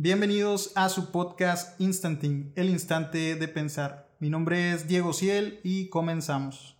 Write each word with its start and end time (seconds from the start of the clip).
Bienvenidos 0.00 0.70
a 0.76 0.90
su 0.90 1.10
podcast 1.10 1.80
Instanting, 1.80 2.52
el 2.54 2.70
instante 2.70 3.34
de 3.34 3.48
pensar. 3.48 4.08
Mi 4.20 4.30
nombre 4.30 4.70
es 4.70 4.86
Diego 4.86 5.12
Ciel 5.12 5.58
y 5.64 5.88
comenzamos. 5.88 6.76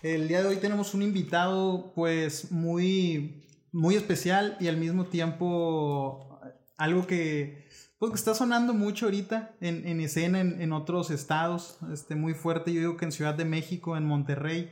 El 0.00 0.28
día 0.28 0.42
de 0.42 0.46
hoy 0.46 0.58
tenemos 0.58 0.94
un 0.94 1.02
invitado 1.02 1.92
pues 1.96 2.52
muy, 2.52 3.48
muy 3.72 3.96
especial 3.96 4.56
y 4.60 4.68
al 4.68 4.76
mismo 4.76 5.06
tiempo 5.06 6.38
algo 6.76 7.04
que, 7.08 7.66
pues, 7.98 8.14
está 8.14 8.32
sonando 8.36 8.74
mucho 8.74 9.06
ahorita 9.06 9.56
en, 9.60 9.84
en 9.84 10.00
escena 10.00 10.40
en, 10.40 10.62
en, 10.62 10.72
otros 10.72 11.10
estados, 11.10 11.78
este, 11.92 12.14
muy 12.14 12.34
fuerte, 12.34 12.72
yo 12.72 12.78
digo 12.78 12.96
que 12.96 13.06
en 13.06 13.12
Ciudad 13.12 13.34
de 13.34 13.44
México, 13.44 13.96
en 13.96 14.04
Monterrey. 14.04 14.70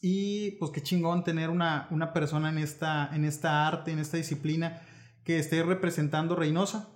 Y 0.00 0.52
pues 0.52 0.70
qué 0.70 0.82
chingón 0.82 1.24
tener 1.24 1.50
una, 1.50 1.88
una 1.90 2.14
persona 2.14 2.48
en 2.48 2.56
esta, 2.56 3.14
en 3.14 3.26
esta 3.26 3.66
arte, 3.66 3.92
en 3.92 3.98
esta 3.98 4.16
disciplina 4.16 4.80
que 5.26 5.38
esté 5.38 5.62
representando 5.64 6.36
Reynosa. 6.36 6.88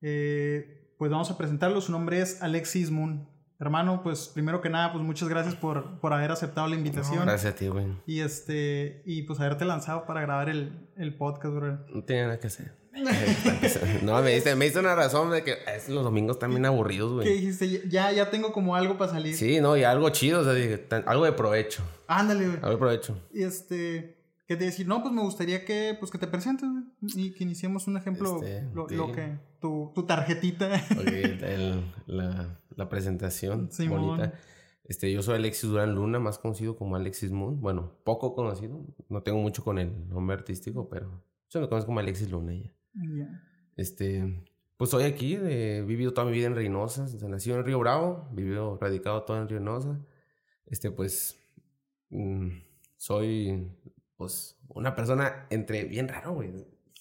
Eh, 0.00 0.94
pues 0.98 1.10
vamos 1.10 1.30
a 1.30 1.36
presentarlo, 1.36 1.80
su 1.82 1.92
nombre 1.92 2.20
es 2.22 2.42
Alexis 2.42 2.90
Moon. 2.90 3.28
Hermano, 3.60 4.02
pues 4.02 4.28
primero 4.28 4.60
que 4.60 4.70
nada, 4.70 4.92
pues 4.92 5.04
muchas 5.04 5.28
gracias 5.28 5.54
por, 5.54 6.00
por 6.00 6.12
haber 6.12 6.32
aceptado 6.32 6.66
la 6.68 6.74
invitación. 6.74 7.20
No, 7.20 7.26
gracias 7.26 7.52
a 7.52 7.56
ti, 7.56 7.68
güey. 7.68 7.86
Y 8.06 8.20
este, 8.20 9.02
y 9.04 9.22
pues 9.22 9.40
haberte 9.40 9.64
lanzado 9.66 10.06
para 10.06 10.22
grabar 10.22 10.48
el, 10.48 10.88
el 10.96 11.14
podcast, 11.16 11.54
bro. 11.54 11.78
No 11.94 12.02
tenía 12.02 12.24
nada 12.24 12.40
que 12.40 12.46
hacer. 12.46 12.72
no, 14.02 14.22
me 14.22 14.34
diste, 14.34 14.56
me 14.56 14.64
diste 14.64 14.80
una 14.80 14.94
razón 14.94 15.30
de 15.30 15.44
que 15.44 15.58
es, 15.74 15.90
los 15.90 16.02
domingos 16.02 16.38
también 16.38 16.64
aburridos, 16.64 17.12
güey. 17.12 17.26
¿Qué 17.26 17.34
dijiste? 17.34 17.88
Ya, 17.88 18.10
ya 18.10 18.30
tengo 18.30 18.52
como 18.52 18.74
algo 18.74 18.96
para 18.96 19.12
salir. 19.12 19.36
Sí, 19.36 19.60
no, 19.60 19.76
y 19.76 19.84
algo 19.84 20.08
chido, 20.10 20.40
o 20.40 20.44
sea, 20.44 20.54
dije, 20.54 20.86
algo 21.04 21.26
de 21.26 21.32
provecho. 21.32 21.82
Ándale, 22.06 22.46
güey. 22.46 22.56
Algo 22.56 22.70
de 22.70 22.78
provecho. 22.78 23.20
Y 23.34 23.42
este, 23.42 24.15
que 24.46 24.56
te 24.56 24.64
decir, 24.64 24.86
no, 24.86 25.02
pues 25.02 25.12
me 25.12 25.22
gustaría 25.22 25.64
que, 25.64 25.96
pues 25.98 26.10
que 26.10 26.18
te 26.18 26.26
presentes. 26.26 26.68
Y 27.16 27.32
que 27.32 27.44
iniciemos 27.44 27.86
un 27.88 27.96
ejemplo, 27.96 28.42
Este, 28.42 28.68
lo, 28.74 28.86
que, 29.12 29.38
tu, 29.60 29.90
tu 29.94 30.04
tarjetita. 30.06 30.72
Ok, 30.92 31.06
el- 31.06 31.84
la, 32.06 32.60
la 32.76 32.88
presentación 32.88 33.70
Simón. 33.72 34.02
bonita. 34.06 34.32
Este, 34.84 35.12
yo 35.12 35.20
soy 35.22 35.34
Alexis 35.34 35.68
Durán 35.68 35.96
Luna, 35.96 36.20
más 36.20 36.38
conocido 36.38 36.76
como 36.76 36.94
Alexis 36.94 37.32
Moon. 37.32 37.60
Bueno, 37.60 37.98
poco 38.04 38.34
conocido. 38.34 38.86
No 39.08 39.22
tengo 39.22 39.38
mucho 39.40 39.64
con 39.64 39.78
el 39.78 40.08
nombre 40.08 40.36
artístico, 40.36 40.88
pero 40.88 41.24
yo 41.50 41.60
me 41.60 41.68
conozco 41.68 41.86
como 41.88 41.98
Alexis 41.98 42.30
Luna 42.30 42.54
ya. 42.54 42.72
Este, 43.76 44.44
pues 44.76 44.90
soy 44.90 45.04
aquí, 45.04 45.34
he 45.34 45.82
vivido 45.82 46.12
toda 46.14 46.26
mi 46.26 46.32
vida 46.32 46.46
en 46.46 46.54
Reynosa, 46.54 47.06
nacido 47.28 47.56
en 47.56 47.64
Río 47.64 47.78
Bravo, 47.80 48.28
vivido, 48.32 48.78
radicado 48.80 49.22
todo 49.24 49.42
en 49.42 49.48
Reynosa. 49.48 50.00
Este, 50.66 50.90
pues, 50.92 51.36
mm, 52.10 52.48
soy, 52.96 53.68
pues, 54.16 54.58
una 54.68 54.94
persona 54.94 55.46
entre, 55.50 55.84
bien 55.84 56.08
raro, 56.08 56.32
güey. 56.32 56.52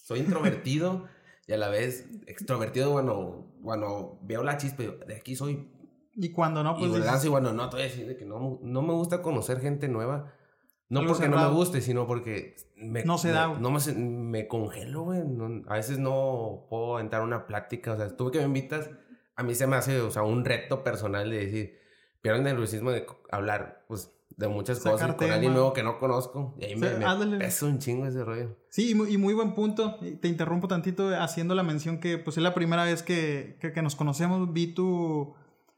Soy 0.02 0.20
introvertido 0.20 1.06
y 1.48 1.54
a 1.54 1.58
la 1.58 1.70
vez 1.70 2.08
extrovertido 2.28 2.92
cuando, 2.94 3.52
cuando 3.64 4.20
veo 4.24 4.44
la 4.44 4.58
chispa, 4.58 4.84
digo, 4.84 4.96
de 5.08 5.16
aquí 5.16 5.36
soy. 5.36 5.72
Y 6.16 6.32
cuando 6.32 6.64
no, 6.64 6.72
y 6.78 6.80
pues 6.80 6.92
me 6.92 6.98
dices, 6.98 7.06
lanzo 7.12 7.28
y 7.28 7.30
bueno, 7.30 7.52
no, 7.54 7.70
te 7.70 7.76
voy 7.76 7.82
a 7.84 7.88
decir 7.90 8.08
de 8.08 8.16
que 8.16 8.26
no, 8.26 8.60
no 8.62 8.82
me 8.82 8.94
gusta 8.94 9.22
conocer 9.22 9.60
gente 9.60 9.88
nueva. 9.88 10.34
No 10.88 11.06
porque 11.08 11.28
no 11.28 11.38
me 11.38 11.56
guste, 11.56 11.82
sino 11.82 12.06
porque 12.06 12.56
me, 12.78 13.04
No 13.04 13.18
se 13.18 13.30
me- 13.30 13.34
da, 13.34 13.48
güey. 13.48 13.60
No 13.60 13.72
me, 13.72 13.80
me 13.94 14.48
congelo, 14.48 15.02
güey. 15.04 15.24
No- 15.28 15.64
a 15.68 15.74
veces 15.76 15.98
no 15.98 16.68
puedo 16.70 17.00
entrar 17.00 17.24
a 17.24 17.26
una 17.26 17.48
plática. 17.48 17.94
O 17.94 17.98
sea, 17.98 18.16
tú 18.16 18.30
que 18.30 18.38
me 18.40 18.46
invitas, 18.46 18.92
a 19.36 19.42
mí 19.44 19.56
se 19.56 19.66
me 19.66 19.76
hace, 19.78 20.00
o 20.02 20.12
sea, 20.12 20.22
un 20.22 20.46
reto 20.46 20.84
personal 20.84 21.30
de 21.32 21.38
decir, 21.38 21.80
pierdo 22.22 22.38
el 22.38 22.44
nerviosismo 22.46 22.92
de 22.92 23.06
hablar, 23.32 23.84
pues, 23.88 24.15
de 24.38 24.48
muchas 24.48 24.78
Sacar 24.80 24.92
cosas 24.94 25.08
con 25.10 25.18
tema. 25.18 25.34
alguien 25.36 25.54
nuevo 25.54 25.72
que 25.74 25.84
no 25.84 25.98
conozco. 26.00 26.56
Y 26.60 26.66
ahí 26.66 26.76
me, 26.76 26.90
me 27.26 27.38
pesa 27.38 27.66
un 27.66 27.80
chingo 27.80 28.06
ese 28.06 28.24
rollo. 28.24 28.56
Sí, 28.70 28.92
y 28.92 28.96
muy, 28.96 29.14
y 29.14 29.18
muy 29.18 29.34
buen 29.34 29.54
punto. 29.54 29.96
Te 30.22 30.28
interrumpo 30.28 30.68
tantito 30.68 31.10
haciendo 31.20 31.56
la 31.56 31.64
mención 31.64 32.00
que 32.00 32.18
pues 32.18 32.38
es 32.38 32.44
la 32.44 32.54
primera 32.54 32.84
vez 32.84 33.02
que, 33.04 33.58
que, 33.62 33.72
que 33.72 33.82
nos 33.82 33.96
conocemos. 33.96 34.52
Vi 34.52 34.68
tu... 34.74 35.34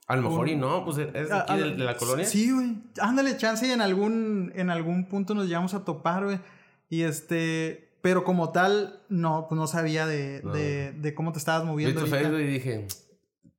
A 0.08 0.16
lo 0.16 0.22
mejor 0.24 0.46
Un- 0.46 0.50
y 0.50 0.56
no, 0.56 0.86
pues, 0.86 0.98
es 1.00 1.12
de 1.14 1.28
Ah, 1.34 1.42
aquí 1.42 1.54
ah, 1.54 1.58
de, 1.58 1.72
de 1.72 1.84
la 1.84 1.98
colonia. 1.98 2.26
Sí, 2.26 2.52
güey. 2.52 2.78
Ándale, 3.02 3.36
chance 3.38 3.68
y 3.68 3.72
en 3.72 3.82
algún, 3.82 4.52
en 4.56 4.70
algún 4.70 5.08
punto 5.10 5.36
nos 5.36 5.48
llegamos 5.48 5.74
a 5.74 5.84
topar, 5.86 6.24
güey. 6.26 6.40
Y 6.90 7.02
este... 7.04 7.86
Pero 8.02 8.24
como 8.24 8.52
tal, 8.52 9.02
no, 9.10 9.48
pues 9.50 9.60
no 9.60 9.68
sabía 9.68 10.06
de, 10.06 10.42
No. 10.44 10.54
de, 10.54 10.94
de 10.94 11.14
cómo 11.14 11.34
te 11.34 11.40
estabas 11.40 11.64
Vi 11.64 11.68
moviendo. 11.68 11.96
tu 11.96 12.06
ahorita. 12.08 12.18
Facebook 12.30 12.40
y 12.42 12.48
dije, 12.48 12.88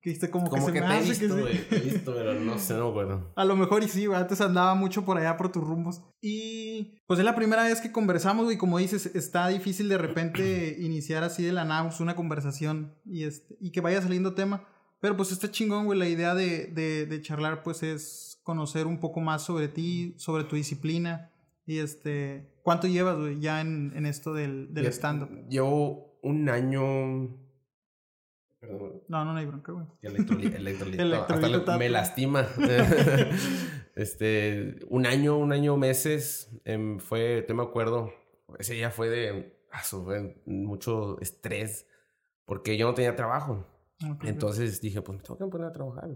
Que 0.00 0.10
viste 0.10 0.30
como, 0.30 0.48
como 0.48 0.66
que, 0.66 0.74
que, 0.74 0.78
se 0.78 0.86
me 0.86 0.94
hace 0.94 1.08
visto, 1.08 1.36
que. 1.44 1.54
Te 1.54 1.78
visto, 1.80 2.14
pero 2.14 2.34
no 2.34 2.58
sé, 2.58 2.74
no 2.74 2.88
acuerdo. 2.88 3.32
A 3.34 3.44
lo 3.44 3.56
mejor 3.56 3.82
y 3.82 3.88
sí, 3.88 4.06
güey. 4.06 4.18
Antes 4.18 4.40
andaba 4.40 4.74
mucho 4.74 5.04
por 5.04 5.18
allá 5.18 5.36
por 5.36 5.50
tus 5.50 5.64
rumbos. 5.64 6.02
Y 6.20 7.00
pues 7.06 7.18
es 7.18 7.24
la 7.24 7.34
primera 7.34 7.64
vez 7.64 7.80
que 7.80 7.90
conversamos, 7.90 8.44
güey. 8.44 8.56
Como 8.56 8.78
dices, 8.78 9.06
está 9.14 9.48
difícil 9.48 9.88
de 9.88 9.98
repente 9.98 10.76
iniciar 10.80 11.24
así 11.24 11.42
de 11.42 11.52
la 11.52 11.64
nada 11.64 11.88
pues, 11.88 12.00
una 12.00 12.14
conversación 12.14 12.94
y, 13.04 13.24
este, 13.24 13.56
y 13.60 13.72
que 13.72 13.80
vaya 13.80 14.00
saliendo 14.00 14.34
tema. 14.34 14.68
Pero 15.00 15.16
pues 15.16 15.32
está 15.32 15.50
chingón, 15.50 15.86
güey. 15.86 15.98
La 15.98 16.08
idea 16.08 16.34
de, 16.34 16.66
de, 16.66 17.06
de 17.06 17.22
charlar, 17.22 17.62
pues 17.62 17.82
es 17.82 18.40
conocer 18.44 18.86
un 18.86 18.98
poco 19.00 19.20
más 19.20 19.42
sobre 19.42 19.68
ti, 19.68 20.14
sobre 20.16 20.44
tu 20.44 20.56
disciplina. 20.56 21.32
Y 21.66 21.78
este, 21.80 22.50
¿cuánto 22.62 22.86
llevas, 22.86 23.18
güey, 23.18 23.40
ya 23.40 23.60
en, 23.60 23.92
en 23.94 24.06
esto 24.06 24.32
del, 24.32 24.72
del 24.72 24.86
stand-up? 24.86 25.28
Llevo 25.50 26.18
un 26.22 26.48
año. 26.48 27.47
Perdón, 28.60 29.02
No, 29.08 29.24
no, 29.24 29.32
no 29.32 29.38
hay 29.38 29.46
bronca, 29.46 29.72
güey. 29.72 29.86
electroli- 30.02 30.54
electrolito. 30.56 31.02
Electrolito 31.02 31.58
hasta 31.58 31.78
me 31.78 31.88
lastima. 31.88 32.46
este, 33.94 34.76
un 34.88 35.06
año, 35.06 35.36
un 35.38 35.52
año, 35.52 35.76
meses. 35.76 36.50
em, 36.64 36.98
fue, 36.98 37.42
te 37.42 37.54
me 37.54 37.62
acuerdo. 37.62 38.12
Ese 38.58 38.74
día 38.74 38.90
fue 38.90 39.08
de. 39.08 39.56
ah, 39.70 39.82
fue 39.82 40.40
mucho 40.46 41.20
estrés. 41.20 41.86
Porque 42.44 42.76
yo 42.76 42.86
no 42.86 42.94
tenía 42.94 43.14
trabajo. 43.14 43.66
Ok, 44.04 44.12
ok. 44.14 44.24
Entonces 44.26 44.80
dije, 44.80 45.02
pues 45.02 45.18
me 45.18 45.24
tengo 45.24 45.38
que 45.38 45.46
poner 45.50 45.66
a 45.68 45.72
trabajar. 45.72 46.08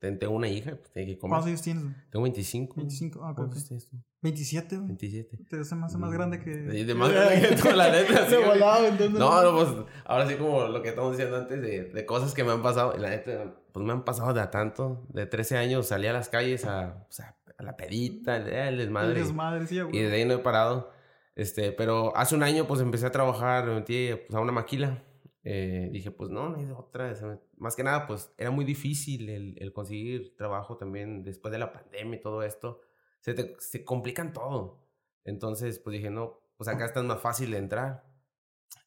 Ten- 0.00 0.18
Tengo 0.18 0.34
una 0.34 0.48
hija, 0.48 0.72
pues 0.76 0.90
tengo 0.90 1.06
que 1.06 1.18
comer. 1.18 1.30
¿Cuántos 1.30 1.46
años 1.48 1.62
tienes? 1.62 1.84
Tengo 2.10 2.22
25. 2.24 2.74
25, 2.76 3.24
ah, 3.24 3.30
ok, 3.30 3.36
¿Cuántos 3.36 3.60
ok. 3.62 3.68
tienes 3.68 3.88
tú? 3.88 3.96
27, 4.22 4.76
güey. 4.76 4.86
27. 4.88 5.38
Te 5.48 5.60
hace 5.60 5.74
más, 5.76 5.94
más 5.96 6.10
grande 6.12 6.40
que. 6.40 6.70
Sí, 6.72 6.84
de 6.84 6.94
más 6.94 7.12
grande 7.12 7.48
que 7.48 7.54
tú, 7.54 7.68
la 7.76 7.88
neta, 7.92 8.24
De 8.24 8.36
güey. 8.36 8.48
volado, 8.48 8.86
entonces. 8.86 9.18
No, 9.18 9.42
no, 9.42 9.52
pues 9.52 9.86
ahora 10.04 10.28
sí 10.28 10.34
como 10.34 10.66
lo 10.66 10.82
que 10.82 10.88
estamos 10.88 11.12
diciendo 11.12 11.36
antes 11.36 11.62
de, 11.62 11.84
de 11.84 12.06
cosas 12.06 12.34
que 12.34 12.42
me 12.42 12.50
han 12.50 12.62
pasado. 12.62 12.96
La 12.96 13.10
neta, 13.10 13.54
pues 13.72 13.86
me 13.86 13.92
han 13.92 14.04
pasado 14.04 14.34
de 14.34 14.40
a 14.40 14.50
tanto. 14.50 15.06
De 15.10 15.26
13 15.26 15.56
años 15.58 15.86
salí 15.86 16.08
a 16.08 16.12
las 16.12 16.28
calles 16.28 16.64
a, 16.64 17.06
o 17.08 17.12
sea, 17.12 17.36
a 17.56 17.62
la 17.62 17.76
pedita, 17.76 18.36
el, 18.68 18.78
desmadre. 18.78 19.12
El 19.12 19.14
desmadre, 19.26 19.66
sí, 19.68 19.80
güey. 19.80 19.96
Y 19.96 20.02
desde 20.02 20.16
ahí 20.16 20.24
no 20.24 20.34
he 20.34 20.38
parado. 20.38 20.90
Este, 21.36 21.70
pero 21.70 22.16
hace 22.16 22.34
un 22.34 22.42
año 22.42 22.66
pues 22.66 22.80
empecé 22.80 23.06
a 23.06 23.12
trabajar, 23.12 23.64
me 23.66 23.74
metí 23.76 24.10
pues, 24.26 24.36
a 24.36 24.40
una 24.40 24.50
maquila. 24.50 25.04
Eh, 25.44 25.88
dije, 25.92 26.10
pues 26.10 26.30
no, 26.30 26.48
no 26.48 26.58
hay 26.58 26.64
de 26.66 26.72
otra. 26.72 27.14
Más 27.56 27.74
que 27.76 27.82
nada, 27.84 28.06
pues 28.06 28.32
era 28.36 28.50
muy 28.50 28.64
difícil 28.64 29.28
el, 29.30 29.56
el 29.58 29.72
conseguir 29.72 30.36
trabajo 30.36 30.76
también 30.76 31.22
después 31.22 31.52
de 31.52 31.58
la 31.58 31.72
pandemia 31.72 32.18
y 32.18 32.20
todo 32.20 32.42
esto. 32.42 32.80
Se, 33.20 33.34
te- 33.34 33.56
se 33.58 33.84
complican 33.84 34.32
todo. 34.32 34.86
Entonces, 35.24 35.78
pues 35.78 35.94
dije, 35.94 36.10
no, 36.10 36.40
pues 36.56 36.68
acá 36.68 36.84
está 36.84 37.02
más 37.02 37.20
fácil 37.20 37.50
de 37.52 37.58
entrar. 37.58 38.04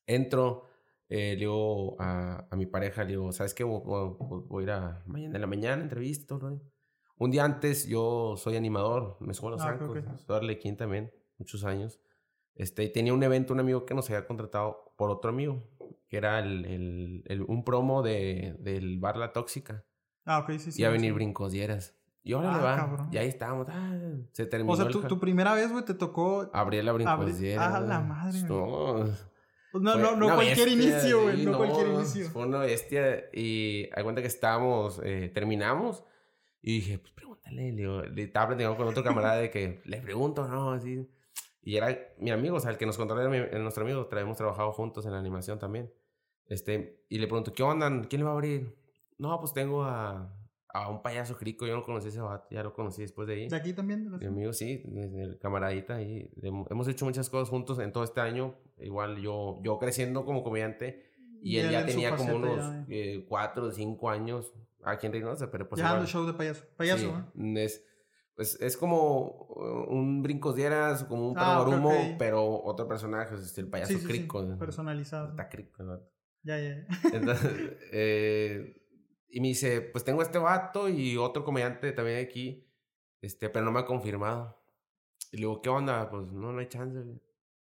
Entro, 0.05 0.65
eh, 1.09 1.33
le 1.33 1.39
digo 1.41 1.95
a, 1.99 2.47
a 2.49 2.55
mi 2.55 2.65
pareja, 2.65 3.03
le 3.03 3.09
digo, 3.11 3.31
¿sabes 3.31 3.53
qué? 3.53 3.63
Voy, 3.63 3.81
voy- 3.83 4.43
voy 4.47 4.63
a 4.63 4.65
ir 4.65 4.71
a 4.71 5.03
mañana 5.07 5.35
en 5.35 5.41
la 5.41 5.47
mañana, 5.47 5.81
entrevista, 5.83 6.37
rollo. 6.37 6.61
Un 7.17 7.31
día 7.31 7.43
antes, 7.45 7.87
yo 7.87 8.35
soy 8.37 8.55
animador, 8.57 9.17
me 9.19 9.33
subo 9.33 9.49
a 9.49 9.51
los 9.51 9.61
Ah, 9.61 9.77
zancos, 9.77 9.99
soy 10.25 10.35
arlequín 10.37 10.75
también, 10.75 11.13
muchos 11.37 11.63
años. 11.63 11.99
Este, 12.55 12.89
tenía 12.89 13.13
un 13.13 13.23
evento, 13.23 13.53
un 13.53 13.59
amigo 13.59 13.85
que 13.85 13.93
nos 13.93 14.09
había 14.09 14.25
contratado 14.25 14.93
por 14.97 15.09
otro 15.11 15.29
amigo, 15.29 15.63
que 16.09 16.17
era 16.17 16.39
el, 16.39 16.65
el- 16.65 17.23
el- 17.27 17.41
un 17.43 17.63
promo 17.63 18.01
de, 18.03 18.55
del 18.59 18.99
bar 18.99 19.17
La 19.17 19.33
Tóxica. 19.33 19.83
Ah, 20.25 20.39
ok, 20.39 20.51
sí, 20.59 20.71
sí. 20.71 20.81
Iba 20.81 20.89
a 20.89 20.91
sí. 20.93 20.97
venir 20.97 21.13
Brincos 21.13 21.51
Dieras. 21.51 21.97
Y 22.23 22.33
ahora 22.33 22.51
le 22.51 22.57
Ah, 22.59 22.61
va. 22.63 22.75
cabrón. 22.75 23.09
Y 23.11 23.17
ahí 23.17 23.27
estábamos. 23.27 23.67
ah, 23.69 23.97
se 24.31 24.45
terminó. 24.45 24.73
O 24.73 24.75
sea, 24.75 24.85
el 24.85 24.91
tu, 24.91 25.01
ja- 25.01 25.07
tu 25.07 25.19
primera 25.19 25.53
vez, 25.55 25.71
güey, 25.71 25.83
te 25.85 25.93
tocó. 25.95 26.49
Abrí 26.53 26.81
la 26.81 26.91
Brincos 26.91 27.15
Abrí- 27.19 27.33
Dieras. 27.33 27.73
¡Ah, 27.73 27.79
la 27.79 27.99
madre, 28.01 28.41
No, 28.43 29.05
No, 29.73 29.95
no, 29.95 30.15
no 30.17 30.25
una 30.25 30.35
cualquier 30.35 30.67
bestia, 30.69 30.73
inicio, 30.91 31.21
güey. 31.23 31.37
sí, 31.37 31.45
No, 31.45 31.57
cualquier 31.57 31.87
inicio. 31.87 32.29
Fue 32.29 32.45
una 32.45 32.59
bestia. 32.59 33.23
Y 33.33 33.89
hay 33.95 34.03
cuenta 34.03 34.21
que 34.21 34.27
estábamos, 34.27 34.99
eh, 35.03 35.31
terminamos. 35.33 36.03
Y 36.61 36.73
dije, 36.75 36.99
pues 36.99 37.13
pregúntale. 37.13 37.71
Le, 37.71 37.77
digo, 37.77 38.01
le 38.01 38.23
estaba 38.23 38.47
platicando 38.49 38.77
con 38.77 38.87
otro 38.87 39.03
camarada 39.03 39.37
de 39.37 39.49
que 39.49 39.81
le 39.85 40.01
pregunto, 40.01 40.47
¿no? 40.47 40.71
Así. 40.73 41.09
Y 41.63 41.75
era 41.77 41.97
mi 42.17 42.31
amigo, 42.31 42.57
o 42.57 42.59
sea, 42.59 42.71
el 42.71 42.77
que 42.77 42.85
nos 42.85 42.97
contó 42.97 43.19
era 43.19 43.59
nuestro 43.59 43.83
amigo. 43.83 44.07
Hemos 44.11 44.37
trabajado 44.37 44.71
juntos 44.71 45.05
en 45.05 45.11
la 45.11 45.19
animación 45.19 45.59
también. 45.59 45.91
Este, 46.47 47.05
y 47.09 47.19
le 47.19 47.27
pregunto, 47.27 47.53
¿qué 47.53 47.63
onda? 47.63 47.89
¿Quién 48.09 48.21
le 48.21 48.25
va 48.25 48.31
a 48.31 48.33
abrir? 48.33 48.75
No, 49.17 49.39
pues 49.39 49.53
tengo 49.53 49.83
a, 49.83 50.35
a 50.69 50.89
un 50.89 51.01
payaso 51.03 51.37
crico. 51.37 51.65
Yo 51.67 51.75
no 51.75 51.83
conocí 51.83 52.07
a 52.07 52.09
ese 52.09 52.19
vato, 52.21 52.47
ya 52.49 52.63
lo 52.63 52.73
conocí 52.73 53.03
después 53.03 53.27
de 53.27 53.35
ahí. 53.35 53.47
¿De 53.47 53.55
aquí 53.55 53.73
también? 53.73 54.03
de 54.03 54.09
la 54.09 54.17
Mi 54.17 54.25
amigo, 54.25 54.51
sí, 54.53 54.83
el 54.85 55.37
camaradita. 55.39 56.01
Y 56.01 56.29
hem- 56.41 56.65
hemos 56.69 56.87
hecho 56.87 57.05
muchas 57.05 57.29
cosas 57.29 57.49
juntos 57.49 57.77
en 57.79 57.91
todo 57.91 58.03
este 58.03 58.19
año. 58.21 58.55
Igual 58.79 59.17
yo, 59.21 59.59
yo 59.63 59.77
creciendo 59.77 60.25
como 60.25 60.43
comediante. 60.43 61.09
Y 61.43 61.57
él 61.57 61.67
él 61.67 61.71
ya 61.71 61.85
tenía 61.85 62.15
como 62.15 62.35
unos 62.35 62.57
ya 62.57 62.85
eh, 62.89 63.25
cuatro 63.29 63.65
o 63.67 63.71
cinco 63.71 64.09
años 64.09 64.53
aquí 64.83 65.05
en 65.07 65.13
Reynosa, 65.13 65.49
pero 65.51 65.69
pues 65.69 65.79
ya 65.81 65.89
igual. 65.91 66.07
show 66.07 66.25
de 66.25 66.33
payaso. 66.33 66.65
Payaso, 66.75 66.99
sí, 67.35 67.41
¿eh? 67.43 67.63
es, 67.63 67.85
pues 68.41 68.59
es 68.59 68.75
como 68.75 69.45
uh, 69.49 69.93
un 69.93 70.23
brincos 70.23 70.55
dieras, 70.55 71.03
como 71.03 71.29
un 71.29 71.37
Ah, 71.37 71.61
ok, 71.61 71.67
Guarumo, 71.67 71.89
ok. 71.89 72.15
pero 72.17 72.63
otro 72.63 72.87
personaje, 72.87 73.35
es 73.35 73.55
el 73.59 73.67
payaso 73.69 73.93
Sí, 73.93 73.99
sí, 73.99 74.01
sí, 74.01 74.07
crico. 74.07 74.57
Personalizado. 74.57 75.29
Está 75.29 75.47
crico, 75.47 75.85
vato. 75.85 76.11
Ya, 76.41 76.57
ya. 76.59 76.83
Entonces, 77.13 77.77
eh, 77.91 78.81
y 79.29 79.41
me 79.41 79.49
dice, 79.49 79.81
pues 79.81 80.03
tengo 80.03 80.23
este 80.23 80.39
vato 80.39 80.89
y 80.89 81.17
otro 81.17 81.43
comediante 81.43 81.91
también 81.91 82.17
aquí, 82.17 82.67
este, 83.21 83.51
pero 83.51 83.63
no 83.63 83.71
me 83.71 83.81
ha 83.81 83.85
confirmado. 83.85 84.59
Y 85.31 85.35
le 85.37 85.41
digo, 85.41 85.61
¿qué 85.61 85.69
onda? 85.69 86.09
Pues 86.09 86.31
no, 86.31 86.51
no 86.51 86.59
hay 86.61 86.67
chance. 86.67 86.97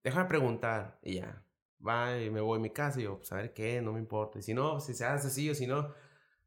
Déjame 0.03 0.31
preguntar. 0.31 0.99
Y 1.03 1.17
ya, 1.17 1.45
va 1.87 2.19
y 2.19 2.31
me 2.31 2.41
voy 2.41 2.59
a 2.59 2.63
mi 2.63 2.71
casa 2.71 3.01
y 3.01 3.03
yo, 3.03 3.19
pues 3.19 3.31
a 3.33 3.37
ver 3.37 3.53
qué, 3.53 3.83
no 3.83 3.93
me 3.93 3.99
importa. 3.99 4.39
Y 4.39 4.43
si 4.43 4.55
no, 4.55 4.81
si 4.81 4.95
se 4.95 5.05
hace 5.05 5.27
así 5.27 5.51
o 5.51 5.55
si 5.55 5.67
no, 5.67 5.93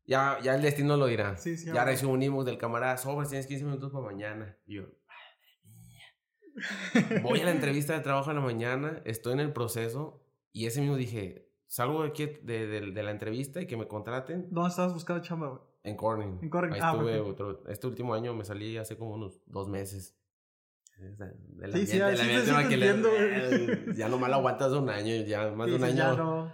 ya, 0.08 0.40
ya 0.42 0.56
el 0.56 0.62
destino 0.64 0.98
lo 0.98 1.06
dirá. 1.06 1.38
Sí, 1.38 1.56
sí, 1.58 1.68
ya 1.72 1.84
recibo 1.86 2.12
un 2.14 2.24
email 2.24 2.44
del 2.46 2.58
camarada, 2.58 2.98
sobres, 2.98 3.30
tienes 3.30 3.46
15 3.46 3.66
minutos 3.66 3.92
para 3.92 4.06
mañana. 4.06 4.58
Y 4.66 4.76
yo, 4.76 4.84
voy 7.22 7.42
a 7.42 7.46
la 7.46 7.52
entrevista 7.52 7.94
de 7.94 8.00
trabajo 8.00 8.32
en 8.32 8.38
la 8.38 8.42
mañana, 8.44 9.02
estoy 9.06 9.34
en 9.34 9.40
el 9.42 9.54
proceso 9.54 10.24
y 10.52 10.66
ese 10.66 10.82
mismo 10.82 10.96
dije, 10.96 11.48
salgo 11.68 12.02
de, 12.04 12.10
aquí 12.10 12.26
de, 12.42 12.66
de- 12.68 12.92
de 12.92 13.04
la 13.04 13.12
entrevista 13.12 13.62
y 13.62 13.68
que 13.68 13.78
me 13.78 13.88
contraten 13.88 14.48
¿Dónde 14.52 14.70
estabas 14.70 14.94
buscando 14.94 15.22
chamba, 15.24 15.50
güey? 15.50 15.62
en 15.84 15.96
Corning. 15.96 16.40
En 16.42 16.50
Corning, 16.50 16.74
Ahí 16.74 16.80
ah, 16.84 16.92
estuve 16.94 17.20
ok. 17.20 17.28
otro- 17.30 17.64
este 17.70 17.88
último 17.88 18.14
año 18.14 18.34
me 18.34 18.44
salí 18.44 18.78
hace 18.78 18.98
como 18.98 19.14
unos 19.14 19.42
dos 19.46 19.70
meses. 19.70 20.18
Esa- 21.00 21.32
del 21.38 21.74
Sí, 21.74 21.86
sí, 21.86 21.98
sí, 22.00 22.18
sí, 22.18 22.42
sí, 22.46 22.52
entiendo, 22.60 23.10
güey. 23.10 23.96
Ya 23.96 24.10
nomás 24.10 24.30
lo 24.32 24.38
aguantas 24.38 24.72
un 24.74 24.90
año, 24.90 25.14
ya 25.26 25.52
más 25.52 25.68
de 25.68 25.76
un 25.76 25.84
año. 25.84 25.96
ya 25.96 26.14
no. 26.16 26.52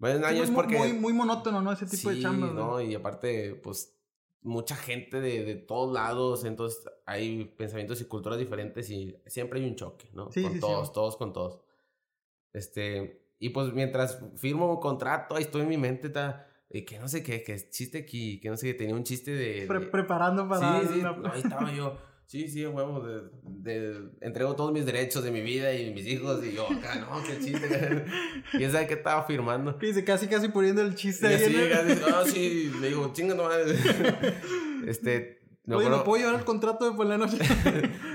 Más 0.00 0.12
de 0.12 0.18
un 0.18 0.24
Sí, 0.24 0.28
año 0.30 0.38
muy, 0.38 0.44
es 0.44 0.50
porque... 0.50 0.76
muy, 0.78 0.92
muy 0.94 1.12
monótono, 1.12 1.62
¿no? 1.62 1.70
Ese 1.72 1.86
tipo 1.86 2.08
de 2.10 2.16
Sí, 2.16 2.22
chamba, 2.22 2.48
¿no? 2.48 2.72
güey. 2.72 2.90
Y 2.90 2.94
aparte, 2.96 3.54
pues, 3.54 3.96
mucha 4.42 4.74
gente 4.74 5.20
de, 5.20 5.44
de 5.44 5.54
todos 5.54 5.92
lados, 5.92 6.44
entonces 6.44 6.84
hay 7.06 7.44
pensamientos 7.56 8.00
y 8.00 8.06
culturas 8.06 8.38
diferentes 8.38 8.90
y 8.90 9.16
siempre 9.26 9.60
hay 9.60 9.66
un 9.68 9.76
choque, 9.76 10.08
¿no? 10.12 10.32
Sí, 10.32 10.42
con 10.42 10.52
sí, 10.54 10.60
todos, 10.60 10.92
todos 10.92 11.16
con 11.16 11.32
todos. 11.32 11.60
Este, 12.52 13.26
y 13.38 13.50
pues 13.50 13.72
mientras 13.72 14.18
firmo 14.36 14.72
un 14.74 14.80
contrato, 14.80 15.36
ahí 15.36 15.42
estoy 15.42 15.62
en 15.62 15.68
mi 15.68 15.78
mente, 15.78 16.08
está, 16.08 16.48
y 16.70 16.84
que 16.84 16.98
no 16.98 17.08
sé 17.08 17.22
qué, 17.22 17.42
que 17.42 17.56
chiste 17.70 17.98
aquí, 17.98 18.40
que 18.40 18.48
no 18.48 18.56
sé 18.56 18.68
qué, 18.68 18.74
tenía 18.74 18.94
un 18.94 19.04
chiste 19.04 19.32
de... 19.32 19.66
Pre- 19.66 19.80
de- 19.80 19.86
preparando 19.86 20.48
para. 20.48 20.80
sí, 20.82 20.88
sí, 20.94 21.02
ahí 21.32 21.40
estaba 21.40 21.72
yo. 21.72 21.96
Sí, 22.30 22.46
sí, 22.46 22.64
huevo, 22.64 23.00
de, 23.00 23.22
de- 23.42 24.08
entrego 24.20 24.54
todos 24.54 24.70
mis 24.72 24.86
derechos 24.86 25.24
de 25.24 25.32
mi 25.32 25.40
vida 25.40 25.74
y 25.74 25.92
mis 25.92 26.06
hijos 26.06 26.40
y 26.44 26.52
yo 26.52 26.64
acá, 26.70 26.94
no, 26.94 27.20
qué 27.24 27.40
chiste. 27.40 28.04
¿Quién 28.52 28.70
sabe 28.70 28.86
qué 28.86 28.94
estaba 28.94 29.24
firmando? 29.24 29.72
Dice 29.72 30.04
casi, 30.04 30.28
casi 30.28 30.46
poniendo 30.48 30.80
el 30.80 30.94
chiste 30.94 31.28
Y 31.28 31.34
ahí. 31.34 31.56
el- 31.56 31.68
casi, 31.68 32.00
ah, 32.06 32.22
sí, 32.24 32.70
le 32.80 32.90
digo, 32.90 33.12
chinga 33.12 33.34
madre. 33.34 33.74
Este, 34.86 35.40
me 35.64 35.74
Oye, 35.74 35.88
¿me 35.88 35.96
acuerdo, 35.96 36.04
puedo 36.04 36.22
llevar 36.22 36.38
el 36.38 36.44
contrato 36.46 36.88
de 36.88 36.96
por 36.96 37.06
la 37.06 37.18
noche? 37.18 37.36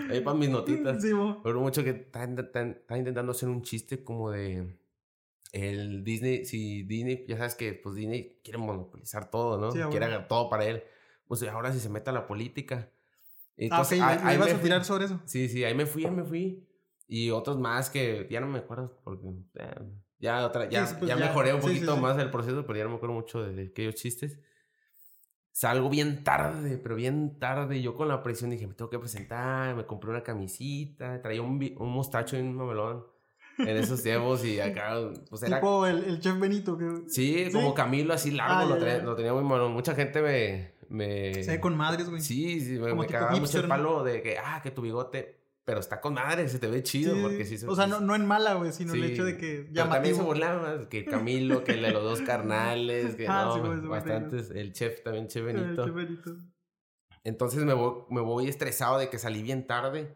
ahí 0.10 0.22
para 0.22 0.38
mis 0.38 0.50
notitas. 0.50 1.02
Sí, 1.02 1.10
acuerdo 1.12 1.60
mucho 1.60 1.84
que 1.84 1.90
está, 1.90 2.24
intentando 2.24 3.34
hacer 3.34 3.50
un 3.50 3.64
chiste 3.64 4.02
como 4.02 4.32
de 4.32 4.78
el 5.52 6.06
Disney, 6.06 6.46
si 6.46 6.84
Disney, 6.84 7.26
ya 7.28 7.36
sabes 7.36 7.56
que 7.56 7.74
pues 7.74 7.96
Disney 7.96 8.40
quiere 8.46 8.60
monopolizar 8.60 9.30
todo, 9.30 9.58
¿no? 9.58 9.72
Sí, 9.74 9.80
quiere 9.92 10.08
todo 10.30 10.50
para 10.50 10.64
él. 10.64 10.84
Pues 11.28 11.44
ahora 11.44 11.74
si 11.74 11.82
se 11.82 11.90
mete 11.90 12.12
a 12.12 12.14
la 12.14 12.28
política. 12.28 12.90
Ah, 13.58 13.82
ok, 13.82 13.92
Entonces, 13.92 14.02
ahí- 14.02 14.20
ahí 14.24 14.38
me 14.38 14.46
a 14.46 14.48
fui. 14.48 14.60
tirar 14.64 14.84
sobre 14.86 15.06
eso. 15.06 15.22
Sí, 15.26 15.48
sí, 15.50 15.64
ahí 15.64 15.74
me 15.74 15.86
fui, 15.86 16.06
ahí 16.06 16.12
me 16.12 16.24
fui. 16.24 16.68
Y 17.08 17.30
otros 17.30 17.58
más 17.58 17.90
que 17.90 18.28
ya 18.30 18.42
no 18.42 18.48
me 18.48 18.60
acuerdo 18.60 19.00
porque 19.04 19.28
eh, 19.56 19.76
ya, 20.20 20.46
otra, 20.46 20.68
ya, 20.70 20.86
Sí, 20.88 20.96
pues 21.00 21.08
ya 21.10 21.18
ya. 21.18 21.28
mejoré 21.28 21.54
un 21.54 21.62
Sí, 21.62 21.68
poquito 21.68 21.96
sí. 21.96 22.02
más 22.02 22.18
el 22.18 22.32
proceso, 22.32 22.66
pero 22.66 22.78
ya 22.78 22.84
no 22.84 22.90
me 22.92 22.96
acuerdo 22.98 23.16
mucho 23.16 23.44
de, 23.44 23.54
de 23.54 23.68
aquellos 23.70 23.96
chistes. 23.96 24.40
Salgo 25.52 25.90
bien 25.90 26.24
tarde, 26.26 26.78
pero 26.78 26.96
bien 26.96 27.40
tarde. 27.40 27.82
Yo 27.82 27.96
con 27.96 28.10
la 28.10 28.22
presión 28.24 28.50
dije, 28.50 28.68
me 28.68 28.74
tengo 28.74 28.90
que 28.90 29.00
presentar, 29.00 29.74
me 29.76 29.86
compré 29.86 30.10
una 30.10 30.22
camisita, 30.22 31.22
traía 31.22 31.42
un, 31.42 31.52
un 31.78 31.90
mostacho 31.94 32.36
y 32.36 32.42
un 32.42 32.56
mamelón 32.56 33.06
en 33.60 33.70
esos 33.78 34.04
tiempos 34.04 34.44
y 34.44 34.60
acá, 34.60 34.96
pues 35.30 35.44
era... 35.44 35.60
Tipo 35.62 35.86
el, 35.86 36.04
el 36.04 36.20
chef 36.20 36.38
Benito. 36.38 36.78
Que 36.78 37.04
Sí, 37.08 37.48
como 37.54 37.74
Camilo, 37.74 38.14
así 38.14 38.32
largo, 38.32 38.74
Ah, 38.74 38.78
lo, 38.78 38.86
ya. 38.86 38.98
lo 39.02 39.16
tenía 39.16 39.32
muy 39.34 39.46
malo. 39.46 39.70
Mucha 39.70 39.96
gente 39.96 40.22
me... 40.22 40.75
me 40.90 41.44
se 41.44 41.52
ve 41.52 41.60
con 41.60 41.76
madres, 41.76 42.10
güey. 42.10 42.22
Sí, 42.22 42.60
sí, 42.62 42.80
me, 42.80 42.94
me 42.94 43.08
cagaba 43.08 43.36
mucho 43.38 43.60
el 43.60 43.68
palo 43.68 44.04
de 44.04 44.22
que, 44.22 44.38
ah, 44.38 44.60
que 44.64 44.72
tu 44.72 44.82
bigote, 44.82 45.42
pero 45.64 45.80
está 45.80 46.00
con 46.02 46.14
madre, 46.14 46.48
se 46.48 46.60
te 46.60 46.68
ve 46.68 46.84
chido, 46.84 47.16
Sí, 47.16 47.22
porque 47.24 47.44
sí 47.46 47.58
se 47.58 47.68
O 47.68 47.76
sea, 47.76 47.88
no, 47.88 48.00
no 48.00 48.16
en 48.16 48.26
mala, 48.26 48.54
güey, 48.54 48.72
sino 48.72 48.94
el 48.94 49.02
Sí. 49.04 49.12
hecho 49.14 49.26
de 49.26 49.38
que 49.38 49.68
Pero 49.74 49.90
también 49.90 50.16
se 50.16 50.22
burlaban, 50.22 50.88
que 50.88 51.06
Camilo, 51.06 51.64
que 51.64 51.72
el 51.74 51.82
de 51.82 51.92
los 51.92 52.04
dos 52.04 52.22
carnales, 52.22 53.16
que 53.16 53.26
Ah, 53.28 53.46
no, 53.58 53.66
güey, 53.66 53.80
bastantes, 53.82 54.52
el 54.52 54.74
chef 54.74 55.02
también, 55.04 55.28
chef 55.28 55.48
El 55.48 55.56
Benito. 55.56 55.86
chef 55.86 55.94
Benito. 55.96 56.36
Entonces 57.24 57.64
me 57.64 57.74
voy, 57.74 58.04
me 58.12 58.22
voy 58.22 58.48
estresado 58.48 59.00
de 59.00 59.10
que 59.10 59.18
salí 59.18 59.42
bien 59.42 59.66
tarde 59.66 60.16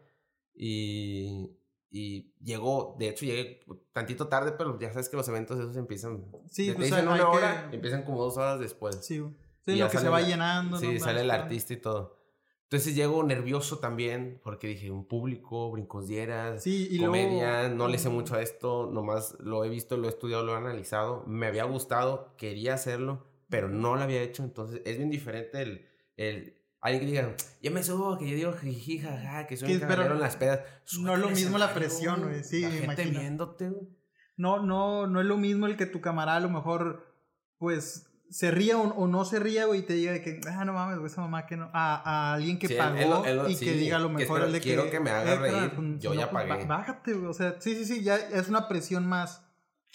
y, 0.54 1.56
y 1.90 2.32
llegó, 2.40 2.94
de 2.98 3.08
hecho 3.08 3.24
llegué 3.26 3.60
tantito 3.92 4.28
tarde, 4.28 4.52
pero 4.56 4.78
ya 4.78 4.90
sabes 4.92 5.08
que 5.08 5.16
los 5.16 5.26
eventos 5.28 5.58
esos 5.58 5.76
empiezan, 5.76 6.24
Sí, 6.48 6.72
pues 6.76 6.92
una 6.92 7.16
que- 7.16 7.22
hora, 7.22 7.68
empiezan 7.72 8.04
como 8.04 8.22
dos 8.22 8.36
horas 8.36 8.60
después. 8.60 9.04
Sí, 9.04 9.18
güey. 9.18 9.34
Sí, 9.72 9.76
Y 9.78 9.80
lo 9.80 9.88
que 9.90 9.98
se 9.98 10.08
va 10.08 10.20
la- 10.20 10.28
llenando. 10.28 10.76
Sí, 10.78 10.94
¿no? 10.94 11.00
sale 11.00 11.20
el 11.22 11.30
artista 11.30 11.72
y 11.72 11.76
todo. 11.78 12.18
Entonces 12.64 12.94
llego 12.94 13.24
nervioso 13.24 13.78
también 13.80 14.40
porque 14.44 14.68
dije, 14.68 14.92
un 14.92 15.04
público, 15.08 15.72
brincosieras, 15.72 16.62
Sí, 16.62 16.86
y 16.90 17.00
comedia, 17.00 17.62
luego... 17.62 17.74
no 17.74 17.88
le 17.88 17.98
sé 17.98 18.08
mucho 18.10 18.36
a 18.36 18.42
esto, 18.42 18.88
nomás 18.92 19.36
lo 19.40 19.64
he 19.64 19.68
visto, 19.68 19.96
lo 19.96 20.06
he 20.06 20.10
estudiado, 20.10 20.44
lo 20.44 20.52
he 20.54 20.56
analizado, 20.56 21.24
me 21.26 21.46
había 21.48 21.64
gustado, 21.64 22.34
quería 22.36 22.74
hacerlo, 22.74 23.26
pero 23.48 23.68
no 23.68 23.96
lo 23.96 24.02
había 24.02 24.22
hecho, 24.22 24.44
entonces 24.44 24.82
es 24.84 24.98
bien 24.98 25.10
diferente 25.10 25.60
el, 25.62 25.88
el 26.16 26.60
alguien 26.80 27.00
que 27.00 27.06
diga, 27.08 27.34
ya 27.60 27.70
me 27.72 27.82
subo, 27.82 28.16
que 28.16 28.28
yo 28.30 28.36
digo 28.36 28.52
jiji, 28.52 29.00
jaja, 29.00 29.48
que 29.48 29.56
soy 29.56 29.74
un 29.74 30.20
las 30.20 30.36
pedas. 30.36 30.60
no 31.00 31.14
es 31.14 31.18
lo 31.18 31.28
mismo 31.30 31.58
la 31.58 31.74
presión, 31.74 32.22
güey, 32.22 32.44
sí, 32.44 32.62
La 32.62 32.70
gente 32.70 33.04
viéndote. 33.06 33.72
No, 34.36 34.62
no, 34.62 35.08
no 35.08 35.20
es 35.20 35.26
lo 35.26 35.36
mismo 35.36 35.66
el 35.66 35.76
que 35.76 35.86
tu 35.86 36.00
camarada 36.00 36.38
a 36.38 36.40
lo 36.40 36.48
mejor, 36.50 37.04
pues, 37.58 38.09
se 38.30 38.50
ría 38.50 38.78
o, 38.78 38.82
o 38.94 39.06
no 39.08 39.24
se 39.24 39.38
ría, 39.40 39.66
güey, 39.66 39.80
y 39.80 39.82
te 39.82 39.94
diga 39.94 40.12
de 40.12 40.22
que, 40.22 40.40
ah, 40.48 40.64
no 40.64 40.72
mames, 40.72 40.98
güey, 40.98 41.10
esa 41.10 41.20
mamá 41.20 41.46
que 41.46 41.56
no. 41.56 41.68
A, 41.72 42.30
a 42.30 42.34
alguien 42.34 42.58
que 42.58 42.68
Sí, 42.68 42.74
él- 42.74 42.78
pagó 42.78 43.24
él 43.24 43.30
él 43.30 43.36
lo- 43.36 43.48
y 43.48 43.54
sí, 43.56 43.64
que 43.64 43.72
diga 43.74 43.96
a 43.96 44.00
lo 44.00 44.08
mejor 44.08 44.42
el 44.42 44.52
de 44.52 44.58
que. 44.60 44.64
quiero 44.64 44.88
que 44.90 45.00
me 45.00 45.10
haga 45.10 45.32
"Eh, 45.34 45.36
reír, 45.38 45.70
pues, 45.74 45.86
yo 45.98 46.12
si 46.12 46.18
ya 46.18 46.26
no, 46.26 46.30
pues, 46.32 46.46
pagué". 46.46 46.64
Bájate, 46.64 47.12
güey. 47.14 47.26
O 47.26 47.34
sea, 47.34 47.56
sí, 47.60 47.74
sí, 47.74 47.84
sí, 47.84 48.02
ya 48.02 48.16
es 48.16 48.48
una 48.48 48.68
presión 48.68 49.06
más, 49.06 49.44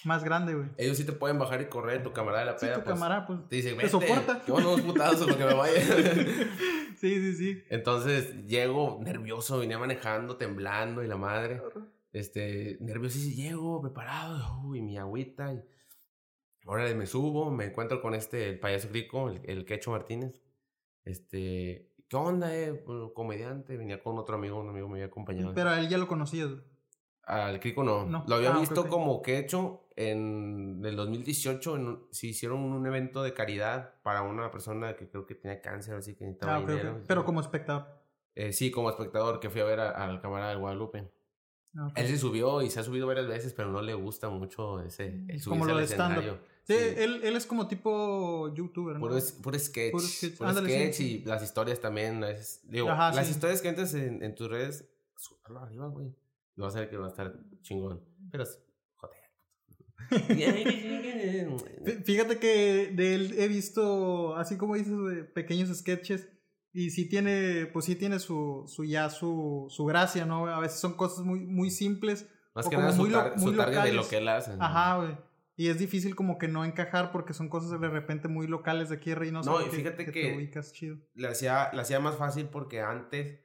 más 0.04 0.24
grande, 0.24 0.54
güey. 0.54 0.68
Ellos 0.78 0.98
sí 0.98 1.04
te 1.06 1.14
pueden 1.14 1.40
bajar 1.40 1.62
y 1.62 1.66
correr, 1.66 2.04
tu 2.04 2.12
camarada 2.12 2.46
de 2.46 2.52
la 2.52 2.60
Sí, 2.60 2.66
peda, 2.66 2.76
tu 2.76 2.84
pues, 2.84 2.94
camarada, 2.94 3.26
pues. 3.26 3.40
te 3.48 3.56
dice, 3.56 3.74
te 3.74 3.90
soporta. 3.90 4.42
que 4.46 4.52
unos 4.52 4.82
putazos 4.82 5.28
lo 5.28 5.38
que 5.38 5.46
me 5.46 5.54
vaya. 5.54 5.74
Sí, 6.98 7.14
sí, 7.20 7.36
sí. 7.36 7.64
Entonces 7.70 8.48
llego 8.48 9.00
nervioso, 9.04 9.60
vine 9.60 9.78
manejando, 9.78 10.38
temblando 10.38 11.04
y 11.04 11.08
la 11.08 11.18
madre. 11.18 11.62
Este, 12.14 12.78
nervioso 12.80 13.18
y 13.20 13.34
llego 13.36 13.82
preparado, 13.82 14.62
uy, 14.64 14.82
mi 14.82 14.98
agüita. 14.98 15.54
Y... 15.54 15.62
Ahora 16.66 16.92
me 16.96 17.06
subo, 17.06 17.52
me 17.52 17.66
encuentro 17.66 18.02
con 18.02 18.16
este, 18.16 18.50
el 18.50 18.60
payaso 18.60 18.90
Crico, 18.90 19.30
el, 19.30 19.42
el 19.46 19.66
Quecho 19.66 19.92
Martínez. 19.92 20.42
Este, 21.04 21.92
¿qué 22.08 22.16
onda, 22.18 22.56
eh? 22.56 22.84
Bueno, 22.86 23.14
comediante, 23.14 23.78
venía 23.78 24.02
con 24.02 24.18
otro 24.18 24.36
amigo, 24.36 24.60
un 24.60 24.70
amigo 24.70 24.88
me 24.88 24.96
había 24.96 25.06
acompañado. 25.08 25.54
Pero 25.54 25.70
a 25.70 25.80
él 25.80 25.88
ya 25.90 25.98
lo 25.98 26.08
conocías. 26.08 26.50
Al 27.24 27.60
Crico 27.60 27.84
no. 27.84 28.06
No. 28.06 28.24
Lo 28.28 28.36
había 28.36 28.54
Ah, 28.56 28.60
visto 28.60 28.82
ok. 28.82 28.88
como 28.88 29.22
Quecho 29.22 29.88
en 29.96 30.82
el 30.86 30.96
2018. 30.96 31.76
En, 31.76 32.00
se 32.12 32.28
hicieron 32.28 32.60
un 32.60 32.86
evento 32.86 33.24
de 33.24 33.34
caridad 33.34 33.96
para 34.04 34.22
una 34.22 34.52
persona 34.52 34.96
que 34.96 35.10
creo 35.10 35.26
que 35.26 35.34
tenía 35.36 35.60
cáncer, 35.62 35.96
así 35.96 36.16
que 36.16 36.26
necesitaba 36.26 36.56
Ah, 36.56 36.60
ok, 36.60 36.68
dinero. 36.70 36.92
ok. 36.98 37.04
Pero 37.08 37.26
como 37.26 37.42
espectador. 37.42 37.88
Eh, 38.36 38.52
sí, 38.54 38.70
como 38.70 38.90
espectador 38.90 39.40
que 39.40 39.50
fui 39.50 39.62
a 39.62 39.66
ver 39.66 39.80
al 39.80 40.20
camarada 40.22 40.52
de 40.52 40.58
Guadalupe. 40.58 41.12
Ah. 41.76 41.92
Él 41.96 42.08
se 42.08 42.18
subió 42.18 42.62
y 42.62 42.70
se 42.70 42.80
ha 42.80 42.84
subido 42.84 43.08
varias 43.08 43.28
veces, 43.28 43.54
pero 43.54 43.70
no 43.72 43.82
le 43.82 43.94
gusta 43.96 44.30
mucho 44.30 44.82
ese 44.82 45.24
el 45.28 45.44
Como 45.44 45.66
lo 45.66 45.74
al 45.74 45.80
de 45.80 45.86
stand-up. 45.88 46.20
escenario. 46.20 46.55
Sí, 46.68 46.74
Sí. 46.74 46.80
Él, 46.98 47.22
él 47.24 47.36
es 47.36 47.46
como 47.46 47.68
tipo 47.68 48.52
youtuber, 48.56 48.96
¿no? 48.96 49.00
Puro, 49.02 49.18
puro 49.44 49.60
sketch. 49.60 49.92
Puro 49.92 50.02
Puro 50.02 50.08
sketch. 50.08 50.34
sketch, 50.34 50.42
Ándale, 50.42 50.94
sí, 50.94 51.04
sí. 51.04 51.22
y 51.22 51.26
las 51.26 51.44
historias 51.44 51.80
también. 51.80 52.24
es- 52.24 52.62
digo, 52.64 52.90
Ajá, 52.90 53.12
las 53.14 53.30
historias 53.30 53.62
que 53.62 53.70
metes 53.70 53.94
en, 53.94 54.24
en 54.24 54.34
tus 54.36 54.50
redes, 54.50 54.90
súbalo 55.16 55.60
arriba, 55.60 55.88
güey. 55.88 56.08
Y 56.58 56.62
vas 56.62 56.76
a 56.76 56.80
ver 56.80 56.90
que 56.90 56.98
va 56.98 57.06
a 57.06 57.10
estar 57.10 57.34
chingón. 57.62 58.02
Pero, 58.32 58.46
joder. 58.96 59.16
Fí- 61.86 62.04
Fíjate 62.04 62.40
que 62.40 62.92
de 62.94 63.16
él 63.16 63.36
he 63.38 63.48
visto, 63.48 64.36
así 64.36 64.58
como 64.58 64.76
dices, 64.76 64.94
de 65.10 65.24
pequeños 65.24 65.76
sketches. 65.78 66.28
Y 66.74 66.90
sí 66.90 67.08
tiene, 67.08 67.68
pues 67.72 67.86
sí 67.86 67.96
tiene 67.96 68.20
su, 68.20 68.66
su 68.68 68.84
ya 68.84 69.10
su, 69.10 69.68
su 69.70 69.86
gracia, 69.86 70.26
¿no? 70.26 70.48
A 70.48 70.60
veces 70.60 70.80
son 70.80 70.94
cosas 70.96 71.24
muy, 71.24 71.40
muy 71.40 71.70
simples. 71.70 72.28
Más 72.54 72.66
o 72.66 72.70
que 72.70 72.76
como 72.76 72.88
nada 72.88 72.96
su, 72.98 73.04
muy 73.04 73.12
tar- 73.12 73.40
su 73.40 73.46
muy 73.46 73.56
target 73.56 73.84
de 73.84 73.94
lo 73.94 74.08
que 74.08 74.18
él 74.18 74.28
hace. 74.28 74.52
Ajá, 74.60 74.98
güey. 74.98 75.18
Y 75.58 75.70
es 75.70 75.80
difícil 75.80 76.16
como 76.16 76.38
que 76.38 76.48
no 76.50 76.66
encajar 76.66 77.12
porque 77.12 77.34
son 77.34 77.48
cosas 77.50 77.80
de 77.80 77.88
repente 77.88 78.28
muy 78.28 78.46
locales 78.48 78.90
de 78.90 78.96
aquí 78.98 79.12
de 79.12 79.16
Reynosa. 79.16 79.50
No, 79.52 79.62
y 79.62 79.70
fíjate 79.70 80.04
te 80.06 80.12
que- 80.12 80.36
ubicas 80.36 80.74
chido. 80.74 80.98
le 81.14 81.28
hacía, 81.30 81.72
le 81.74 81.82
hacía 81.82 82.00
más 82.00 82.16
fácil 82.18 82.48
porque 82.50 82.82
antes 82.82 83.40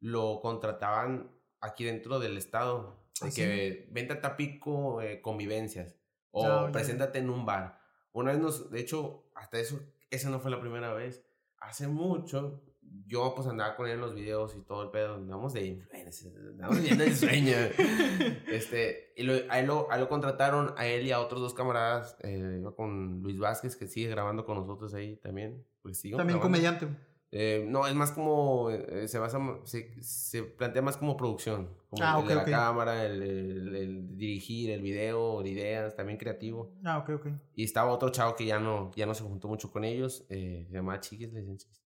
lo 0.00 0.40
contrataban 0.40 1.30
aquí 1.60 1.84
dentro 1.84 2.18
del 2.20 2.36
estado. 2.36 3.04
De 3.20 3.28
¿Ah, 3.28 3.30
sí? 3.30 3.40
que 3.40 3.88
vente 3.90 4.12
a 4.12 4.20
Tapico 4.20 5.00
eh, 5.02 5.20
convivencias. 5.22 5.96
O 6.30 6.66
ya. 6.66 6.70
preséntate 6.72 7.18
en 7.18 7.30
un 7.30 7.46
bar. 7.46 7.80
Una 8.12 8.32
vez 8.32 8.40
nos, 8.40 8.70
de 8.70 8.78
hecho, 8.80 9.30
hasta 9.34 9.58
eso, 9.58 9.80
esa 10.10 10.30
no 10.30 10.38
fue 10.38 10.50
la 10.50 10.60
primera 10.60 10.92
vez. 10.92 11.24
Hace 11.58 11.88
mucho, 11.88 12.62
yo 13.06 13.32
pues 13.34 13.46
andaba 13.46 13.76
con 13.76 13.86
él 13.86 13.94
en 13.94 14.00
los 14.00 14.14
videos 14.14 14.56
y 14.56 14.60
todo 14.62 14.82
el 14.82 14.90
pedo, 14.90 15.14
andamos 15.14 15.52
de 15.52 15.66
influencers, 15.66 16.34
andamos 16.36 16.82
viendo 16.82 17.04
el 17.04 17.14
sueño. 17.14 17.54
este, 18.48 19.12
y 19.16 19.22
lo, 19.22 19.34
a, 19.48 19.60
él 19.60 19.66
lo, 19.66 19.90
a, 19.90 19.94
él 19.94 20.00
lo, 20.00 20.08
contrataron, 20.08 20.74
a 20.76 20.86
él 20.86 21.06
y 21.06 21.12
a 21.12 21.20
otros 21.20 21.40
dos 21.40 21.54
camaradas, 21.54 22.16
eh, 22.22 22.62
con 22.76 23.22
Luis 23.22 23.38
Vázquez, 23.38 23.76
que 23.76 23.86
sigue 23.86 24.08
grabando 24.08 24.44
con 24.44 24.56
nosotros 24.56 24.92
ahí 24.94 25.16
también. 25.16 25.64
Pues, 25.82 26.02
también 26.02 26.16
grabando. 26.16 26.40
comediante. 26.40 26.88
Eh, 27.32 27.64
no, 27.68 27.86
es 27.86 27.94
más 27.94 28.12
como, 28.12 28.70
eh, 28.70 29.08
se 29.08 29.18
basa, 29.18 29.38
se, 29.64 30.00
se, 30.02 30.44
plantea 30.44 30.80
más 30.80 30.96
como 30.96 31.16
producción, 31.16 31.68
como 31.90 32.02
ah, 32.02 32.12
el, 32.12 32.24
okay, 32.24 32.28
de 32.28 32.34
la 32.34 32.42
okay. 32.42 32.52
cámara, 32.54 33.04
el, 33.04 33.22
el, 33.22 33.76
el, 33.76 34.16
dirigir 34.16 34.70
el 34.70 34.80
video, 34.80 35.42
de 35.42 35.50
ideas, 35.50 35.96
también 35.96 36.18
creativo. 36.18 36.72
Ah, 36.84 36.98
ok, 36.98 37.10
ok. 37.10 37.26
Y 37.54 37.64
estaba 37.64 37.92
otro 37.92 38.10
chavo 38.10 38.36
que 38.36 38.46
ya 38.46 38.58
no, 38.60 38.90
ya 38.94 39.06
no 39.06 39.14
se 39.14 39.24
juntó 39.24 39.48
mucho 39.48 39.70
con 39.70 39.84
ellos, 39.84 40.24
eh, 40.30 40.66
se 40.68 40.74
llamaba 40.74 41.00
Chiquis, 41.00 41.32
le 41.32 41.42
Chiquis. 41.56 41.85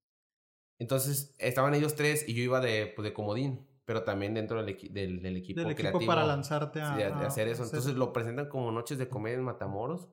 Entonces, 0.80 1.34
estaban 1.38 1.74
ellos 1.74 1.94
tres 1.94 2.28
y 2.28 2.34
yo 2.34 2.42
iba 2.42 2.60
de, 2.60 2.92
pues, 2.96 3.04
de 3.04 3.12
comodín, 3.12 3.66
pero 3.84 4.02
también 4.02 4.34
dentro 4.34 4.62
del, 4.64 4.76
del, 4.92 5.22
del 5.22 5.36
equipo 5.36 5.60
del 5.60 5.74
creativo. 5.76 5.98
equipo 6.00 6.10
para 6.12 6.24
lanzarte 6.26 6.80
a, 6.80 6.96
sí, 6.96 7.02
a, 7.02 7.08
a 7.16 7.26
hacer 7.26 7.46
a 7.46 7.52
eso. 7.52 7.62
hacer- 7.62 7.76
Entonces, 7.76 7.96
lo 7.98 8.12
presentan 8.12 8.48
como 8.48 8.72
Noches 8.72 8.98
de 8.98 9.08
Comedia 9.08 9.36
en 9.38 9.44
Matamoros, 9.44 10.08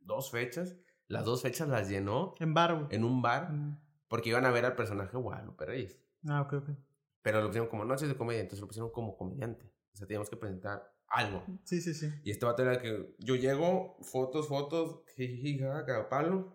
dos 0.00 0.30
fechas. 0.30 0.76
Las 1.08 1.24
dos 1.24 1.40
fechas 1.42 1.68
las 1.68 1.88
llenó 1.88 2.34
En 2.40 2.52
bar, 2.52 2.88
en 2.90 3.04
un 3.04 3.22
bar 3.22 3.52
Mm. 3.52 3.78
porque 4.08 4.30
iban 4.30 4.44
a 4.44 4.50
ver 4.50 4.64
al 4.64 4.74
personaje 4.74 5.16
Guadalupe 5.16 5.64
Reyes. 5.64 6.00
Ah, 6.28 6.42
ok, 6.42 6.52
ok. 6.54 6.70
Pero 7.22 7.40
lo 7.40 7.46
pusieron 7.46 7.68
como 7.68 7.84
noches 7.84 8.08
de 8.08 8.16
comedia, 8.16 8.40
entonces 8.40 8.60
lo 8.60 8.66
pusieron 8.66 8.90
como 8.90 9.16
comediante. 9.16 9.72
O 9.92 9.96
sea, 9.96 10.06
teníamos 10.06 10.28
que 10.28 10.36
presentar 10.36 10.92
algo. 11.08 11.44
Sí, 11.64 11.80
sí, 11.80 11.94
sí. 11.94 12.10
Y 12.24 12.30
este 12.32 12.44
vato 12.44 12.62
era 12.62 12.80
que 12.80 13.14
yo 13.20 13.36
llego, 13.36 13.96
fotos, 14.02 14.48
fotos, 14.48 15.02
jiji, 15.16 15.58
cagapalo. 15.58 16.52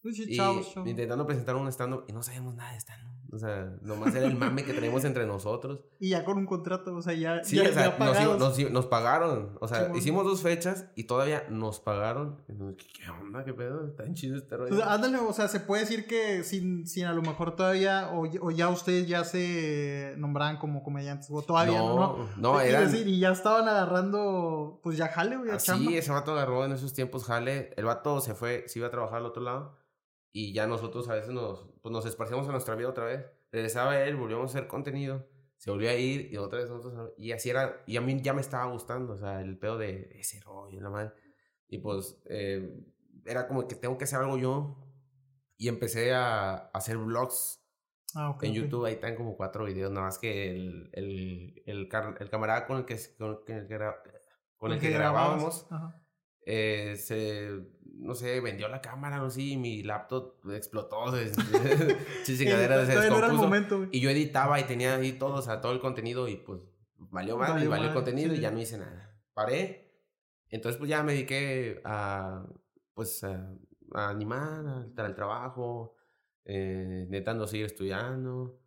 Sí, 0.03 0.15
sí, 0.15 0.39
Y 0.85 0.91
intentando 0.91 1.27
presentar 1.27 1.57
un 1.57 1.69
stand-up 1.69 2.05
y 2.09 2.13
no 2.13 2.23
sabíamos 2.23 2.55
nada 2.55 2.73
de 2.73 2.79
stand-up. 2.81 3.13
O 3.35 3.39
sea, 3.39 3.73
nomás 3.81 4.15
era 4.15 4.27
el 4.27 4.37
mame 4.37 4.63
que 4.63 4.75
traíamos 4.75 5.05
entre 5.05 5.25
nosotros. 5.27 5.81
Y 6.01 6.11
ya 6.11 6.25
con 6.25 6.37
un 6.37 6.45
contrato, 6.45 6.95
o 6.95 7.01
sea, 7.01 7.15
ya, 7.15 7.43
Sí, 7.45 7.57
ya, 7.57 7.63
o 7.63 7.73
sea, 7.73 7.97
ya 7.99 8.25
nos, 8.27 8.59
nos- 8.59 8.71
nos 8.73 8.87
pagaron. 8.87 9.57
O 9.61 9.69
sea, 9.69 9.91
hicimos 9.95 10.25
dos 10.25 10.43
fechas 10.43 10.87
y 10.97 11.05
todavía 11.05 11.47
nos 11.49 11.79
pagaron. 11.81 12.43
¿Qué, 12.47 13.09
onda? 13.09 13.45
¿Qué 13.45 13.55
pedo? 13.55 13.95
En 14.01 14.15
chido 14.15 14.37
este 14.37 14.57
rollo. 14.57 14.75
O 14.75 14.77
sea, 14.77 14.93
ándale, 14.93 15.17
o 15.19 15.33
sea, 15.33 15.49
se 15.49 15.61
puede 15.61 15.83
decir 15.83 16.07
que 16.07 16.43
sin, 16.43 16.87
sin 16.87 17.07
a 17.07 17.13
lo 17.15 17.23
mejor 17.23 17.57
todavía, 17.57 18.11
o, 18.13 18.25
o 18.41 18.51
ya 18.51 18.69
ustedes 18.69 19.07
ya 19.07 19.25
se 19.25 20.15
nombraban 20.19 20.59
como 20.59 20.83
comediantes, 20.83 21.29
o 21.31 21.41
todavía 21.41 21.79
no, 21.79 21.97
no. 21.97 22.29
no, 22.37 22.61
eran... 22.61 22.91
decir, 22.91 23.07
y 23.09 23.19
ya 23.21 23.31
estaban 23.31 23.67
agarrando, 23.69 24.81
pues 24.83 24.99
ya 24.99 25.09
jale, 25.09 25.37
güey. 25.39 25.53
Así, 25.53 25.97
ese 25.97 26.11
vato 26.11 26.33
agarró 26.33 26.65
en 26.65 26.73
esos 26.73 26.93
tiempos 26.93 27.25
jale. 27.25 27.71
El 27.77 27.85
vato 27.87 28.21
se 28.21 28.35
fue, 28.35 28.65
se 28.67 28.79
iba 28.81 28.89
a 28.89 28.91
trabajar 28.91 29.19
al 29.19 29.27
otro 29.27 29.43
lado. 29.43 29.79
Y 30.33 30.53
ya 30.55 30.67
nosotros 30.67 31.09
a 31.09 31.15
veces 31.15 31.31
nos, 31.31 31.67
pues 31.83 31.93
nos 31.93 32.07
esparcíamos 32.07 32.49
a 32.49 32.53
nuestra 32.53 32.75
vida 32.75 32.89
otra 32.89 33.05
vez. 33.05 33.27
Regresaba 33.51 34.03
él, 34.03 34.17
volvíamos 34.17 34.55
a 34.55 34.59
hacer 34.59 34.69
contenido. 34.69 35.29
Se 35.59 35.71
volvió 35.71 35.91
a 35.91 35.95
ir 35.95 36.33
y 36.33 36.37
otra 36.39 36.59
vez 36.61 36.71
nosotros. 36.71 37.13
Y 37.19 37.33
así 37.33 37.51
era. 37.51 37.83
Y 37.87 37.97
a 37.97 38.01
mí 38.01 38.21
ya 38.23 38.33
me 38.33 38.41
estaba 38.41 38.65
gustando, 38.73 39.13
o 39.13 39.19
sea, 39.19 39.41
el 39.43 39.59
pedo 39.59 39.79
de 39.79 40.09
ese 40.19 40.41
rollo, 40.41 40.81
la 40.81 40.91
madre. 40.91 41.13
Y 41.69 41.79
pues 41.79 42.21
eh, 42.27 42.75
era 43.27 43.47
como 43.47 43.69
que 43.69 43.75
tengo 43.77 43.97
que 43.99 44.05
hacer 44.05 44.19
algo 44.21 44.39
yo. 44.39 44.79
Y 45.59 45.69
empecé 45.69 46.13
a, 46.15 46.55
a 46.55 46.71
hacer 46.73 46.97
vlogs 46.97 47.59
Ah, 48.15 48.31
ok, 48.31 48.43
en. 48.45 48.53
YouTube. 48.55 48.85
Ahí 48.87 48.95
están 48.95 49.15
como 49.17 49.37
cuatro 49.37 49.65
videos, 49.65 49.91
nada 49.93 50.07
más 50.07 50.19
que 50.19 50.51
el, 50.51 50.91
el, 50.93 51.63
el, 51.67 51.89
car- 51.89 52.17
el 52.21 52.29
camarada 52.29 52.67
con 52.67 52.79
el 52.79 52.85
que, 52.85 52.99
con 53.17 53.31
el 53.31 53.39
que, 53.45 53.69
gra- 53.69 54.03
con 54.57 54.73
el 54.73 54.79
que 54.81 54.91
grabábamos 54.91 55.67
eh, 56.45 56.97
se, 56.99 57.61
no 58.03 58.15
sé, 58.15 58.41
vendió 58.41 58.69
la 58.69 58.81
cámara, 58.81 59.19
no 59.19 59.31
sé, 59.31 59.43
y 59.43 59.57
mi 59.57 59.83
laptop 59.83 60.35
explotó, 60.51 61.13
se, 62.25 62.37
chingadera 62.37 62.85
se 62.85 62.97
descompuso. 62.99 63.43
momento, 63.43 63.87
y 63.91 64.01
yo 64.01 64.11
editaba 64.11 64.59
y 64.61 64.65
tenía 64.65 64.97
ahí 64.97 65.13
todo, 65.13 65.35
o 65.35 65.43
sea, 65.43 65.61
todo 65.61 65.73
el 65.73 65.81
contenido 65.81 66.29
y 66.29 66.37
pues 66.37 66.63
valió 66.97 67.37
mal 67.37 67.51
y 67.51 67.53
Valió 67.53 67.71
valió 67.71 67.89
el 67.89 67.95
contenido 67.95 68.33
sí, 68.33 68.39
y 68.39 68.41
ya 68.41 68.51
no 68.51 68.61
hice 68.61 68.79
nada. 68.79 69.15
Paré. 69.35 69.91
Entonces 70.51 70.79
pues 70.79 70.91
ya 70.91 71.03
me 71.03 71.13
dediqué 71.13 71.81
a, 71.85 72.45
pues, 72.95 73.25
a, 73.25 73.55
a 73.95 74.09
animar, 74.11 74.87
al 74.97 75.15
trabajo, 75.15 75.97
eh, 76.45 77.03
intentando 77.05 77.47
seguir 77.47 77.67
estudiando. 77.67 78.62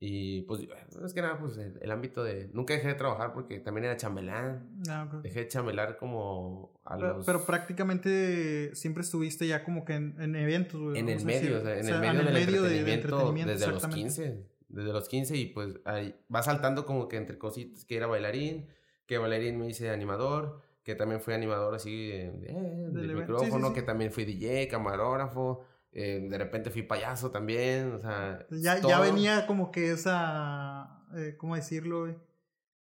Y 0.00 0.42
pues, 0.42 0.60
es 1.04 1.12
que 1.12 1.20
nada, 1.22 1.38
pues 1.40 1.56
el, 1.58 1.76
el 1.82 1.90
ámbito 1.90 2.22
de... 2.22 2.48
Nunca 2.52 2.72
dejé 2.74 2.86
de 2.88 2.94
trabajar 2.94 3.32
porque 3.32 3.58
también 3.58 3.84
era 3.86 3.96
chambelán. 3.96 4.80
Ah. 4.88 5.08
Dejé 5.24 5.40
de 5.40 5.48
chambelar 5.48 5.96
como 5.98 6.80
a 6.84 6.96
Pero, 6.96 7.16
los... 7.16 7.26
pero 7.26 7.44
prácticamente 7.44 8.74
siempre 8.74 9.02
estuviste 9.02 9.46
ya 9.46 9.64
como 9.64 9.84
que 9.84 9.94
en, 9.94 10.14
en 10.20 10.36
eventos, 10.36 10.80
güey. 10.80 10.98
En 10.98 11.08
el 11.08 11.24
medio, 11.24 11.58
o 11.58 11.60
sea, 11.62 11.78
en 11.78 11.88
el 11.88 12.00
medio 12.32 12.62
del 12.62 12.72
de- 12.78 12.84
de 12.84 12.94
entretenimiento, 12.94 13.52
desde 13.52 13.66
los 13.66 13.76
exactamente. 13.76 14.08
15. 14.14 14.44
Desde 14.68 14.92
los 14.92 15.08
15 15.08 15.36
y 15.36 15.46
pues 15.46 15.80
ahí 15.84 16.14
va 16.34 16.42
saltando 16.42 16.84
como 16.84 17.08
que 17.08 17.16
entre 17.16 17.38
cositas, 17.38 17.84
que 17.84 17.96
era 17.96 18.06
bailarín, 18.06 18.66
que 19.06 19.16
bailarín 19.18 19.58
me 19.58 19.66
hice 19.68 19.88
animador, 19.90 20.60
que 20.84 20.94
también 20.94 21.20
fui 21.20 21.32
animador 21.34 21.74
así 21.74 22.08
de, 22.08 22.30
de- 22.32 22.52
del 22.92 23.10
evento. 23.10 23.32
micrófono, 23.32 23.48
Sí, 23.50 23.62
sí, 23.62 23.68
sí. 23.68 23.74
que 23.74 23.82
también 23.82 24.12
fui 24.12 24.24
DJ, 24.26 24.68
camarógrafo, 24.68 25.64
eh, 25.92 26.26
de 26.30 26.38
repente 26.38 26.70
fui 26.70 26.82
payaso 26.82 27.30
también, 27.30 27.92
o 27.92 27.98
sea... 28.00 28.46
Ya, 28.50 28.76
ya 28.76 28.80
todo. 28.80 29.00
venía 29.02 29.46
como 29.46 29.70
que 29.70 29.90
esa, 29.92 31.02
eh, 31.16 31.34
¿cómo 31.38 31.54
decirlo, 31.56 32.00
güey? 32.02 32.16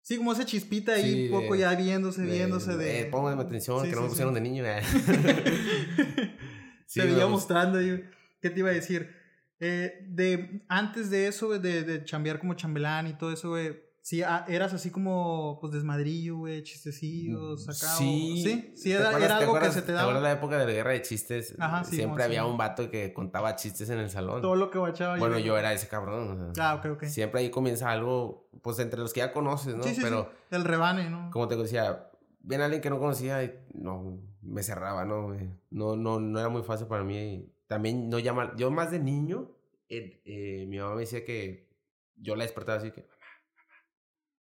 Sí, 0.01 0.17
como 0.17 0.31
esa 0.33 0.45
chispita 0.45 0.93
ahí, 0.93 1.27
Sí, 1.27 1.29
poco 1.31 1.53
de- 1.53 1.59
ya 1.59 1.75
viéndose, 1.75 2.21
de- 2.21 2.31
viéndose 2.31 2.77
de... 2.77 3.01
Eh, 3.01 3.05
pónganme 3.05 3.43
atención, 3.43 3.83
Sí, 3.83 3.89
que 3.89 3.95
no 3.95 4.03
me 4.03 4.07
pusieron 4.09 4.33
de 4.33 4.41
niño. 4.41 4.63
eh. 4.65 4.81
Se 6.85 7.01
veía 7.03 7.17
me 7.17 7.23
gust- 7.25 7.29
mostrando 7.31 7.79
ahí. 7.79 8.03
¿Qué 8.41 8.49
te 8.49 8.59
iba 8.59 8.69
a 8.69 8.73
decir? 8.73 9.09
Eh, 9.59 10.05
de, 10.07 10.63
antes 10.69 11.09
de 11.09 11.27
eso, 11.27 11.57
de, 11.59 11.83
de 11.83 12.03
chambear 12.05 12.39
como 12.39 12.53
chambelán 12.53 13.07
y 13.07 13.13
todo 13.17 13.31
eso, 13.33 13.49
güey, 13.49 13.75
sí, 14.07 14.23
ah, 14.23 14.45
eras 14.47 14.73
así 14.73 14.89
como, 14.89 15.57
pues, 15.59 15.73
desmadrillo, 15.73 16.37
güey, 16.37 16.63
chistecillos, 16.63 17.67
acá. 17.67 17.95
o- 17.95 17.97
Sí, 17.97 18.41
sí, 18.43 18.71
sí, 18.75 18.83
¿Te 18.89 18.95
era, 18.95 19.09
acuerdas- 19.09 19.25
era 19.29 19.37
algo 19.39 19.59
que 19.59 19.71
se 19.71 19.81
te 19.81 19.87
¿te 19.87 19.91
acuerdas 19.99 20.13
daba. 20.13 20.21
la 20.21 20.31
época 20.31 20.57
de 20.57 20.65
la 20.65 20.71
guerra 20.71 20.91
de 20.91 21.01
chistes? 21.01 21.55
Ajá, 21.59 21.83
sí, 21.83 21.97
Siempre 21.97 22.23
había 22.23 22.45
un 22.45 22.57
vato 22.57 22.89
que 22.89 23.11
contaba 23.13 23.55
chistes 23.57 23.89
en 23.89 23.99
el 23.99 24.09
salón. 24.09 24.41
Todo 24.41 24.55
lo 24.55 24.69
que 24.71 24.77
guachaba. 24.77 25.17
Bueno, 25.17 25.37
yo 25.39 25.57
era 25.57 25.73
ese 25.73 25.87
cabrón. 25.89 26.49
o 26.51 26.53
sea, 26.55 26.71
Ah, 26.71 26.75
ok, 26.75 26.85
ok. 26.93 27.03
Siempre 27.05 27.41
ahí 27.41 27.49
comienza 27.49 27.91
algo, 27.91 28.49
pues 28.61 28.79
entre 28.79 28.99
los 29.01 29.11
que 29.11 29.19
ya 29.19 29.33
conoces, 29.33 29.75
¿no? 29.75 29.83
Sí, 29.83 29.93
sí, 29.93 30.01
Pero, 30.01 30.29
sí. 30.31 30.55
El 30.55 30.63
rebane, 30.63 31.09
¿no? 31.09 31.29
como 31.31 31.49
te 31.49 31.57
decía, 31.57 32.09
viene 32.39 32.63
alguien 32.63 32.81
que 32.81 32.89
no 32.89 32.99
conocía 32.99 33.43
y 33.43 33.53
no, 33.73 34.21
me 34.41 34.63
cerraba, 34.63 35.03
¿no? 35.03 35.35
No, 35.69 35.97
no, 35.97 36.21
no 36.21 36.39
era 36.39 36.47
muy 36.47 36.63
fácil 36.63 36.87
para 36.87 37.03
mí. 37.03 37.51
También 37.67 38.07
no 38.09 38.19
llama, 38.19 38.53
yo 38.55 38.71
más 38.71 38.89
de 38.91 38.99
niño, 38.99 39.51
eh, 39.89 40.21
eh, 40.23 40.65
mi 40.69 40.77
mamá 40.79 40.95
me 40.95 41.01
decía 41.01 41.25
que 41.25 41.67
yo 42.15 42.37
la 42.37 42.45
despertaba 42.45 42.77
así 42.77 42.91
que. 42.91 43.05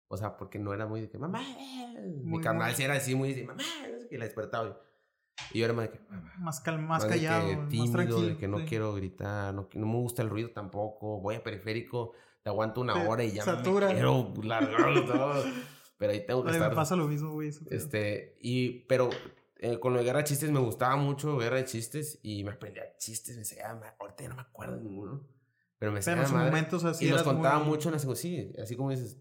O 0.08 0.16
sea, 0.16 0.36
porque 0.36 0.58
no 0.58 0.72
era 0.72 0.86
muy 0.86 1.00
de 1.02 1.08
que, 1.10 1.18
mamá. 1.18 1.40
Mi 2.02 2.24
Muy, 2.24 2.42
carnal 2.42 2.68
muy- 2.68 2.74
sí 2.76 2.82
era 2.82 2.94
así, 2.94 3.14
muy 3.14 3.34
de, 3.34 3.44
mamá, 3.44 3.62
qué, 4.08 4.16
la 4.18 4.24
despertaba. 4.24 4.68
yo. 4.68 4.80
Y 5.52 5.58
yo 5.60 5.64
era 5.66 5.74
más 5.74 5.90
de 5.90 5.98
que, 5.98 6.04
mamá. 6.08 6.32
Más, 6.38 6.60
cal- 6.60 6.78
más 6.78 6.88
Más 6.88 7.02
de 7.04 7.08
callado, 7.10 7.40
que 7.40 7.46
güey, 7.46 7.56
más 7.58 7.68
tímido, 7.68 7.92
tranquilo. 7.92 8.20
de 8.28 8.36
que 8.38 8.48
no 8.48 8.58
sí. 8.58 8.64
quiero 8.66 8.94
gritar, 8.94 9.54
no, 9.54 9.68
no 9.72 9.86
me 9.86 9.96
gusta 9.96 10.22
el 10.22 10.30
ruido 10.30 10.50
tampoco, 10.50 11.20
voy 11.20 11.34
a 11.36 11.42
periférico, 11.44 12.12
te 12.42 12.48
aguanto 12.50 12.80
una 12.80 12.94
hora 13.08 13.22
y 13.22 13.32
ya 13.32 13.44
satura. 13.44 13.88
me 13.88 13.94
quiero 13.94 14.32
largar 14.42 15.06
todo. 15.06 15.44
Pero 15.98 16.12
ahí 16.12 16.24
tengo 16.24 16.42
que 16.44 16.50
Ay, 16.50 16.54
estar. 16.56 16.70
me 16.70 16.76
pasa 16.76 16.94
lo 16.96 17.08
mismo, 17.08 17.32
güey. 17.32 17.48
eso, 17.48 17.60
pero- 17.64 17.76
Este, 17.76 18.36
y, 18.40 18.84
pero 18.86 19.10
eh, 19.58 19.80
con 19.80 19.92
lo 19.92 19.98
de 19.98 20.04
Guerra 20.04 20.18
de 20.18 20.24
Chistes 20.24 20.48
me 20.52 20.60
gustaba 20.60 20.94
mucho 20.96 21.36
Guerra 21.38 21.56
de 21.56 21.64
Chistes 21.64 22.20
y 22.22 22.44
me 22.44 22.52
aprendía 22.52 22.96
chistes, 22.98 23.36
me 23.36 23.44
sabía, 23.44 23.74
ma- 23.74 23.94
ahorita 23.98 24.22
ya 24.22 24.28
no 24.28 24.36
me 24.36 24.42
acuerdo 24.42 24.76
de 24.76 24.84
ninguno, 24.84 25.26
pero 25.76 25.90
me 25.90 26.00
Pero 26.00 26.24
sabía 26.24 26.40
en 26.40 26.46
momentos 26.46 26.84
así 26.84 27.06
y 27.06 27.08
los 27.10 27.24
contaba 27.24 27.58
muy- 27.58 27.68
mucho 27.70 27.92
en 27.92 27.98
sí, 28.16 28.52
así 28.62 28.76
como 28.76 28.90
dices, 28.90 29.18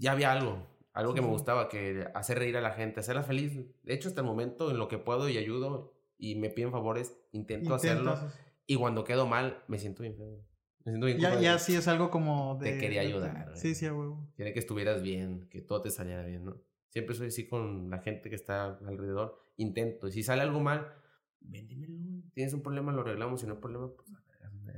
ya 0.00 0.12
había 0.12 0.32
algo, 0.32 0.66
algo 0.94 1.14
que 1.14 1.20
me 1.20 1.28
gustaba, 1.28 1.68
que 1.68 2.08
hacer 2.14 2.38
reír 2.38 2.56
a 2.56 2.62
la 2.62 2.72
gente, 2.72 3.00
hacerla 3.00 3.22
feliz. 3.22 3.54
De 3.82 3.94
hecho, 3.94 4.08
hasta 4.08 4.22
el 4.22 4.26
momento, 4.26 4.70
en 4.70 4.78
lo 4.78 4.88
que 4.88 4.98
puedo 4.98 5.28
y 5.28 5.36
ayudo 5.36 5.92
y 6.16 6.36
me 6.36 6.48
piden 6.48 6.72
favores, 6.72 7.16
intento 7.32 7.74
hacerlo. 7.74 8.18
Y 8.66 8.76
cuando 8.76 9.04
quedo 9.04 9.26
mal, 9.26 9.62
me 9.68 9.78
siento 9.78 10.02
bien 10.02 10.16
feo. 10.16 10.42
Me 10.84 10.92
siento 10.92 11.06
bien 11.06 11.18
Ya, 11.18 11.38
ya 11.38 11.58
sí 11.58 11.74
es 11.74 11.86
algo 11.86 12.10
como 12.10 12.56
de... 12.56 12.72
Te 12.72 12.78
quería 12.78 13.02
ayudar. 13.02 13.52
Sí, 13.54 13.74
sí, 13.74 13.84
a 13.84 13.94
huevo. 13.94 14.32
Quería 14.36 14.54
que 14.54 14.58
estuvieras 14.58 15.02
bien, 15.02 15.48
que 15.50 15.60
todo 15.60 15.82
te 15.82 15.90
saliera 15.90 16.24
bien, 16.24 16.46
¿no? 16.46 16.56
Siempre 16.88 17.14
soy 17.14 17.28
así 17.28 17.46
con 17.46 17.90
la 17.90 17.98
gente 17.98 18.30
que 18.30 18.36
está 18.36 18.78
alrededor. 18.86 19.38
Intento. 19.56 20.08
Y 20.08 20.12
si 20.12 20.22
sale 20.22 20.42
algo 20.42 20.60
mal, 20.60 20.92
véndemelo. 21.40 21.94
Tienes 22.32 22.54
un 22.54 22.62
problema, 22.62 22.90
lo 22.92 23.02
arreglamos. 23.02 23.40
Si 23.40 23.46
no 23.46 23.54
hay 23.54 23.60
problema, 23.60 23.90
pues. 23.94 24.12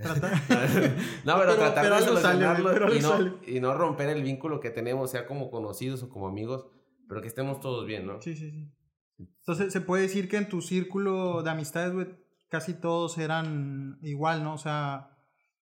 Trata- 0.00 0.30
no, 1.24 1.34
pero, 1.38 1.38
Pero- 1.38 1.54
tratar 1.56 1.82
pero 1.84 1.94
de 1.96 2.00
sale, 2.02 2.06
solucionarlo 2.20 2.68
algo 2.70 2.94
y, 2.94 3.00
no, 3.00 3.08
sale. 3.08 3.32
y 3.46 3.60
no 3.60 3.74
romper 3.74 4.08
el 4.10 4.22
vínculo 4.22 4.60
que 4.60 4.70
tenemos, 4.70 5.10
sea 5.10 5.26
como 5.26 5.50
conocidos 5.50 6.02
o 6.02 6.08
como 6.08 6.28
amigos, 6.28 6.66
pero 7.08 7.20
que 7.20 7.28
estemos 7.28 7.60
todos 7.60 7.86
bien, 7.86 8.06
¿no? 8.06 8.20
Sí, 8.22 8.34
sí, 8.36 8.50
sí. 8.50 8.70
Entonces 9.18 9.72
se 9.72 9.80
puede 9.80 10.02
decir 10.02 10.28
que 10.28 10.36
en 10.38 10.48
tu 10.48 10.62
círculo 10.62 11.42
de 11.42 11.50
amistades, 11.50 11.92
güey, 11.92 12.08
casi 12.48 12.74
todos 12.74 13.18
eran 13.18 13.98
igual, 14.02 14.42
¿no? 14.44 14.54
O 14.54 14.58
sea, 14.58 15.10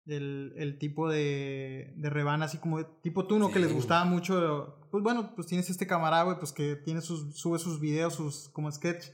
el, 0.06 0.52
el 0.56 0.78
tipo 0.78 1.08
de, 1.08 1.92
de 1.96 2.10
rebana, 2.10 2.46
así 2.46 2.58
como 2.58 2.78
de- 2.78 2.86
tipo 3.02 3.26
tú, 3.26 3.38
¿no? 3.38 3.48
Que 3.48 3.54
Sí. 3.58 3.64
les 3.64 3.72
gustaba 3.72 4.04
mucho. 4.04 4.78
Pues 4.90 5.02
bueno, 5.02 5.32
pues 5.34 5.46
tienes 5.46 5.70
este 5.70 5.86
camarada, 5.86 6.24
güey, 6.24 6.38
pues 6.38 6.52
que 6.52 6.76
tiene 6.76 7.00
sus, 7.00 7.36
sube 7.38 7.58
sus 7.58 7.80
videos, 7.80 8.14
sus 8.14 8.48
como 8.50 8.70
sketch, 8.70 9.06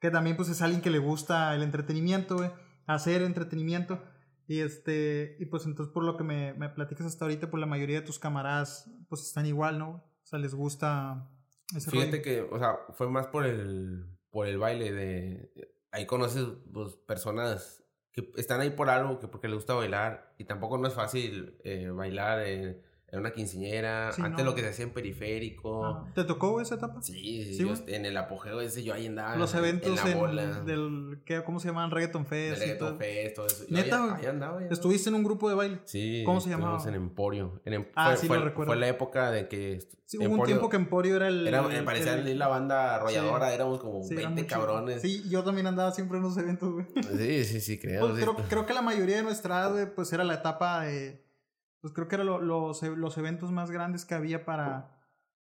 que 0.00 0.10
también 0.10 0.36
pues 0.36 0.48
es 0.48 0.62
alguien 0.62 0.80
que 0.82 0.90
le 0.90 0.98
gusta 0.98 1.54
el 1.54 1.62
entretenimiento, 1.62 2.36
güey, 2.36 2.50
hacer 2.86 3.22
entretenimiento. 3.22 4.02
Y 4.48 4.60
este, 4.60 5.36
y 5.40 5.46
pues 5.46 5.64
entonces 5.66 5.92
por 5.92 6.04
lo 6.04 6.16
que 6.16 6.24
me, 6.24 6.54
me 6.54 6.68
platicas 6.68 7.06
hasta 7.06 7.24
ahorita, 7.24 7.50
pues 7.50 7.60
la 7.60 7.66
mayoría 7.66 8.00
de 8.00 8.06
tus 8.06 8.18
camaradas 8.18 8.90
pues 9.08 9.22
están 9.22 9.46
igual, 9.46 9.78
¿no? 9.78 9.90
O 9.90 10.26
sea, 10.26 10.38
les 10.38 10.54
gusta 10.54 11.28
ese 11.74 11.90
Fíjate 11.90 12.18
rollo. 12.18 12.22
que, 12.22 12.40
o 12.42 12.58
sea, 12.58 12.78
fue 12.94 13.08
más 13.08 13.26
por 13.28 13.44
el, 13.44 14.06
por 14.30 14.46
el 14.46 14.58
baile 14.58 14.92
de... 14.92 15.50
Ahí 15.90 16.06
conoces 16.06 16.46
pues, 16.72 16.94
personas 16.94 17.82
que 18.12 18.32
están 18.36 18.60
ahí 18.60 18.70
por 18.70 18.90
algo, 18.90 19.18
que 19.18 19.28
porque 19.28 19.48
les 19.48 19.56
gusta 19.56 19.74
bailar. 19.74 20.34
Y 20.38 20.44
tampoco 20.44 20.78
no 20.78 20.88
es 20.88 20.94
fácil 20.94 21.58
eh, 21.64 21.88
bailar 21.88 22.40
en, 22.46 22.82
en 23.12 23.20
una 23.20 23.32
quinceñera. 23.32 24.10
Sí, 24.12 24.20
Antes 24.22 24.44
no. 24.44 24.50
lo 24.50 24.54
que 24.56 24.62
se 24.62 24.68
hacía 24.70 24.84
en 24.84 24.90
periférico. 24.92 25.84
Ajá. 25.86 26.12
¿Te 26.14 26.24
tocó 26.24 26.60
esa 26.60 26.74
etapa? 26.74 27.00
Sí, 27.02 27.54
Sí, 27.54 27.58
yo 27.58 27.72
en 27.86 28.04
el 28.04 28.16
apogeo 28.16 28.60
ese 28.60 28.82
yo 28.82 28.94
ahí 28.94 29.06
andaba. 29.06 29.36
los 29.36 29.52
en- 29.54 29.58
eventos 29.60 29.90
en 29.90 30.04
la 30.04 30.10
en- 30.12 30.18
bola. 30.18 30.46
del 30.62 31.20
¿qué, 31.24 31.42
cómo 31.44 31.60
se 31.60 31.68
llaman 31.68 31.90
reggaeton 31.90 32.26
fest 32.26 32.58
reggaeton 32.60 32.88
todo. 32.90 32.98
fest, 32.98 33.36
todo 33.36 33.46
eso. 33.46 33.64
Yo 33.68 33.76
Neta, 33.76 33.96
ahí- 33.96 34.02
andaba, 34.02 34.16
ahí 34.18 34.26
andaba. 34.26 34.64
estuviste 34.66 35.08
en 35.08 35.14
un 35.16 35.24
grupo 35.24 35.48
de 35.48 35.54
baile 35.54 35.80
Sí. 35.84 36.22
¿Cómo 36.26 36.40
se 36.40 36.50
llamaba? 36.50 36.82
en 36.86 36.94
Emporio. 36.94 37.60
En 37.64 37.74
Em- 37.74 37.86
Ah, 37.94 38.08
fue, 38.10 38.16
sí, 38.16 38.26
fue- 38.26 38.38
lo 38.38 38.44
recuerdo. 38.44 38.70
Fue 38.72 38.76
la 38.80 38.88
época 38.88 39.30
de 39.30 39.48
que... 39.48 39.80
sí, 40.04 40.16
hubo 40.18 40.24
un 40.26 40.30
Emporio 40.32 40.46
tiempo 40.56 40.68
que 40.68 40.76
Emporio 40.76 41.16
era 41.16 41.28
el 41.28 41.46
Era, 41.46 41.62
me 41.62 41.82
parecía 41.84 42.14
el- 42.14 42.38
la 42.38 42.48
banda 42.48 42.96
arrolladora, 42.96 43.48
Sí. 43.48 43.54
éramos 43.54 43.80
como 43.80 44.02
sí, 44.02 44.14
era 44.14 44.22
20 44.24 44.42
mucho. 44.42 44.54
cabrones. 44.54 45.02
sí 45.02 45.22
yo 45.28 45.42
también 45.44 45.66
andaba 45.68 45.92
siempre 45.92 46.18
en 46.18 46.24
los 46.24 46.36
eventos 46.36 46.72
güey 46.72 46.86
Sí, 47.16 47.44
sí, 47.44 47.60
sí, 47.60 47.78
creo. 47.78 48.00
Pues 48.08 48.16
sí. 48.16 48.22
creo, 48.22 48.36
creo 48.48 48.66
que 48.66 48.74
la 48.74 48.82
mayoría 48.82 49.16
de 49.16 49.22
nuestra 49.22 49.60
edad 49.60 49.72
güey, 49.72 49.94
pues 49.94 50.12
era 50.12 50.24
la 50.24 50.34
etapa 50.34 50.82
de 50.82 51.24
pues 51.86 51.94
creo 51.94 52.08
que 52.08 52.16
eran 52.16 52.26
lo- 52.26 52.40
los, 52.40 52.82
los 52.82 53.16
eventos 53.18 53.52
más 53.52 53.70
grandes 53.70 54.04
que 54.04 54.14
había 54.14 54.44
para 54.44 54.92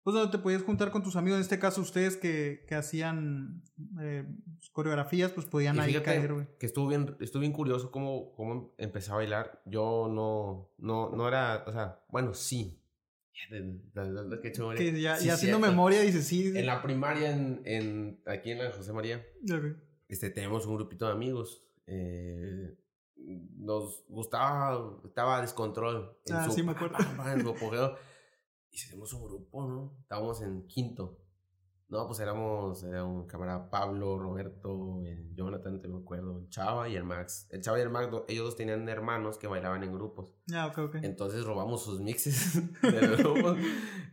pues 0.03 0.13
donde 0.13 0.31
te 0.31 0.37
podías 0.43 0.61
juntar 0.61 0.91
con 0.91 1.01
tus 1.01 1.15
amigos 1.15 1.37
en 1.37 1.41
este 1.41 1.57
caso 1.57 1.81
ustedes 1.81 2.15
que, 2.15 2.63
que 2.67 2.75
hacían 2.75 3.63
eh, 3.99 4.23
coreografías 4.71 5.31
pues 5.31 5.47
podían 5.47 5.77
Y 5.77 5.79
ahí 5.79 5.93
caer 6.03 6.31
güey 6.33 6.47
que 6.59 6.67
estuvo 6.67 6.87
bien, 6.87 7.17
estuvo 7.19 7.39
bien 7.39 7.53
curioso 7.53 7.89
cómo, 7.89 8.33
cómo 8.35 8.75
empecé 8.77 9.11
a 9.11 9.15
bailar. 9.15 9.63
Yo 9.65 10.07
no, 10.07 10.69
no, 10.77 11.09
no 11.15 11.27
era, 11.27 11.63
o 11.65 11.71
sea, 11.71 12.05
bueno, 12.09 12.35
sí. 12.35 12.79
Qué 14.41 14.51
chévere. 14.51 14.77
que 14.77 15.01
ya, 15.01 15.15
Sí, 15.17 15.25
ya 15.27 15.33
haciendo 15.33 15.59
memoria 15.59 16.01
dices 16.01 16.25
sí 16.27 16.53
En 16.55 16.65
la 16.67 16.81
primaria, 16.81 17.31
en, 17.31 17.61
en, 17.65 18.21
aquí 18.27 18.51
en 18.51 18.59
la 18.59 18.71
José 18.71 18.93
María, 18.93 19.25
Ok. 19.51 19.75
este, 20.07 20.29
tenemos 20.29 20.65
un 20.67 20.75
grupito 20.75 21.05
de 21.07 21.11
amigos. 21.13 21.63
eh, 21.87 22.75
nos 23.17 24.03
gustaba, 24.07 24.99
estaba 25.05 25.41
descontrol. 25.41 26.17
En 26.25 26.35
Ah, 26.35 26.45
su, 26.45 26.51
sí, 26.51 26.63
me 26.63 26.71
acuerdo. 26.73 26.97
En 27.33 27.41
su 27.41 27.49
apogeo. 27.49 27.95
Y 28.71 28.75
hicimos 28.75 29.13
un 29.13 29.23
grupo, 29.23 29.67
¿no? 29.67 29.97
Estábamos 30.01 30.41
en 30.41 30.67
quinto. 30.67 31.17
No, 31.87 32.07
pues 32.07 32.19
éramos, 32.19 32.83
era 32.83 33.05
un 33.05 33.27
camarada 33.27 33.69
Pablo, 33.69 34.17
Roberto, 34.17 35.01
el 35.05 35.35
Jonathan, 35.35 35.79
te 35.79 35.87
me 35.87 35.99
acuerdo, 35.99 36.39
el 36.39 36.49
Chava 36.49 36.89
y 36.89 36.95
el 36.95 37.03
Max. 37.03 37.47
El 37.51 37.61
Chava 37.61 37.77
y 37.77 37.83
el 37.83 37.91
Max, 37.91 38.09
ellos 38.27 38.45
dos 38.45 38.55
tenían 38.55 38.89
hermanos 38.89 39.37
que 39.37 39.45
bailaban 39.45 39.83
en 39.83 39.93
grupos. 39.93 40.33
Ah, 40.51 40.65
ok, 40.65 40.77
ok. 40.79 40.95
Entonces 41.03 41.45
robamos 41.45 41.83
sus 41.83 42.01
mixes 42.01 42.55
de 42.81 43.01
los 43.07 43.17
grupos, 43.19 43.57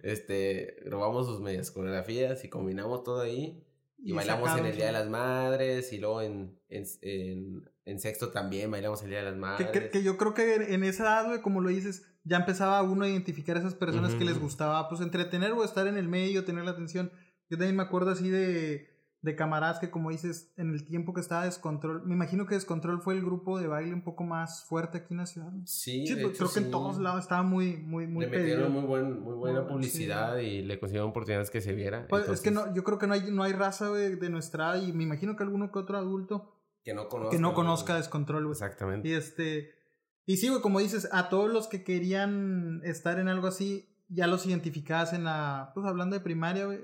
este, 0.03 0.77
robamos 0.85 1.27
sus 1.27 1.41
medias 1.41 1.71
coreografías 1.71 2.45
y 2.45 2.51
combinamos 2.51 3.05
todo 3.05 3.23
ahí. 3.23 3.67
Y, 4.05 4.13
bailamos 4.13 4.59
en 4.59 4.67
el 4.67 4.75
Día 4.77 4.87
de 4.87 4.93
las 4.93 5.09
Madres 5.09 5.93
y 5.93 5.99
luego 5.99 6.23
en, 6.23 6.59
en, 6.69 6.85
en, 7.03 7.71
en 7.85 8.01
sexto 8.01 8.31
también 8.31 8.71
bailamos 8.71 9.03
el 9.03 9.11
Día 9.11 9.19
de 9.19 9.25
las 9.25 9.35
Que, 9.35 9.41
Madres. 9.41 9.71
que- 9.71 9.91
que 9.91 10.03
yo 10.03 10.17
creo 10.17 10.35
que 10.35 10.55
en 10.75 10.83
esa 10.85 11.05
edad, 11.05 11.27
güey, 11.27 11.41
como 11.41 11.61
lo 11.61 11.69
dices, 11.69 12.05
ya 12.25 12.37
empezaba 12.39 12.83
uno 12.83 13.05
a 13.05 13.09
identificar 13.09 13.57
a 13.57 13.61
esas 13.61 13.75
personas 13.75 14.15
que 14.15 14.25
les 14.25 14.39
gustaba, 14.39 14.89
pues, 14.89 15.01
entretener 15.01 15.53
o 15.53 15.65
estar 15.65 15.87
en 15.87 15.97
el 15.97 16.09
medio, 16.09 16.45
tener 16.45 16.65
la 16.65 16.73
atención. 16.73 17.13
Yo 17.49 17.59
también 17.59 17.77
me 17.77 17.83
acuerdo 17.83 18.11
así 18.11 18.29
de, 18.31 18.92
de 19.23 19.37
camaradas 19.37 19.79
que, 19.79 19.89
como 19.91 20.11
dices, 20.11 20.53
en 20.57 20.71
el 20.71 20.85
tiempo 20.85 21.15
que 21.15 21.21
estaba 21.21 21.45
Descontrol, 21.45 22.05
me 22.05 22.15
imagino 22.15 22.45
que 22.45 22.57
Descontrol 22.57 23.01
fue 23.01 23.15
el 23.15 23.23
grupo 23.25 23.59
de 23.61 23.69
baile 23.69 23.95
un 23.95 24.03
poco 24.03 24.25
más 24.25 24.65
fuerte 24.69 24.99
aquí 24.99 25.15
en 25.15 25.19
la 25.19 25.27
ciudad. 25.27 25.53
Sí, 25.65 26.05
Sí, 26.07 26.15
de 26.15 26.23
pues, 26.23 26.35
hecho, 26.35 26.45
creo 26.47 26.53
que 26.55 26.61
en 26.67 26.71
todos 26.73 26.99
lados 26.99 27.21
estaba 27.21 27.45
muy, 27.45 27.77
muy, 27.77 28.09
muy 28.09 28.25
le 28.27 28.31
metieron 28.33 28.65
pedido. 28.65 28.71
muy, 28.71 28.83
buen, 28.89 29.21
muy 29.23 29.35
buena 29.35 29.61
Muy- 29.61 29.69
sí. 29.69 29.73
publicidad 29.91 30.39
y 30.39 30.63
le 30.63 30.81
consiguieron 30.81 31.11
oportunidades 31.11 31.51
que 31.51 31.61
se 31.61 31.73
viera. 31.73 32.07
Pues, 32.09 32.29
es 32.29 32.41
que 32.41 32.51
no, 32.51 32.75
yo 32.75 32.83
creo 32.83 32.99
que 32.99 33.07
no 33.07 33.15
hay, 33.15 33.31
no 33.31 33.45
hay 33.45 33.53
raza, 33.53 33.89
güey, 33.91 34.17
de 34.17 34.29
nuestra 34.29 34.75
edad, 34.77 34.83
y 34.83 34.93
me 34.93 35.05
imagino 35.05 35.37
que 35.37 35.45
alguno 35.45 35.71
que 35.71 35.79
otro 35.79 35.97
adulto 35.99 36.59
que 36.85 36.93
no 36.93 37.09
conozca. 37.09 37.37
que 37.37 37.41
no 37.41 37.55
conozca 37.55 37.95
Descontrol, 37.95 38.43
güey. 38.43 38.53
Exactamente. 38.55 39.09
Y 39.09 39.13
este. 39.13 39.71
Y 40.27 40.39
sí, 40.39 40.49
güey, 40.49 40.61
como 40.63 40.81
dices, 40.81 41.09
a 41.13 41.29
todos 41.29 41.49
los 41.49 41.69
que 41.69 41.85
querían 41.85 42.81
estar 42.85 43.19
en 43.21 43.29
algo 43.29 43.47
así, 43.47 43.89
ya 44.09 44.27
los 44.27 44.47
identificabas 44.47 45.13
en 45.13 45.23
la. 45.25 45.71
Pues 45.75 45.87
hablando 45.87 46.17
de 46.17 46.21
primaria, 46.23 46.67
güey, 46.67 46.81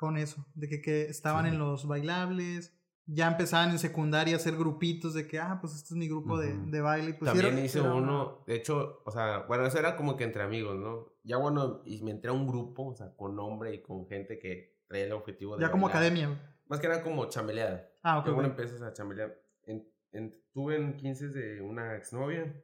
con 0.00 0.16
eso. 0.16 0.46
De 0.54 0.66
que, 0.68 0.80
que 0.80 1.02
estaban 1.02 1.44
Sí. 1.44 1.52
en 1.52 1.58
los 1.58 1.86
bailables. 1.86 2.74
Ya 3.06 3.26
empezaban 3.28 3.70
en 3.70 3.78
secundaria 3.78 4.34
a 4.34 4.36
hacer 4.38 4.56
grupitos 4.56 5.14
de 5.14 5.26
que, 5.26 5.38
ah, 5.40 5.58
pues 5.60 5.74
este 5.74 5.94
es 5.94 5.96
mi 5.98 6.06
grupo 6.08 6.38
de, 6.38 6.56
de 6.56 6.80
baile. 6.80 7.10
y 7.10 7.12
Pues, 7.14 7.30
También 7.32 7.54
era- 7.54 7.64
hice 7.64 7.80
era 7.80 7.92
una- 7.92 8.02
uno, 8.02 8.44
de 8.46 8.54
hecho, 8.56 9.02
o 9.04 9.10
sea, 9.10 9.40
bueno, 9.48 9.66
eso 9.66 9.78
era 9.78 9.96
como 9.96 10.16
que 10.16 10.24
entre 10.24 10.42
amigos, 10.44 10.76
¿no? 10.78 11.12
Ya 11.24 11.36
bueno, 11.36 11.82
y 11.84 12.02
me 12.02 12.12
entré 12.12 12.30
a 12.30 12.32
un 12.32 12.46
grupo, 12.46 12.86
o 12.88 12.94
sea, 12.94 13.14
con 13.16 13.34
nombre 13.36 13.74
y 13.74 13.82
con 13.82 14.06
gente 14.06 14.38
que 14.38 14.78
traía 14.86 15.06
el 15.06 15.12
objetivo 15.12 15.56
de 15.56 15.62
Ya 15.62 15.70
como 15.72 15.88
academia. 15.88 16.40
Más 16.68 16.78
que 16.78 16.88
nada 16.88 17.02
como 17.02 17.24
chambeleada. 17.28 17.88
Ah, 18.02 18.18
ok, 18.18 18.26
Luego 18.26 18.40
güey. 18.42 18.50
empiezas 18.50 18.80
a 18.82 18.92
chambelear. 18.92 19.36
En, 19.64 19.86
en, 20.12 20.40
tuve 20.52 20.76
en 20.76 20.96
15 20.96 21.28
de 21.28 21.60
una 21.62 21.96
exnovia, 21.96 22.54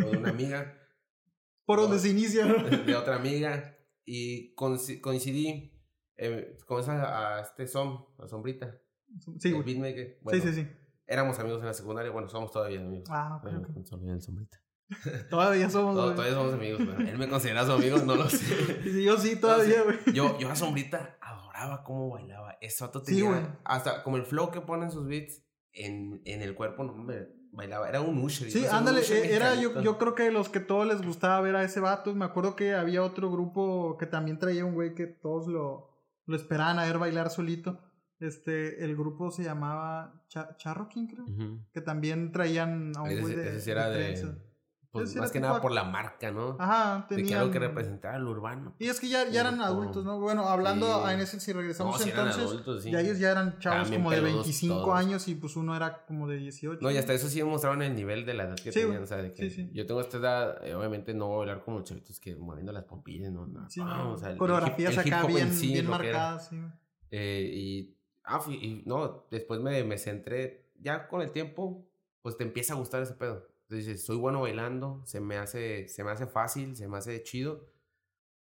o 0.00 0.10
de 0.10 0.16
una 0.18 0.30
amiga, 0.30 0.76
Por 1.64 1.78
donde 1.80 2.00
se 2.00 2.08
inicia, 2.08 2.44
de 2.86 2.96
otra 2.96 3.14
amiga, 3.16 3.76
y 4.04 4.54
coinci- 4.56 5.00
coincidí 5.00 5.71
eh, 6.16 6.56
con 6.66 6.80
esa, 6.80 7.36
a 7.36 7.40
este 7.40 7.66
Som, 7.66 8.04
a 8.18 8.28
Sombrita, 8.28 8.78
Sí, 9.38 9.48
el 9.48 9.54
güey. 9.54 9.64
beatmaker. 9.66 10.18
Bueno, 10.22 10.42
sí, 10.42 10.48
sí, 10.48 10.62
sí. 10.62 10.68
Éramos 11.06 11.38
amigos 11.38 11.60
en 11.60 11.66
la 11.66 11.74
secundaria, 11.74 12.10
bueno, 12.10 12.28
somos 12.28 12.50
todavía 12.50 12.80
amigos. 12.80 13.08
Ah, 13.10 13.36
ok, 13.36 13.42
Bueno, 13.42 13.66
el 13.76 14.20
Sombrita. 14.22 14.58
Todavía 15.30 15.70
somos, 15.70 15.94
No, 15.94 16.12
todavía 16.14 16.34
somos 16.34 16.54
amigos, 16.54 16.82
pero 16.84 17.08
él 17.08 17.18
me 17.18 17.28
considera 17.28 17.64
su 17.64 17.72
amigo, 17.72 17.98
no 17.98 18.14
lo 18.14 18.28
sé. 18.28 18.38
Sí, 18.82 19.04
Yo 19.04 19.16
sí, 19.16 19.36
todavía, 19.36 19.82
güey. 19.82 19.98
Yo, 20.14 20.38
yo 20.38 20.50
a 20.50 20.56
Sombrita 20.56 21.16
adoraba 21.20 21.82
cómo 21.84 22.10
bailaba. 22.10 22.56
Sí, 22.60 22.84
tenía 23.04 23.24
güey. 23.28 23.42
hasta 23.64 24.02
como 24.02 24.16
el 24.16 24.24
flow 24.24 24.50
que 24.50 24.60
ponen 24.60 24.90
sus 24.90 25.06
beats 25.06 25.42
en, 25.72 26.20
en 26.24 26.42
el 26.42 26.54
cuerpo, 26.54 26.84
no 26.84 26.94
me 26.94 27.26
bailaba. 27.52 27.88
Era 27.88 28.00
un 28.00 28.18
usher. 28.18 28.50
Sí, 28.50 28.64
ándale, 28.66 29.00
usher 29.00 29.24
eh, 29.24 29.34
era 29.34 29.54
yo, 29.54 29.80
yo 29.80 29.98
creo 29.98 30.14
que 30.14 30.30
los 30.30 30.48
que 30.48 30.60
todos 30.60 30.86
les 30.86 31.02
gustaba 31.02 31.40
ver 31.40 31.56
a 31.56 31.64
ese 31.64 31.80
vato. 31.80 32.14
Me 32.14 32.24
acuerdo 32.24 32.54
que 32.56 32.74
había 32.74 33.02
otro 33.02 33.30
grupo 33.30 33.96
que 33.98 34.06
también 34.06 34.38
traía 34.38 34.64
un 34.64 34.74
güey 34.74 34.94
que 34.94 35.06
todos 35.06 35.48
lo, 35.48 35.91
lo 36.32 36.36
esperaban 36.36 36.78
a 36.78 36.84
ver 36.86 36.98
bailar 36.98 37.30
solito. 37.30 37.78
Este, 38.18 38.84
el 38.84 38.96
grupo 38.96 39.30
se 39.30 39.42
llamaba 39.44 40.24
Cha- 40.28 40.56
Charro 40.56 40.88
King, 40.88 41.06
creo. 41.08 41.26
Que 41.72 41.80
también 41.80 42.32
traían 42.32 42.92
a 42.96 43.02
un 43.02 43.08
güey 43.20 43.34
de, 43.36 43.48
ese 43.50 43.60
sí 43.60 43.70
era 43.70 43.90
de 43.90 43.98
de. 43.98 44.51
Pues 44.92 45.16
más 45.16 45.30
que 45.32 45.40
nada 45.40 45.58
por 45.62 45.72
la 45.72 45.84
marca, 45.84 46.30
¿no? 46.30 46.54
Ajá, 46.60 47.06
de 47.08 47.16
que 47.16 47.22
tenían... 47.22 47.40
algo 47.40 47.50
que 47.52 47.58
representara 47.58 48.18
lo 48.18 48.30
urbano. 48.30 48.74
Y 48.78 48.88
es 48.88 49.00
que 49.00 49.08
ya, 49.08 49.26
ya 49.30 49.40
eran 49.40 49.54
Como- 49.54 49.64
adultos, 49.64 50.04
¿no? 50.04 50.20
Bueno, 50.20 50.46
hablando 50.46 51.06
Sí. 51.06 51.12
en 51.14 51.20
ese, 51.20 51.40
si 51.40 51.52
regresamos 51.54 51.98
No, 51.98 52.06
eran 52.06 52.26
entonces, 52.26 52.44
adultos, 52.44 52.82
sí. 52.82 52.90
ya 52.90 53.00
ellos 53.00 53.18
ya 53.18 53.30
eran 53.30 53.58
chavos 53.58 53.84
También 53.84 54.02
como 54.02 54.10
de 54.10 54.16
peludos 54.18 54.34
25 54.44 54.74
todos. 54.82 54.94
años 54.98 55.28
y 55.28 55.34
pues 55.34 55.56
uno 55.56 55.74
era 55.74 56.04
como 56.04 56.28
de 56.28 56.36
18. 56.36 56.82
No, 56.82 56.90
y 56.90 56.98
hasta 56.98 57.14
eso 57.14 57.28
sí 57.28 57.42
mostraban 57.42 57.80
el 57.80 57.94
nivel 57.94 58.26
de 58.26 58.34
la 58.34 58.44
edad 58.44 58.56
que 58.56 58.70
Sí, 58.70 58.80
tenían. 58.80 59.02
O 59.02 59.06
sea, 59.06 59.16
de 59.16 59.32
que 59.32 59.48
Sí, 59.48 59.50
sí. 59.62 59.70
yo 59.72 59.86
tengo 59.86 60.02
esta 60.02 60.18
edad, 60.18 60.62
eh, 60.66 60.74
obviamente 60.74 61.14
no 61.14 61.26
voy 61.28 61.34
a 61.36 61.38
bailar 61.46 61.64
como 61.64 61.82
chavitos 61.82 62.20
que 62.20 62.36
moviendo 62.36 62.70
las 62.72 62.84
pompillas, 62.84 63.32
no, 63.32 63.46
no. 63.46 63.70
Sí, 63.70 63.80
no, 63.80 64.12
o 64.12 64.18
sea, 64.18 64.36
coreografías 64.36 64.98
acá 64.98 65.24
bien, 65.26 65.50
bien 65.58 65.88
marcadas, 65.88 66.48
sí. 66.48 66.60
Eh, 67.10 67.50
y, 67.50 67.96
ah, 68.24 68.40
fui- 68.40 68.56
y 68.62 68.82
no, 68.84 69.26
después 69.30 69.58
me, 69.60 69.84
me 69.84 69.96
centré, 69.96 70.70
ya 70.78 71.08
con 71.08 71.22
el 71.22 71.30
tiempo, 71.32 71.88
pues 72.20 72.36
te 72.36 72.44
empieza 72.44 72.74
a 72.74 72.76
gustar 72.76 73.02
ese 73.02 73.14
pedo. 73.14 73.48
Entonces 73.72 73.86
dices, 73.86 74.04
soy 74.04 74.18
bueno 74.18 74.42
bailando, 74.42 75.00
se 75.06 75.18
me 75.18 75.38
hace, 75.38 75.88
se 75.88 76.04
me 76.04 76.10
hace 76.10 76.26
fácil, 76.26 76.76
se 76.76 76.88
me 76.88 76.98
hace 76.98 77.22
chido. 77.22 77.70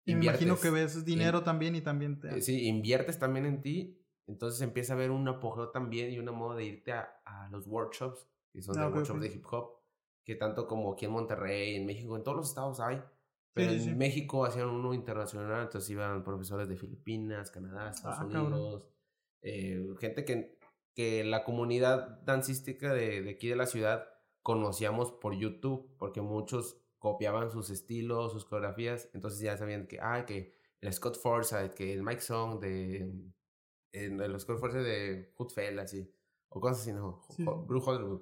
Y 0.06 0.16
me 0.16 0.26
imagino 0.26 0.60
que 0.60 0.72
ves 0.72 1.06
dinero 1.06 1.44
también 1.44 1.76
y 1.76 1.82
también 1.82 2.20
te... 2.20 2.36
Eh, 2.40 2.42
sí, 2.42 2.66
inviertes 2.68 3.20
también 3.20 3.46
en 3.46 3.62
ti, 3.62 4.02
entonces 4.26 4.60
empieza 4.62 4.94
a 4.94 4.96
haber 4.96 5.12
un 5.12 5.28
apogeo 5.28 5.70
también 5.70 6.10
y 6.12 6.18
una 6.18 6.32
moda 6.32 6.56
de 6.56 6.66
irte 6.66 6.94
a, 6.94 7.22
a 7.26 7.48
los 7.52 7.68
workshops, 7.68 8.28
que 8.52 8.64
son 8.64 8.76
Ah, 8.80 8.82
de 8.82 8.88
ok, 8.88 8.96
workshops 8.96 9.22
de 9.22 9.28
hip 9.28 9.46
hop, 9.52 9.82
que 10.24 10.34
tanto 10.36 10.66
como 10.68 10.94
aquí 10.94 11.06
en 11.06 11.12
Monterrey, 11.12 11.76
en 11.76 11.86
México, 11.86 12.18
en 12.18 12.24
todos 12.24 12.38
los 12.38 12.50
estados 12.50 12.80
hay. 12.80 13.00
Pero 13.54 13.70
sí, 13.74 13.78
en 13.78 13.84
sí. 13.84 13.94
México 13.94 14.46
hacían 14.46 14.68
uno 14.68 14.96
internacional, 14.96 15.62
entonces 15.66 15.92
iban 15.92 16.24
profesores 16.24 16.68
de 16.68 16.76
Filipinas, 16.76 17.52
Canadá, 17.52 17.92
Estados 17.92 18.18
Ah. 18.20 18.26
Unidos, 18.26 18.84
eh, 19.44 19.94
gente 20.00 20.26
que 20.26 20.58
que 20.96 21.24
la 21.24 21.44
comunidad 21.44 22.22
dancística 22.24 22.94
de, 22.94 23.24
de 23.24 23.32
aquí 23.32 23.48
de 23.48 23.56
la 23.56 23.66
ciudad 23.66 24.06
conocíamos 24.44 25.12
por 25.12 25.34
YouTube, 25.34 25.90
porque 25.98 26.22
muchos 26.22 26.78
copiaban 27.00 27.50
sus 27.50 27.70
estilos, 27.70 28.32
sus 28.32 28.46
coreografías, 28.46 29.10
entonces 29.14 29.40
ya 29.40 29.58
sabían 29.58 29.88
que, 29.88 30.00
ah, 30.02 30.26
que 30.26 30.54
el 30.80 30.94
Scott 30.94 31.18
Forsyth, 31.18 31.74
que 31.74 31.94
el 31.94 32.04
Mike 32.04 32.22
Song, 32.22 32.60
de, 32.60 33.12
el 33.92 34.40
Scott 34.40 34.60
Forsyth 34.60 34.84
de 34.84 35.34
Hoodfell, 35.38 35.80
así, 35.80 36.14
o 36.50 36.60
cosas 36.60 36.82
así, 36.82 36.94
¿no? 36.94 37.22
Sí. 37.36 37.44
Blue 37.44 37.82
Hollywood, 37.84 38.22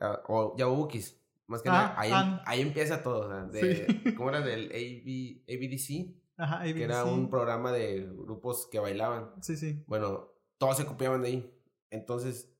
ah, 0.00 0.22
o 0.28 0.56
Yabubukis, 0.56 1.20
más 1.46 1.62
que 1.62 1.68
Ah, 1.68 1.72
nada, 1.72 1.94
ahí, 2.00 2.10
ah. 2.12 2.42
ahí 2.46 2.60
empieza 2.60 3.02
todo, 3.02 3.26
o 3.26 3.28
sea, 3.28 3.44
de, 3.44 3.86
Sí. 3.86 4.14
¿cómo 4.14 4.30
era? 4.30 4.40
Del 4.40 4.66
AB, 4.72 5.42
ABDC, 5.48 6.16
Ajá, 6.38 6.64
que 6.64 6.82
era 6.82 7.04
un 7.04 7.30
programa 7.30 7.72
de 7.72 8.06
grupos 8.12 8.66
que 8.66 8.78
bailaban. 8.78 9.30
Sí, 9.42 9.56
sí. 9.56 9.82
Bueno, 9.86 10.28
todos 10.58 10.76
se 10.76 10.84
copiaban 10.84 11.22
de 11.22 11.28
ahí. 11.28 11.52
Entonces, 11.90 12.52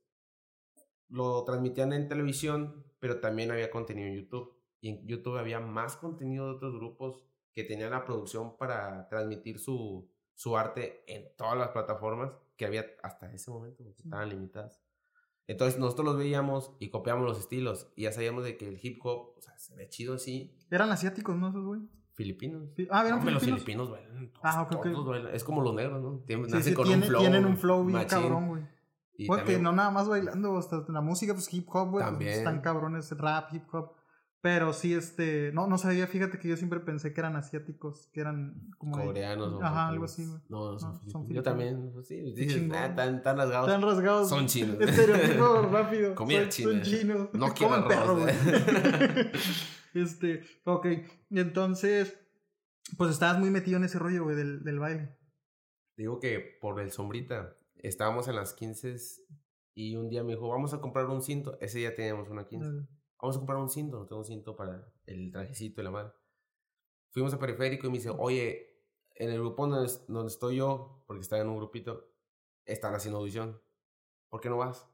lo 1.08 1.44
transmitían 1.44 1.92
en 1.92 2.08
televisión, 2.08 2.85
pero 3.06 3.20
también 3.20 3.52
había 3.52 3.70
contenido 3.70 4.08
en 4.08 4.16
YouTube. 4.16 4.52
Y 4.80 4.88
en 4.88 5.06
YouTube 5.06 5.38
había 5.38 5.60
más 5.60 5.96
contenido 5.96 6.46
de 6.46 6.54
otros 6.56 6.74
grupos 6.74 7.24
que 7.52 7.62
tenían 7.62 7.92
la 7.92 8.04
producción 8.04 8.56
para 8.56 9.08
transmitir 9.08 9.60
su, 9.60 10.10
su 10.34 10.56
arte 10.56 11.04
en 11.06 11.28
todas 11.36 11.56
las 11.56 11.68
plataformas 11.68 12.32
que 12.56 12.66
había 12.66 12.84
hasta 13.04 13.32
ese 13.32 13.50
momento, 13.52 13.84
estaban 13.88 14.28
limitadas. 14.28 14.82
Entonces 15.46 15.78
nosotros 15.78 16.04
los 16.06 16.18
veíamos 16.18 16.72
y 16.80 16.90
copiamos 16.90 17.24
los 17.24 17.38
estilos 17.38 17.92
y 17.94 18.02
ya 18.02 18.12
sabíamos 18.12 18.42
de 18.42 18.56
que 18.56 18.66
el 18.68 18.78
hip 18.82 18.98
hop, 19.04 19.34
o 19.36 19.40
sea, 19.40 19.56
se 19.56 19.76
ve 19.76 19.88
chido 19.88 20.14
así, 20.14 20.56
Eran 20.70 20.90
asiáticos, 20.90 21.36
¿no? 21.36 21.48
Esos, 21.50 21.64
güey. 21.64 21.80
filipinos. 22.14 22.68
Sí. 22.76 22.88
Ah, 22.90 23.02
eran 23.06 23.18
Hombre, 23.20 23.34
los 23.34 23.42
filipinos. 23.44 23.88
filipinos 23.88 23.90
bailan. 23.90 24.32
Todos, 24.32 24.40
Ah, 24.44 24.62
ok, 24.62 24.72
ok. 24.76 24.82
todos 24.92 25.06
bailan. 25.06 25.34
Es 25.34 25.44
como 25.44 25.62
los 25.62 25.74
negros, 25.74 26.02
¿no? 26.02 26.18
Tienen, 26.26 26.50
Sí, 26.50 26.62
sí, 26.62 26.74
con 26.74 26.86
tiene- 26.86 27.02
un 27.02 27.08
flow. 27.08 27.20
tienen 27.20 27.44
un 27.46 27.56
flow 27.56 27.84
bien 27.84 28.04
cabrón, 28.06 28.48
güey. 28.48 28.62
Y 29.18 29.26
Porque 29.26 29.42
también- 29.42 29.62
no 29.62 29.72
nada 29.72 29.90
más 29.90 30.08
bailando, 30.08 30.56
hasta 30.58 30.84
la 30.88 31.00
música, 31.00 31.32
pues 31.34 31.52
hip 31.52 31.66
hop, 31.70 31.90
güey. 31.90 32.02
pues, 32.04 32.10
También. 32.12 32.32
Están 32.34 32.60
cabrones, 32.60 33.10
rap, 33.18 33.52
hip 33.54 33.64
hop. 33.72 33.92
Pero 34.42 34.72
sí, 34.72 34.94
este. 34.94 35.50
No, 35.52 35.66
no 35.66 35.76
sabía, 35.78 36.06
fíjate 36.06 36.38
que 36.38 36.46
yo 36.48 36.56
siempre 36.56 36.78
pensé 36.78 37.12
que 37.12 37.20
eran 37.20 37.34
asiáticos, 37.34 38.08
que 38.12 38.20
eran 38.20 38.70
como. 38.78 38.96
coreanos 39.02 39.54
o 39.54 39.62
Ajá, 39.64 39.88
algo 39.88 40.04
así, 40.04 40.24
güey. 40.26 40.38
No, 40.48 40.72
no 40.72 40.78
son, 40.78 41.00
No, 41.04 41.10
son 41.10 41.28
Yo 41.28 41.42
también, 41.42 41.90
pues 41.92 42.06
sí, 42.06 42.20
dices, 42.34 42.54
chingón. 42.54 42.76
ah, 42.78 42.94
tan, 42.94 43.22
tan 43.22 43.38
rasgados. 43.38 44.28
Son 44.28 44.46
chinos. 44.46 44.76
Estereotipo 44.80 45.62
rápido. 45.72 46.14
Comida 46.14 46.48
china. 46.48 46.70
Son 46.70 46.82
chinos. 46.82 47.28
No 47.32 47.48
quiero 47.54 47.88
perro, 47.88 48.02
arroz. 48.12 48.28
¿eh? 48.46 49.32
este, 49.94 50.42
ok. 50.64 50.86
Entonces, 51.30 52.16
pues 52.98 53.10
estabas 53.12 53.40
muy 53.40 53.50
metido 53.50 53.78
en 53.78 53.84
ese 53.84 53.98
rollo, 53.98 54.24
güey, 54.24 54.36
del, 54.36 54.62
del 54.62 54.78
baile. 54.78 55.16
Digo 55.96 56.20
que 56.20 56.58
por 56.60 56.78
el 56.80 56.92
sombrita, 56.92 57.55
estábamos 57.78 58.28
en 58.28 58.36
las 58.36 58.54
15 58.54 58.96
y 59.74 59.96
un 59.96 60.08
día 60.08 60.22
me 60.24 60.34
dijo, 60.34 60.48
vamos 60.48 60.72
a 60.74 60.80
comprar 60.80 61.06
un 61.06 61.22
cinto. 61.22 61.58
Ese 61.60 61.78
día 61.78 61.94
teníamos 61.94 62.28
una 62.28 62.46
15. 62.46 62.86
Vamos 63.20 63.36
a 63.36 63.38
comprar 63.38 63.58
un 63.58 63.70
cinto, 63.70 63.98
no 63.98 64.06
tengo 64.06 64.20
un 64.20 64.24
cinto 64.26 64.56
para 64.56 64.92
el 65.06 65.30
trajecito 65.32 65.80
y 65.80 65.84
la 65.84 65.90
madre. 65.90 66.12
Fuimos 67.10 67.32
a 67.34 67.38
periférico 67.38 67.86
y 67.86 67.90
me 67.90 67.96
dice, 67.98 68.10
oye, 68.10 68.76
en 69.14 69.30
el 69.30 69.38
grupo 69.38 69.66
donde, 69.66 69.90
donde 70.08 70.28
estoy 70.28 70.56
yo, 70.56 71.02
porque 71.06 71.22
estaba 71.22 71.42
en 71.42 71.48
un 71.48 71.56
grupito, 71.56 72.10
están 72.64 72.94
haciendo 72.94 73.18
audición. 73.18 73.60
¿Por 74.28 74.40
qué 74.40 74.50
no 74.50 74.58
vas? 74.58 74.86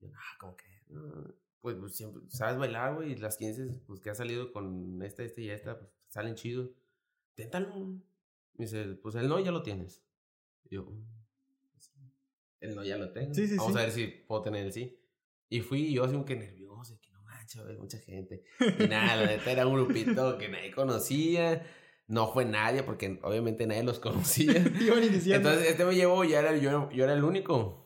Y 0.00 0.06
yo, 0.08 0.14
ah, 0.16 0.36
como 0.40 0.56
que, 0.56 0.64
no, 0.88 1.34
pues, 1.60 1.76
pues, 1.76 1.96
siempre, 1.96 2.22
sabes 2.28 2.58
bailar, 2.58 2.94
güey, 2.94 3.12
y 3.12 3.16
las 3.16 3.36
15, 3.36 3.82
pues 3.86 4.00
que 4.00 4.10
ha 4.10 4.14
salido 4.14 4.52
con 4.52 5.02
esta, 5.02 5.22
esta 5.24 5.40
y 5.40 5.50
esta, 5.50 5.78
pues 5.78 5.90
salen 6.08 6.34
chidos. 6.34 6.70
Téntalo. 7.34 7.74
Me 8.54 8.64
dice, 8.64 8.94
pues 9.02 9.14
el 9.16 9.28
no 9.28 9.38
ya 9.40 9.50
lo 9.50 9.62
tienes. 9.62 10.02
Y 10.64 10.76
yo, 10.76 10.84
"Mm, 10.84 11.25
el 12.60 12.74
no 12.74 12.84
ya 12.84 12.96
lo 12.96 13.10
tengo. 13.12 13.34
Sí, 13.34 13.46
sí, 13.46 13.56
Vamos 13.56 13.72
sí. 13.72 13.78
a 13.78 13.82
ver 13.82 13.90
si 13.92 14.06
puedo 14.06 14.42
tener 14.42 14.66
el 14.66 14.72
sí. 14.72 14.98
Y 15.48 15.60
fui 15.60 15.92
yo 15.92 16.04
así 16.04 16.12
como 16.12 16.24
que 16.24 16.36
nervioso, 16.36 16.98
que 17.00 17.10
no 17.10 17.22
manches, 17.22 17.62
mucha 17.78 17.98
gente. 17.98 18.42
Y 18.78 18.88
nada, 18.88 19.16
la 19.16 19.26
neta 19.26 19.50
era 19.52 19.66
un 19.66 19.74
grupito 19.74 20.38
que 20.38 20.48
nadie 20.48 20.70
conocía. 20.72 21.62
No 22.08 22.28
fue 22.32 22.44
nadie, 22.44 22.82
porque 22.84 23.18
obviamente 23.22 23.66
nadie 23.66 23.82
los 23.82 23.98
conocía. 23.98 24.52
Entonces 24.56 25.68
este 25.68 25.84
me 25.84 25.94
llevó 25.94 26.24
y 26.24 26.30
ya 26.30 26.38
era, 26.40 26.56
yo, 26.56 26.88
yo 26.90 27.04
era 27.04 27.12
el 27.14 27.24
único. 27.24 27.84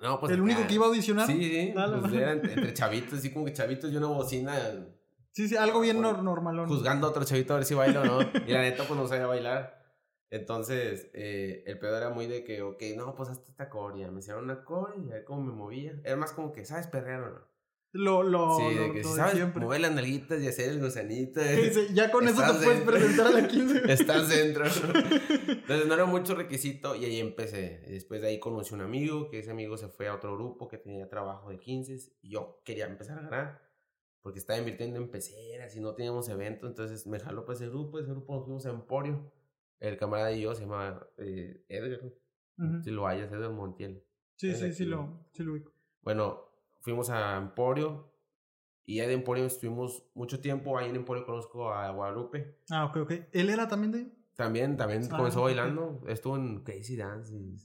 No, 0.00 0.18
pues. 0.18 0.32
¿El 0.32 0.40
único 0.40 0.60
acá- 0.60 0.68
que 0.68 0.74
iba 0.74 0.86
a 0.86 0.88
audicionar? 0.88 1.26
Sí, 1.26 1.42
sí. 1.44 1.74
Ah, 1.76 1.98
Pues 2.00 2.12
entre, 2.14 2.72
chavitos, 2.74 3.18
así 3.18 3.32
como 3.32 3.44
que 3.44 3.52
chavitos 3.52 3.92
y 3.92 3.96
una 3.96 4.06
bocina 4.06 4.86
Sí, 5.32 5.48
sí, 5.48 5.56
algo 5.56 5.80
bien 5.80 5.96
Bueno, 6.00 6.18
nor- 6.18 6.22
normalón. 6.22 6.68
juzgando 6.68 7.06
a 7.06 7.10
otro 7.10 7.24
chavito 7.24 7.52
a 7.54 7.56
ver 7.58 7.64
si 7.66 7.74
baila 7.74 8.00
o 8.00 8.04
no. 8.04 8.20
Y 8.46 8.52
la 8.52 8.62
neta, 8.62 8.84
pues 8.84 8.98
no 8.98 9.06
sabía 9.06 9.26
bailar. 9.26 9.79
Entonces, 10.30 11.10
eh, 11.12 11.64
el 11.66 11.78
pedo 11.78 11.96
era 11.96 12.10
muy 12.10 12.26
de 12.26 12.44
que, 12.44 12.62
ok, 12.62 12.80
no, 12.96 13.14
pues 13.14 13.28
hazte 13.28 13.50
esta 13.50 13.68
corea. 13.68 14.10
Me 14.10 14.20
hicieron 14.20 14.44
una 14.44 14.64
corea 14.64 14.96
y 15.04 15.10
a 15.10 15.14
ver 15.14 15.24
cómo 15.24 15.42
me 15.42 15.52
movía. 15.52 16.00
Era 16.04 16.16
más 16.16 16.32
como 16.32 16.52
que, 16.52 16.64
¿sabes 16.64 16.86
perrear 16.86 17.22
o 17.22 17.30
no? 17.30 17.50
Lo, 17.92 18.22
lo, 18.22 18.56
sí, 18.56 18.72
lo- 18.76 18.82
de 18.84 18.92
que 18.92 19.02
lo 19.02 19.08
sabes 19.16 19.34
siempre. 19.34 19.64
mover 19.64 19.80
las 19.80 19.90
nalguitas 19.92 20.40
y 20.40 20.46
hacer 20.46 20.70
el 20.70 20.80
gusanito. 20.80 21.40
Dice, 21.40 21.92
ya 21.92 22.12
con 22.12 22.28
eso 22.28 22.40
te 22.40 22.64
puedes 22.64 22.82
presentar 22.82 23.26
a 23.26 23.30
la 23.30 23.48
15. 23.48 23.82
Estás 23.92 24.28
dentro. 24.28 24.64
Entonces 25.48 25.86
no 25.86 25.94
era 25.94 26.04
mucho 26.04 26.36
requisito 26.36 26.94
y 26.94 27.04
ahí 27.04 27.18
empecé. 27.18 27.80
Después 27.88 28.20
de 28.22 28.28
ahí 28.28 28.38
conocí 28.38 28.72
un 28.74 28.82
amigo, 28.82 29.28
que 29.28 29.40
ese 29.40 29.50
amigo 29.50 29.76
se 29.76 29.88
fue 29.88 30.06
a 30.06 30.14
otro 30.14 30.34
grupo 30.36 30.68
que 30.68 30.78
tenía 30.78 31.08
trabajo 31.08 31.50
de 31.50 31.58
15 31.58 31.96
y 32.22 32.30
yo 32.30 32.60
quería 32.64 32.86
empezar 32.86 33.18
a 33.18 33.22
ganar 33.22 33.70
porque 34.22 34.38
estaba 34.38 34.58
invirtiendo 34.58 34.98
en 34.98 35.10
peceras 35.10 35.74
y 35.74 35.80
no 35.80 35.94
teníamos 35.94 36.28
evento, 36.28 36.66
entonces 36.66 37.06
me 37.06 37.18
jaló 37.18 37.46
para 37.46 37.56
ese 37.56 37.68
grupo, 37.68 37.98
ese 37.98 38.10
grupo 38.10 38.34
nos 38.34 38.44
fuimos 38.44 38.66
a 38.66 38.70
Emporio. 38.70 39.32
El 39.80 39.96
camarada 39.96 40.30
y 40.32 40.42
yo 40.42 40.54
se 40.54 40.62
llama 40.62 41.04
eh, 41.18 41.64
Edgar, 41.68 42.00
Ujú. 42.58 42.82
si 42.82 42.90
lo 42.90 43.06
hayas, 43.06 43.32
Edgar 43.32 43.50
Montiel. 43.50 44.04
Sí, 44.36 44.54
sí, 44.54 44.72
sí 44.72 44.84
lo, 44.84 45.26
sí 45.32 45.42
lo 45.42 45.52
ubico. 45.52 45.72
Bueno, 46.02 46.44
fuimos 46.80 47.10
a 47.10 47.36
Emporio 47.36 48.12
y 48.86 49.00
ahí 49.00 49.08
de 49.08 49.14
Emporio 49.14 49.44
estuvimos 49.44 50.04
mucho 50.14 50.40
tiempo, 50.40 50.78
ahí 50.78 50.88
en 50.90 50.96
Emporio 50.96 51.24
conozco 51.24 51.72
a 51.72 51.90
Guadalupe. 51.90 52.58
Ah, 52.70 52.84
ok, 52.86 52.96
ok. 52.98 53.12
¿Él 53.32 53.50
era 53.50 53.68
también 53.68 53.92
de 53.92 53.98
ahí? 53.98 54.12
También, 54.36 54.76
también 54.76 55.02
Ah, 55.10 55.16
comenzó 55.16 55.42
bailando, 55.42 56.02
estuvo 56.08 56.36
en 56.36 56.62
Crazy 56.62 56.96
Dance 56.96 57.34
y 57.34 57.56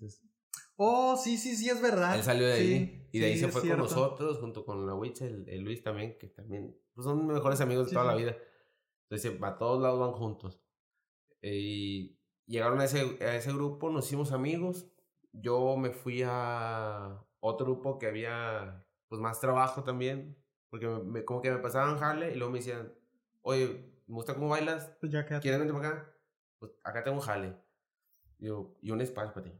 Oh, 0.77 1.15
sí, 1.15 1.37
sí, 1.37 1.55
sí, 1.55 1.69
es 1.69 1.81
verdad. 1.81 2.15
Él 2.15 2.23
salió 2.23 2.45
de 2.47 2.53
ahí 2.53 3.07
y 3.13 3.19
de 3.19 3.25
ahí 3.27 3.37
se 3.37 3.47
fue 3.47 3.61
cierto. 3.61 3.83
con 3.83 3.89
nosotros, 3.89 4.39
junto 4.39 4.65
con 4.65 4.85
la 4.85 4.93
Witch, 4.93 5.21
el, 5.21 5.47
el 5.47 5.61
Luis 5.61 5.81
también, 5.81 6.17
que 6.17 6.27
también 6.27 6.77
pues 6.93 7.05
son 7.05 7.25
mejores 7.27 7.61
amigos 7.61 7.85
de 7.85 7.89
Sí, 7.91 7.95
toda 7.95 8.05
la 8.07 8.15
vida. 8.15 8.35
Entonces, 9.09 9.41
a 9.41 9.57
todos 9.57 9.81
lados 9.81 9.99
van 9.99 10.11
juntos. 10.11 10.61
Y 11.53 12.17
llegaron 12.47 12.79
a 12.79 12.85
ese, 12.85 13.17
a 13.23 13.35
ese 13.35 13.53
grupo, 13.53 13.89
nos 13.89 14.05
hicimos 14.07 14.31
amigos. 14.31 14.87
Yo 15.31 15.77
me 15.77 15.91
fui 15.91 16.23
a 16.25 17.23
otro 17.39 17.65
grupo 17.65 17.99
que 17.99 18.07
había 18.07 18.85
pues 19.07 19.21
más 19.21 19.39
trabajo 19.39 19.83
también, 19.83 20.37
porque 20.69 20.87
me- 20.87 21.03
me- 21.03 21.25
como 21.25 21.41
que 21.41 21.51
me 21.51 21.59
pasaban 21.59 21.97
jale 21.99 22.31
y 22.31 22.35
luego 22.35 22.51
me 22.51 22.59
decían, 22.59 22.93
oye, 23.41 23.91
me 24.07 24.15
gusta 24.15 24.33
cómo 24.33 24.49
bailas, 24.49 24.91
Pues 24.99 25.11
ya. 25.11 25.25
¿quieres 25.25 25.59
venir 25.59 25.73
para 25.73 25.89
acá? 25.89 26.17
Pues 26.59 26.71
acá 26.83 27.03
tengo 27.03 27.17
un 27.17 27.23
jale. 27.23 27.55
Y 28.39 28.47
yo, 28.47 28.75
y 28.81 28.91
un 28.91 29.01
espacio 29.01 29.33
para 29.33 29.45
ti. 29.45 29.53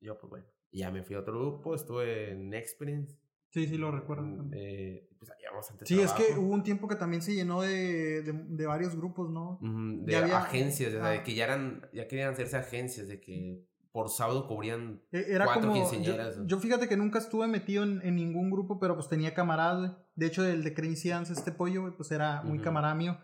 Y 0.00 0.06
yo, 0.06 0.18
pues 0.18 0.30
bueno. 0.30 0.46
Y 0.70 0.80
ya 0.80 0.90
me 0.90 1.02
fui 1.02 1.14
a 1.16 1.20
otro 1.20 1.38
grupo, 1.38 1.74
estuve 1.74 2.30
en 2.32 2.52
Experience. 2.54 3.18
Sí, 3.52 3.66
sí, 3.66 3.76
lo 3.76 3.90
recuerdo. 3.90 4.22
mm, 4.24 4.50
eh, 4.54 5.08
pues 5.18 5.30
había 5.30 5.50
bastante 5.54 5.84
Sí, 5.86 6.00
es 6.00 6.12
que 6.12 6.24
trabajo. 6.24 6.42
hubo 6.46 6.54
un 6.54 6.62
tiempo 6.62 6.88
que 6.88 6.96
también 6.96 7.22
se 7.22 7.34
llenó 7.34 7.60
de, 7.62 8.22
de, 8.22 8.32
de 8.32 8.66
varios 8.66 8.96
grupos, 8.96 9.30
¿no? 9.30 9.58
Ujú, 9.62 10.04
de 10.04 10.12
ya 10.12 10.18
había- 10.22 10.38
agencias, 10.38 10.92
sea, 10.92 11.08
de 11.10 11.18
ah. 11.18 11.22
que 11.22 11.34
ya 11.34 11.44
eran, 11.44 11.86
ya 11.92 12.08
querían 12.08 12.32
hacerse 12.32 12.56
agencias, 12.56 13.06
de 13.08 13.20
que 13.20 13.64
por 13.92 14.08
sábado 14.08 14.48
cubrían 14.48 15.02
E- 15.12 15.26
Era 15.28 15.44
cuatro 15.44 15.68
como. 15.70 15.74
Yo, 15.84 15.90
quinceañeras. 15.90 16.40
yo 16.46 16.58
fíjate 16.58 16.88
que 16.88 16.96
nunca 16.96 17.18
estuve 17.18 17.46
metido 17.46 17.84
en, 17.84 18.00
en 18.02 18.16
ningún 18.16 18.50
grupo, 18.50 18.80
pero 18.80 18.94
pues 18.94 19.08
tenía 19.10 19.34
camaradas, 19.34 19.78
güey. 19.80 19.90
De 20.16 20.26
hecho, 20.26 20.44
el 20.46 20.64
de 20.64 20.72
Crazy 20.74 21.10
Dance, 21.10 21.32
este 21.34 21.52
pollo, 21.52 21.82
güey, 21.82 21.94
pues 21.94 22.10
era 22.10 22.42
muy 22.42 22.56
Ujú. 22.56 22.64
camarada 22.64 22.94
mío. 22.94 23.18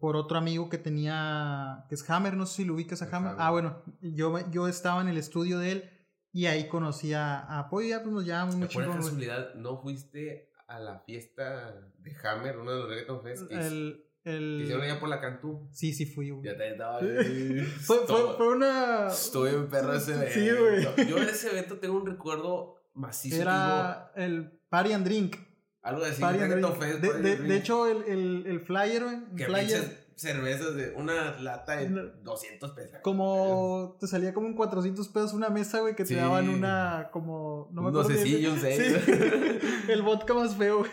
Por 0.00 0.16
otro 0.16 0.38
amigo 0.38 0.68
que 0.68 0.78
tenía. 0.78 1.84
que 1.88 1.94
es 1.94 2.08
Hammer, 2.10 2.36
no 2.36 2.46
sé 2.46 2.56
si 2.56 2.64
lo 2.64 2.74
ubicas 2.74 3.02
a 3.02 3.06
Hammer. 3.06 3.32
Hammer. 3.32 3.36
Ah, 3.38 3.50
bueno, 3.50 3.82
yo, 4.02 4.50
yo 4.50 4.68
estaba 4.68 5.00
en 5.00 5.08
el 5.08 5.16
estudio 5.18 5.58
de 5.58 5.72
él 5.72 5.90
y 6.38 6.46
ahí 6.46 6.68
conocí 6.68 7.12
a, 7.14 7.40
a 7.40 7.68
ya 7.82 8.00
pues 8.00 8.14
nos 8.14 8.24
llevamos 8.24 8.54
muy 8.54 8.68
Por 8.68 8.86
casualidad, 8.86 9.54
¿no 9.54 9.76
fuiste 9.82 10.52
a 10.68 10.78
la 10.78 11.00
fiesta 11.00 11.74
de 11.98 12.16
Hammer, 12.22 12.58
uno 12.58 12.70
de 12.70 12.78
los 12.78 12.88
reggaeton 12.88 13.22
fest 13.24 13.48
que 13.48 13.54
El. 13.56 14.04
el... 14.22 14.60
hicieron 14.62 14.84
allá 14.84 15.00
por 15.00 15.08
la 15.08 15.20
Cantú? 15.20 15.68
Sí, 15.72 15.92
sí 15.92 16.06
fui, 16.06 16.30
güey. 16.30 16.44
Ya 16.44 16.56
te 16.56 16.70
estaba. 16.70 17.00
Fue, 17.80 17.96
fue, 18.06 18.36
fue 18.36 18.48
una. 18.54 19.08
Estuve 19.08 19.50
en 19.50 19.68
perro 19.68 19.94
ese 19.94 20.12
evento. 20.14 20.32
Sí, 20.32 20.48
güey. 20.96 21.08
Yo 21.08 21.18
en 21.18 21.28
ese 21.28 21.50
evento 21.50 21.80
tengo 21.80 21.96
un 21.96 22.06
recuerdo 22.06 22.76
macizo. 22.94 23.42
Era 23.42 24.12
el 24.14 24.60
Party 24.68 24.92
and 24.92 25.04
Drink. 25.06 25.36
algo 25.82 26.04
así. 26.04 26.20
Party 26.20 26.38
and 26.38 26.52
Drink. 26.52 26.76
fest. 26.78 27.00
De, 27.00 27.20
de- 27.20 27.36
de 27.36 27.56
hecho, 27.56 27.88
el, 27.88 28.04
el, 28.04 28.44
el 28.46 28.60
flyer, 28.60 29.02
güey. 29.02 29.18
flyer, 29.44 30.07
cervezas 30.18 30.74
de 30.74 30.92
una 30.96 31.38
lata 31.40 31.76
de 31.76 31.88
No. 31.88 32.02
200 32.22 32.72
pesos. 32.72 32.98
como 33.02 33.96
te 34.00 34.06
salía 34.06 34.34
como 34.34 34.48
en 34.48 34.54
400 34.54 35.08
pesos 35.08 35.32
una 35.32 35.48
mesa, 35.48 35.80
güey, 35.80 35.94
que 35.94 36.02
te 36.04 36.08
Sí. 36.08 36.14
daban 36.16 36.48
una, 36.48 37.08
como, 37.12 37.68
no 37.72 37.82
me 37.82 37.88
acuerdo. 37.88 38.10
Sí, 38.10 38.44
el 39.88 40.02
vodka 40.02 40.34
más 40.34 40.56
feo, 40.56 40.80
güey. 40.80 40.90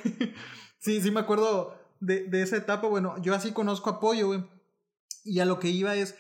Sí, 0.80 1.02
sí 1.02 1.12
me 1.12 1.20
acuerdo 1.22 1.76
de, 2.00 2.26
de 2.26 2.42
esa 2.44 2.58
etapa. 2.58 2.88
Bueno, 2.88 3.16
yo 3.22 3.34
así 3.34 3.52
conozco 3.52 3.90
a 3.90 4.00
Pollo, 4.00 4.28
güey. 4.28 4.46
Y 5.24 5.40
a 5.40 5.46
lo 5.46 5.58
que 5.60 5.70
iba 5.70 5.96
es, 5.96 6.16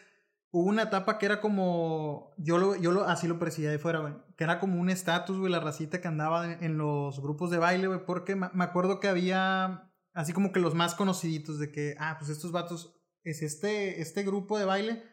hubo 0.49 0.67
una 0.69 0.83
etapa 0.83 1.19
que 1.19 1.27
era 1.27 1.41
como, 1.41 2.33
yo 2.37 2.57
lo, 2.57 2.75
yo 2.75 2.91
lo, 2.91 3.03
así 3.03 3.27
lo 3.27 3.37
percibía 3.37 3.69
de 3.69 3.77
fuera, 3.77 3.99
güey, 3.99 4.13
que 4.37 4.43
era 4.45 4.59
como 4.59 4.79
un 4.79 4.89
estatus, 4.89 5.37
güey, 5.37 5.51
la 5.51 5.59
racita 5.59 6.01
que 6.01 6.07
andaba 6.07 6.51
en, 6.53 6.77
los 6.77 7.19
grupos 7.21 7.51
de 7.51 7.59
baile, 7.59 7.87
güey, 7.87 8.03
porque 8.05 8.35
me 8.35 8.63
acuerdo 8.63 8.99
que 8.99 9.07
había, 9.07 9.91
así 10.13 10.33
como 10.33 10.51
que 10.51 10.59
los 10.59 10.73
más 10.73 10.95
conociditos 10.95 11.59
de 11.59 11.71
que, 11.71 11.95
ah, 11.99 12.15
pues 12.17 12.31
estos 12.31 12.51
vatos, 12.51 12.94
es 13.25 13.41
este, 13.41 14.01
este 14.01 14.23
grupo 14.23 14.57
de 14.57 14.65
baile, 14.65 15.03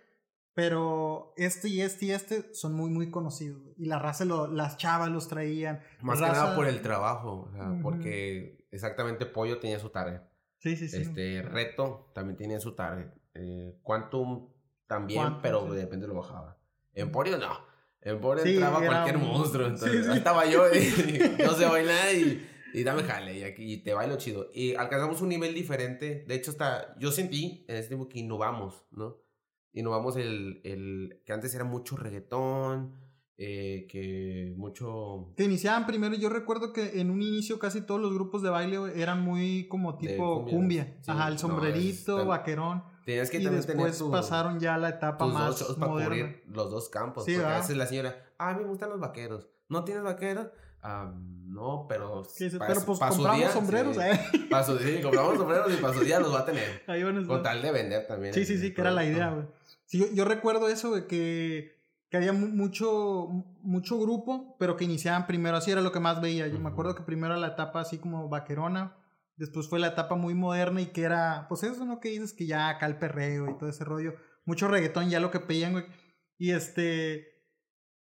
pero 0.54 1.32
este 1.36 1.68
y 1.68 1.80
este 1.80 2.06
y 2.06 2.10
este 2.12 2.54
son 2.54 2.74
muy, 2.74 2.90
muy 2.90 3.10
conocidos, 3.10 3.62
y 3.76 3.86
la 3.86 3.98
raza, 3.98 4.24
lo, 4.24 4.46
las 4.46 4.76
chavas 4.76 5.10
los 5.10 5.26
traían. 5.26 5.80
Más 6.02 6.20
que 6.20 6.26
nada 6.26 6.54
por 6.54 6.68
el 6.68 6.82
trabajo, 6.82 7.48
o 7.48 7.52
sea, 7.52 7.78
porque 7.82 8.66
exactamente 8.70 9.26
Pollo 9.26 9.58
tenía 9.58 9.78
su 9.78 9.88
target. 9.88 10.20
Sí, 10.58 10.76
sí, 10.76 10.88
sí. 10.88 10.98
Este, 10.98 11.42
Reto 11.42 12.12
también 12.14 12.36
tenía 12.36 12.60
su 12.60 12.76
target. 12.76 13.08
Eh, 13.34 13.80
Quantum 13.82 14.48
también, 14.86 15.40
pero 15.42 15.72
de 15.72 15.82
repente 15.82 16.06
lo 16.06 16.14
bajaba. 16.14 16.58
Emporio 16.92 17.38
no. 17.38 17.72
Emporio 18.02 18.44
entraba 18.44 18.84
cualquier 18.84 19.18
monstruo. 19.18 19.66
Entonces, 19.66 20.06
ahí 20.08 20.18
estaba 20.18 20.44
yo 20.46 20.66
y, 20.72 21.38
no 21.44 21.52
sé 21.54 21.66
bailar 21.66 22.14
y, 22.14 22.46
y 22.72 22.84
dame 22.84 23.02
jale 23.02 23.38
y, 23.38 23.42
aquí, 23.44 23.78
te 23.78 23.94
bailo 23.94 24.16
chido. 24.16 24.50
Y 24.52 24.74
alcanzamos 24.74 25.20
un 25.20 25.28
nivel 25.28 25.54
diferente. 25.54 26.24
De 26.26 26.34
hecho, 26.34 26.50
hasta 26.50 26.98
yo 26.98 27.12
sentí 27.12 27.64
en 27.68 27.76
ese 27.76 27.88
tiempo 27.88 28.08
que 28.08 28.20
innovamos, 28.20 28.86
¿no? 28.90 29.18
Innovamos 29.72 30.16
el, 30.16 30.60
el 30.64 31.22
que 31.24 31.32
antes 31.32 31.54
era 31.54 31.64
mucho 31.64 31.96
reggaetón, 31.96 32.94
eh, 33.38 33.86
que 33.88 34.54
mucho... 34.56 35.32
Que 35.36 35.44
iniciaban 35.44 35.86
primero, 35.86 36.14
yo 36.14 36.28
recuerdo 36.28 36.72
que 36.72 37.00
en 37.00 37.10
un 37.10 37.22
inicio 37.22 37.58
casi 37.58 37.80
todos 37.80 38.00
los 38.00 38.12
grupos 38.12 38.42
de 38.42 38.50
baile 38.50 38.78
eran 38.94 39.22
muy 39.22 39.66
como 39.68 39.96
tipo 39.96 40.44
cumbia. 40.44 40.96
Ajá, 41.06 41.28
el 41.28 41.38
sombrerito, 41.38 42.26
vaquerón. 42.26 42.84
Tenías 43.04 43.30
que 43.30 43.38
y 43.38 43.46
después 43.46 44.00
pasaron 44.10 44.60
ya 44.60 44.76
a 44.76 44.78
la 44.78 44.90
etapa 44.90 45.26
más 45.26 45.58
dos 45.58 45.76
para 45.76 45.90
cubrir 45.90 46.44
los 46.46 46.70
dos 46.70 46.88
campos. 46.88 47.24
porque 47.24 47.44
a 47.44 47.58
veces 47.58 47.76
la 47.76 47.86
señora, 47.86 48.32
ah, 48.38 48.54
me 48.54 48.64
gustan 48.64 48.90
los 48.90 49.00
vaqueros. 49.00 49.48
¿No 49.68 49.82
tienes 49.84 50.04
vaqueros? 50.04 50.48
Ah, 50.82 51.12
no, 51.46 51.86
pero. 51.88 52.22
pero 52.38 52.80
pues 52.84 52.98
compramos 52.98 53.52
sombreros, 53.52 53.96
¿eh? 53.98 54.20
Para 54.50 54.64
su 54.64 54.76
día, 54.76 55.00
compramos 55.02 55.38
sombreros 55.38 55.72
y 55.72 55.76
para 55.76 55.94
su 55.94 56.00
día 56.00 56.18
los 56.18 56.34
va 56.34 56.40
a 56.40 56.44
tener. 56.44 56.82
Ahí 56.88 57.02
van 57.02 57.24
Con 57.24 57.42
tal 57.42 57.62
de 57.62 57.70
vender 57.70 58.06
también. 58.06 58.34
Sí, 58.34 58.44
sí, 58.44 58.58
sí, 58.58 58.74
que 58.74 58.80
era 58.80 58.90
la 58.90 59.04
idea, 59.04 59.30
güey. 59.30 59.46
Sí, 59.86 59.98
yo, 59.98 60.06
yo, 60.12 60.24
recuerdo 60.24 60.68
eso, 60.68 60.94
de 60.94 61.06
que, 61.06 61.78
que 62.10 62.16
había 62.16 62.32
mucho, 62.32 63.28
mucho 63.62 63.98
grupo, 64.00 64.56
pero 64.58 64.76
que 64.76 64.84
iniciaban 64.84 65.26
primero. 65.26 65.56
Así 65.56 65.70
era 65.70 65.82
lo 65.82 65.92
que 65.92 66.00
más 66.00 66.20
veía. 66.20 66.48
Yo 66.48 66.58
me 66.58 66.70
acuerdo 66.70 66.94
que 66.94 67.02
primero 67.02 67.36
la 67.36 67.48
etapa 67.48 67.80
así 67.80 67.98
como 67.98 68.28
vaquerona 68.28 68.96
Después 69.36 69.68
fue 69.68 69.80
la 69.80 69.88
etapa 69.88 70.14
muy 70.14 70.34
moderna 70.34 70.82
y 70.82 70.86
que 70.86 71.02
era, 71.02 71.46
pues 71.48 71.62
eso, 71.62 71.84
¿no? 71.84 72.00
Que 72.00 72.10
dices 72.10 72.32
que 72.32 72.46
ya 72.46 72.68
acá 72.68 72.86
el 72.86 72.98
perreo 72.98 73.50
y 73.50 73.58
todo 73.58 73.68
ese 73.68 73.84
rollo. 73.84 74.14
Mucho 74.44 74.68
reggaetón, 74.68 75.10
ya 75.10 75.20
lo 75.20 75.30
que 75.30 75.40
pedían, 75.40 75.72
güey. 75.72 75.84
Y 76.38 76.52
este. 76.52 77.31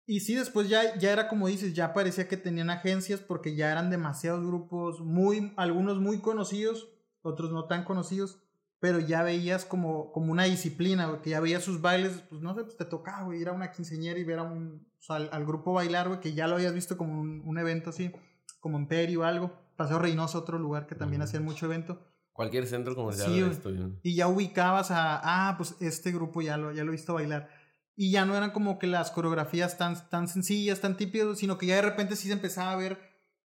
Y 0.07 0.19
sí, 0.19 0.35
después 0.35 0.69
ya, 0.69 0.97
ya 0.97 1.11
era 1.11 1.27
como 1.27 1.47
dices, 1.47 1.73
ya 1.73 1.93
parecía 1.93 2.27
que 2.27 2.37
tenían 2.37 2.69
agencias 2.69 3.19
porque 3.21 3.55
ya 3.55 3.71
eran 3.71 3.89
demasiados 3.89 4.45
grupos, 4.45 4.99
muy, 5.01 5.53
algunos 5.57 5.99
muy 5.99 6.19
conocidos, 6.19 6.89
otros 7.23 7.51
no 7.51 7.65
tan 7.65 7.83
conocidos, 7.83 8.39
pero 8.79 8.99
ya 8.99 9.23
veías 9.23 9.65
como, 9.65 10.11
como 10.11 10.31
una 10.31 10.43
disciplina, 10.43 11.21
que 11.23 11.31
ya 11.31 11.39
veías 11.39 11.63
sus 11.63 11.81
bailes, 11.81 12.23
pues 12.29 12.41
no 12.41 12.53
sé, 12.53 12.63
pues 12.63 12.77
te 12.77 12.85
tocaba, 12.85 13.23
güey, 13.23 13.41
ir 13.41 13.49
a 13.49 13.53
una 13.53 13.71
quinceñera 13.71 14.19
y 14.19 14.23
ver 14.23 14.39
a 14.39 14.43
un, 14.43 14.87
al, 15.09 15.45
grupo 15.45 15.73
bailar, 15.73 16.07
güey, 16.07 16.19
que 16.19 16.33
ya 16.33 16.47
lo 16.47 16.55
habías 16.55 16.73
visto 16.73 16.97
como 16.97 17.19
un, 17.19 17.41
un 17.43 17.57
evento 17.57 17.89
así, 17.89 18.11
como 18.59 18.77
en 18.77 18.87
Peri 18.87 19.15
o 19.15 19.23
algo. 19.23 19.51
Paseo 19.75 19.99
Reynoso, 19.99 20.39
otro 20.39 20.57
lugar 20.57 20.87
que 20.87 20.95
también 20.95 21.21
hacían 21.21 21.43
mucho 21.43 21.65
evento. 21.65 21.99
Cualquier 22.31 22.67
centro 22.67 22.95
comercial. 22.95 23.53
Sí, 23.63 23.99
y 24.03 24.15
ya 24.15 24.27
ubicabas 24.27 24.91
a, 24.91 25.21
ah, 25.23 25.57
pues 25.57 25.75
este 25.79 26.11
grupo 26.11 26.41
ya 26.41 26.57
lo, 26.57 26.71
ya 26.71 26.83
lo 26.83 26.91
he 26.91 26.95
visto 26.95 27.13
bailar. 27.13 27.49
Y 27.95 28.11
ya 28.11 28.25
no 28.25 28.35
eran 28.35 28.51
como 28.51 28.77
que 28.77 28.87
las 28.87 29.11
coreografías 29.11 29.77
tan, 29.77 30.09
tan 30.09 30.27
sencillas, 30.27 30.81
tan 30.81 30.97
típidas, 30.97 31.37
sino 31.37 31.57
que 31.57 31.65
ya 31.65 31.75
de 31.75 31.81
repente 31.81 32.15
sí 32.15 32.27
se 32.27 32.33
empezaba 32.33 32.71
a 32.71 32.75
ver 32.75 32.99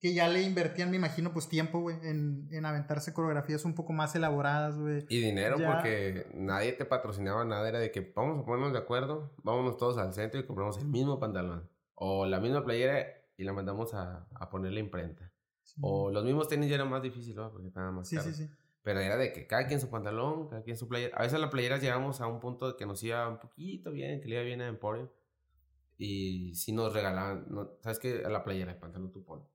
que 0.01 0.15
ya 0.15 0.27
le 0.27 0.43
invertían, 0.43 0.91
me 0.91 0.97
imagino, 0.97 1.33
pues 1.33 1.49
tiempo, 1.49 1.79
güey, 1.79 1.97
en, 2.03 2.49
en 2.51 2.67
aventarse 2.67 3.13
coreografías 3.15 3.65
un 3.65 3.77
poco 3.77 3.93
más 3.93 4.17
elaboradas, 4.17 4.77
güey. 4.77 5.07
Y 5.09 5.21
dinero, 5.21 5.59
porque 5.65 6.27
nadie 6.35 6.73
te 6.73 6.85
patrocinaba 6.85 7.45
nada, 7.45 7.69
era 7.69 7.79
de 7.79 7.93
que 7.93 8.13
vamos 8.17 8.41
a 8.41 8.45
ponernos 8.45 8.73
de 8.73 8.81
acuerdo, 8.81 9.33
vámonos 9.45 9.77
todos 9.77 9.99
al 9.99 10.13
centro 10.13 10.41
y 10.41 10.45
compramos 10.45 10.77
el 10.79 10.89
mismo 10.89 11.21
pantalón. 11.21 11.71
O 11.95 12.27
la 12.27 12.41
misma 12.41 12.65
playera 12.65 13.07
y 13.37 13.45
la 13.45 13.53
mandamos 13.53 13.95
a, 13.95 14.27
a 14.35 14.51
poner 14.51 14.73
la 14.73 14.81
imprenta. 14.81 15.33
O 15.81 16.11
los 16.11 16.25
mismos 16.25 16.49
tenis 16.49 16.69
ya 16.69 16.75
era 16.75 16.85
más 16.85 17.01
difícil, 17.01 17.37
¿no? 17.37 17.53
Porque 17.53 17.69
estaban 17.69 17.95
más 17.95 18.11
caros. 18.11 18.27
Sí, 18.27 18.35
sí, 18.35 18.51
Pero 18.83 19.01
era 19.01 19.17
de 19.17 19.33
que 19.33 19.47
cada 19.47 19.67
quien 19.67 19.81
su 19.81 19.89
pantalón, 19.89 20.49
cada 20.49 20.63
quien 20.63 20.77
su 20.77 20.89
playera. 20.89 21.17
A 21.17 21.23
veces 21.23 21.39
las 21.41 21.51
playeras 21.51 21.81
llegamos 21.81 22.21
a 22.21 22.27
un 22.27 22.41
punto 22.41 22.73
de 22.73 22.77
que 22.77 22.85
nos 22.85 23.03
iba 23.03 23.29
un 23.29 23.39
poquito 23.39 23.93
bien, 23.93 24.21
que 24.21 24.29
le 24.29 24.35
iba 24.35 24.45
bien 24.45 24.61
a 24.61 24.67
Emporio. 24.67 25.13
Y 25.99 26.55
si 26.57 26.73
nos 26.73 26.93
regalaban, 26.93 27.47
no, 27.49 27.77
¿sabes 27.81 28.01
qué? 28.01 28.23
A 28.25 28.29
la 28.29 28.43
playera, 28.43 28.73
el 28.73 28.79
pantalón 28.79 29.13
tú 29.13 29.25
pones. 29.25 29.47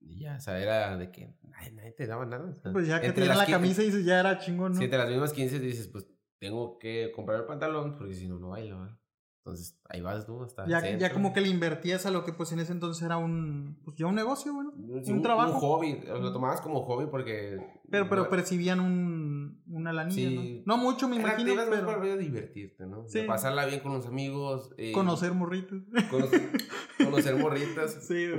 Y 0.00 0.20
ya, 0.20 0.36
o 0.36 0.40
sea, 0.40 0.60
era 0.60 0.96
de 0.96 1.10
que 1.10 1.34
nadie, 1.42 1.92
te 1.92 2.06
daba 2.06 2.24
nada. 2.24 2.52
pues 2.72 2.86
ya 2.86 3.00
que 3.00 3.12
tenías 3.12 3.36
la 3.36 3.46
camisa 3.46 3.82
y 3.82 4.04
ya 4.04 4.20
era 4.20 4.38
chingón, 4.38 4.72
¿no? 4.72 4.78
Si 4.78 4.84
entre 4.84 4.98
las 4.98 5.08
mismas 5.08 5.32
15 5.32 5.58
dices, 5.60 5.88
pues 5.88 6.06
tengo 6.38 6.78
que 6.78 7.12
comprar 7.14 7.40
el 7.40 7.46
pantalón 7.46 7.96
porque 7.96 8.14
si 8.14 8.28
no, 8.28 8.38
no 8.38 8.50
bailo, 8.50 8.80
¿verdad? 8.80 8.98
Entonces, 9.48 9.80
ahí 9.88 10.02
vas 10.02 10.26
tú 10.26 10.42
hasta 10.42 10.66
ya, 10.66 10.98
ya 10.98 11.10
como 11.10 11.32
que 11.32 11.40
le 11.40 11.48
invertías 11.48 12.04
a 12.04 12.10
lo 12.10 12.22
que 12.22 12.34
pues 12.34 12.52
en 12.52 12.58
ese 12.60 12.72
entonces 12.72 13.02
era 13.02 13.16
un, 13.16 13.80
pues 13.82 13.96
ya 13.96 14.06
un 14.06 14.14
negocio, 14.14 14.52
bueno, 14.52 14.74
un, 14.76 15.22
trabajo. 15.22 15.54
Un 15.54 15.58
hobby, 15.58 16.00
lo 16.06 16.32
tomabas 16.34 16.60
como 16.60 16.82
hobby 16.82 17.06
porque... 17.10 17.58
Pero, 17.90 18.10
pero 18.10 18.28
percibían 18.28 18.80
un, 18.80 19.62
una 19.68 19.94
lanilla, 19.94 20.28
sí. 20.28 20.62
¿no? 20.66 20.76
No 20.76 20.82
mucho, 20.82 21.08
me 21.08 21.16
imagino, 21.16 21.54
pero... 21.70 21.86
para 21.86 22.16
divertirte, 22.16 22.84
¿no? 22.84 23.08
Sí. 23.08 23.22
pasarla 23.22 23.64
bien 23.64 23.80
con 23.80 23.94
los 23.94 24.06
amigos. 24.06 24.74
Eh, 24.76 24.92
conocer 24.92 25.32
morritas. 25.32 25.78
Conocer, 26.10 26.50
conocer 26.98 27.36
morritas. 27.36 27.96
Sí, 28.08 28.30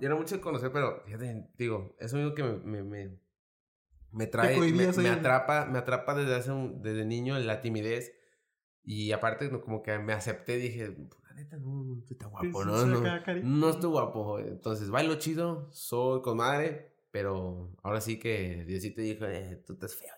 era 0.00 0.14
mucho 0.14 0.36
de 0.36 0.40
conocer, 0.40 0.70
pero 0.72 1.02
fíjate, 1.04 1.48
digo, 1.58 1.96
eso 1.98 2.16
mismo 2.16 2.34
que 2.34 2.44
me, 2.44 2.82
me, 2.82 3.18
me, 4.12 4.26
trae, 4.28 4.58
me, 4.72 5.08
atrapa, 5.08 5.66
me 5.66 5.78
atrapa 5.78 6.14
desde, 6.14 6.34
hace 6.36 6.52
un, 6.52 6.80
desde 6.82 7.04
niño 7.04 7.38
la 7.38 7.60
timidez 7.60 8.12
y 8.84 9.12
aparte, 9.12 9.48
como 9.60 9.82
que 9.82 9.98
me 9.98 10.12
acepté, 10.12 10.56
dije, 10.56 10.90
pues, 10.90 11.22
la 11.24 11.34
neta, 11.34 11.56
no, 11.56 11.98
estoy 11.98 12.16
tan 12.16 12.30
guapo, 12.30 12.64
¿no? 12.64 12.86
No, 12.86 13.22
no 13.42 13.70
estoy 13.70 13.90
guapo. 13.90 14.38
Entonces, 14.38 14.90
bailo 14.90 15.14
chido, 15.16 15.68
soy 15.72 16.20
con 16.22 16.36
madre, 16.36 16.92
pero 17.10 17.70
ahora 17.82 18.00
sí 18.00 18.18
que 18.18 18.64
Diosito 18.66 19.00
dijo, 19.00 19.24
eh, 19.26 19.62
tú 19.66 19.74
estás 19.74 19.94
feo. 19.94 20.12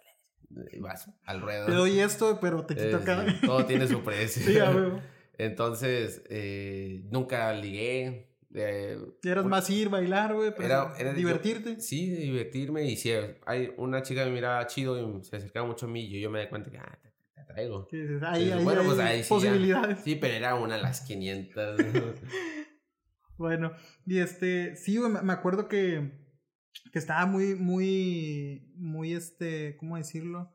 Y 0.72 0.78
vas 0.78 1.10
al 1.24 1.40
ruedo. 1.42 1.66
Te 1.66 1.72
doy 1.72 1.98
esto, 2.00 2.38
pero 2.40 2.64
te 2.64 2.76
quito 2.76 2.96
acá. 2.98 3.26
todo 3.44 3.66
tiene 3.66 3.86
su 3.88 4.00
precio. 4.04 4.42
sí, 4.44 4.58
Entonces, 5.38 6.22
eh, 6.30 7.02
nunca 7.10 7.52
ligué. 7.52 8.28
Eh, 8.54 8.96
Eras 9.22 9.44
más 9.44 9.68
ir, 9.68 9.90
bailar, 9.90 10.32
güey, 10.34 10.54
era, 10.60 10.94
era, 10.98 11.12
divertirte. 11.12 11.78
sí, 11.80 12.08
divertirme. 12.10 12.84
Y 12.84 12.96
si 12.96 13.12
hay 13.44 13.74
una 13.76 14.02
chica 14.02 14.22
que 14.22 14.30
me 14.30 14.36
miraba 14.36 14.66
chido 14.66 14.98
y 15.18 15.24
se 15.24 15.36
acercaba 15.36 15.66
mucho 15.66 15.86
a 15.86 15.88
mí, 15.90 16.08
yo, 16.08 16.18
yo 16.18 16.30
me 16.30 16.40
di 16.40 16.48
cuenta 16.48 16.70
que, 16.70 16.78
ah, 16.78 16.98
traigo. 17.56 18.62
bueno, 18.62 18.82
pues 18.84 18.98
ahí 18.98 19.22
sí, 19.22 19.28
posibilidades. 19.28 20.00
sí, 20.00 20.14
pero 20.16 20.34
era 20.34 20.54
una 20.54 20.74
a 20.76 20.78
las 20.78 21.00
500. 21.02 21.76
bueno, 23.38 23.72
y 24.04 24.18
este, 24.18 24.76
sí, 24.76 24.98
me 24.98 25.32
acuerdo 25.32 25.68
que, 25.68 26.12
que 26.92 26.98
estaba 26.98 27.26
muy, 27.26 27.54
muy, 27.54 28.72
muy, 28.76 29.14
este, 29.14 29.76
¿cómo 29.78 29.96
decirlo? 29.96 30.52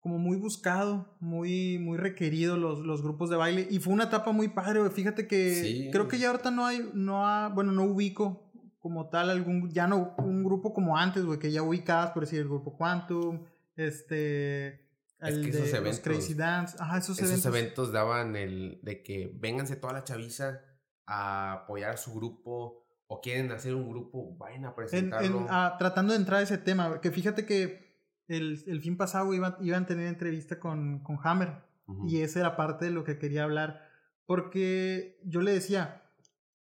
Como 0.00 0.18
muy 0.18 0.36
buscado, 0.36 1.16
muy, 1.20 1.78
muy 1.78 1.98
requerido 1.98 2.56
los, 2.56 2.80
los 2.80 3.02
grupos 3.02 3.30
de 3.30 3.36
baile. 3.36 3.68
Y 3.70 3.78
fue 3.80 3.92
una 3.92 4.04
etapa 4.04 4.32
muy 4.32 4.48
padre, 4.48 4.88
Fíjate 4.90 5.26
que 5.26 5.90
creo 5.92 6.08
que 6.08 6.18
ya 6.18 6.30
ahorita 6.30 6.50
no 6.50 6.66
hay, 6.66 6.88
no 6.94 7.26
ha, 7.26 7.48
bueno, 7.48 7.72
no 7.72 7.84
ubico 7.84 8.44
como 8.78 9.08
tal 9.10 9.28
algún, 9.28 9.70
ya 9.70 9.86
no 9.86 10.14
un 10.18 10.44
grupo 10.44 10.72
como 10.72 10.96
antes, 10.96 11.24
güey, 11.24 11.38
que 11.38 11.50
ya 11.50 11.62
ubicabas, 11.62 12.12
por 12.12 12.22
decir, 12.22 12.38
el 12.38 12.48
grupo 12.48 12.76
Quantum, 12.76 13.44
este, 13.76 14.87
el 15.20 15.42
que 15.42 15.50
esos 15.50 15.72
eventos, 15.72 16.00
Crazy 16.00 16.34
Dance. 16.34 16.76
Ajá, 16.78 16.98
esos, 16.98 17.18
esos 17.18 17.44
eventos. 17.46 17.92
daban 17.92 18.36
el 18.36 18.80
de 18.82 19.02
que 19.02 19.32
vénganse 19.34 19.76
toda 19.76 19.92
la 19.92 20.04
chaviza 20.04 20.60
a 21.06 21.52
apoyar 21.52 21.92
a 21.92 21.96
su 21.96 22.14
grupo 22.14 22.84
o 23.06 23.20
quieren 23.20 23.50
hacer 23.50 23.74
un 23.74 23.88
grupo, 23.88 24.36
vayan 24.36 24.66
a 24.66 24.74
presentarlo. 24.74 25.46
Ah, 25.48 25.76
tratando 25.78 26.12
de 26.12 26.18
entrar 26.18 26.40
a 26.40 26.42
ese 26.42 26.58
tema, 26.58 27.00
que 27.00 27.10
fíjate 27.10 27.46
que 27.46 27.88
el, 28.28 28.62
el 28.66 28.80
fin 28.80 28.96
pasado 28.96 29.32
iban, 29.32 29.56
iban 29.60 29.84
a 29.84 29.86
tener 29.86 30.06
entrevista 30.06 30.60
con, 30.60 31.02
con 31.02 31.18
Hammer 31.24 31.66
y 32.06 32.20
esa 32.20 32.40
era 32.40 32.54
parte 32.54 32.84
de 32.84 32.90
lo 32.90 33.02
que 33.02 33.18
quería 33.18 33.44
hablar, 33.44 33.82
porque 34.26 35.18
yo 35.24 35.40
le 35.40 35.52
decía, 35.52 36.02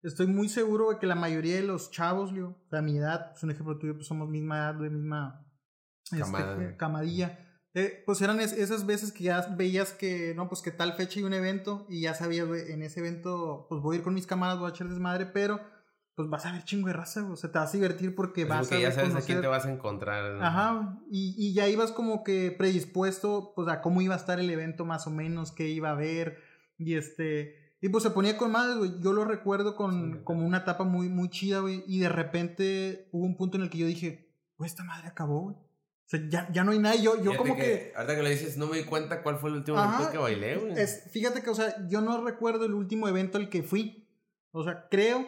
estoy 0.03 0.27
muy 0.27 0.47
seguro 0.47 0.91
de 0.91 0.99
que 0.99 1.05
la 1.05 1.15
mayoría 1.15 1.57
de 1.57 1.63
los 1.63 1.91
chavos, 1.91 2.31
yo, 2.31 2.57
de 2.71 2.81
mi 2.81 2.97
edad, 2.97 3.33
es 3.35 3.43
un 3.43 3.51
ejemplo 3.51 3.77
tuyo, 3.77 3.95
pues 3.95 4.07
somos 4.07 4.29
misma 4.29 4.57
edad, 4.57 4.75
de 4.75 4.89
misma 4.89 5.45
este, 6.13 6.77
camadilla 6.77 7.50
eh, 7.73 8.03
pues 8.05 8.21
eran 8.21 8.39
esas 8.41 8.85
veces 8.85 9.13
que 9.13 9.25
ya 9.25 9.47
veías 9.55 9.93
que, 9.93 10.33
no, 10.35 10.49
pues 10.49 10.61
que 10.61 10.71
tal 10.71 10.93
fecha 10.93 11.19
y 11.19 11.23
un 11.23 11.33
evento 11.33 11.85
y 11.87 12.01
ya 12.01 12.13
sabías, 12.13 12.47
en 12.47 12.83
ese 12.83 12.99
evento, 12.99 13.65
pues 13.69 13.81
voy 13.81 13.95
a 13.95 13.99
ir 13.99 14.03
con 14.03 14.13
mis 14.13 14.27
camaradas, 14.27 14.59
voy 14.59 14.69
a 14.69 14.73
echar 14.73 14.89
desmadre, 14.89 15.25
pero 15.27 15.61
pues 16.15 16.29
vas 16.29 16.45
a 16.45 16.51
ver 16.51 16.65
chingo 16.65 16.87
de 16.87 16.93
raza, 16.93 17.21
güey. 17.21 17.33
O 17.33 17.37
sea, 17.37 17.51
te 17.51 17.59
vas 17.59 17.69
a 17.69 17.77
divertir 17.77 18.13
porque 18.13 18.43
vas 18.43 18.69
a 18.71 18.75
a 18.75 18.79
ya 18.79 18.91
sabes 18.91 19.15
a 19.15 19.21
quién 19.21 19.39
te 19.39 19.47
vas 19.47 19.65
a 19.65 19.71
encontrar. 19.71 20.43
Ajá, 20.43 20.99
y, 21.09 21.33
y, 21.37 21.53
ya 21.53 21.69
ibas 21.69 21.93
como 21.93 22.25
que 22.25 22.53
predispuesto, 22.57 23.53
pues 23.55 23.69
a 23.69 23.81
cómo 23.81 24.01
iba 24.01 24.15
a 24.15 24.17
estar 24.17 24.39
el 24.39 24.49
evento 24.49 24.83
más 24.83 25.07
o 25.07 25.09
menos, 25.09 25.53
qué 25.53 25.69
iba 25.69 25.89
a 25.89 25.93
haber, 25.93 26.39
y 26.77 26.95
este... 26.95 27.59
Y 27.83 27.89
pues 27.89 28.03
se 28.03 28.11
ponía 28.11 28.37
con 28.37 28.51
madre, 28.51 28.75
güey. 28.75 28.99
Yo 29.01 29.11
lo 29.11 29.25
recuerdo 29.25 29.75
con 29.75 30.23
como 30.23 30.45
una 30.45 30.59
etapa 30.59 30.83
muy, 30.83 31.09
muy 31.09 31.29
chida, 31.29 31.61
güey. 31.61 31.83
Y 31.87 31.99
de 31.99 32.09
repente 32.09 33.09
hubo 33.11 33.25
un 33.25 33.35
punto 33.35 33.57
en 33.57 33.63
el 33.63 33.71
que 33.71 33.79
yo 33.79 33.87
dije, 33.87 34.29
güey, 34.55 34.69
esta 34.69 34.83
madre 34.83 35.07
acabó, 35.07 35.39
güey. 35.41 35.55
O 36.11 36.17
sea, 36.17 36.19
ya, 36.27 36.51
ya 36.51 36.63
no 36.63 36.71
hay 36.71 36.79
nada. 36.79 36.95
Yo, 36.95 37.23
yo 37.23 37.37
como 37.37 37.55
que, 37.55 37.61
que, 37.61 37.93
Ahorita 37.95 38.15
que 38.15 38.23
lo 38.23 38.29
dices, 38.29 38.57
no 38.57 38.67
me 38.67 38.77
di 38.77 38.83
cuenta 38.83 39.23
cuál 39.23 39.37
fue 39.37 39.49
el 39.49 39.57
último 39.57 39.81
evento 39.81 40.11
que 40.11 40.17
bailé, 40.17 40.57
güey. 40.57 40.73
Es, 40.77 41.09
fíjate 41.11 41.41
que, 41.41 41.49
o 41.49 41.55
sea, 41.55 41.87
yo 41.87 42.01
no 42.01 42.21
recuerdo 42.23 42.65
el 42.65 42.73
último 42.73 43.07
evento 43.07 43.37
al 43.37 43.49
que 43.49 43.63
fui. 43.63 44.09
O 44.51 44.63
sea, 44.63 44.87
creo, 44.89 45.25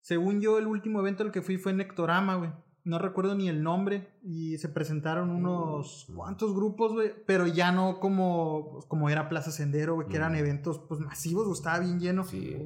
según 0.00 0.40
yo, 0.40 0.58
el 0.58 0.66
último 0.66 1.00
evento 1.00 1.24
al 1.24 1.32
que 1.32 1.42
fui 1.42 1.58
fue 1.58 1.72
en 1.72 1.78
Nectorama, 1.78 2.36
güey 2.36 2.50
no 2.88 2.98
recuerdo 2.98 3.34
ni 3.34 3.50
el 3.50 3.62
nombre 3.62 4.08
y 4.22 4.56
se 4.56 4.70
presentaron 4.70 5.28
unos 5.28 6.06
mm. 6.08 6.14
cuantos 6.14 6.54
grupos, 6.54 6.92
güey, 6.92 7.12
pero 7.26 7.46
ya 7.46 7.70
no 7.70 8.00
como, 8.00 8.70
pues, 8.72 8.86
como 8.86 9.10
era 9.10 9.28
Plaza 9.28 9.50
Sendero, 9.50 9.94
güey, 9.94 10.08
que 10.08 10.16
eran 10.16 10.32
mm. 10.32 10.36
eventos 10.36 10.78
pues 10.88 10.98
masivos, 10.98 11.44
güey, 11.44 11.54
estaba 11.54 11.80
bien 11.80 12.00
lleno. 12.00 12.24
Sí. 12.24 12.56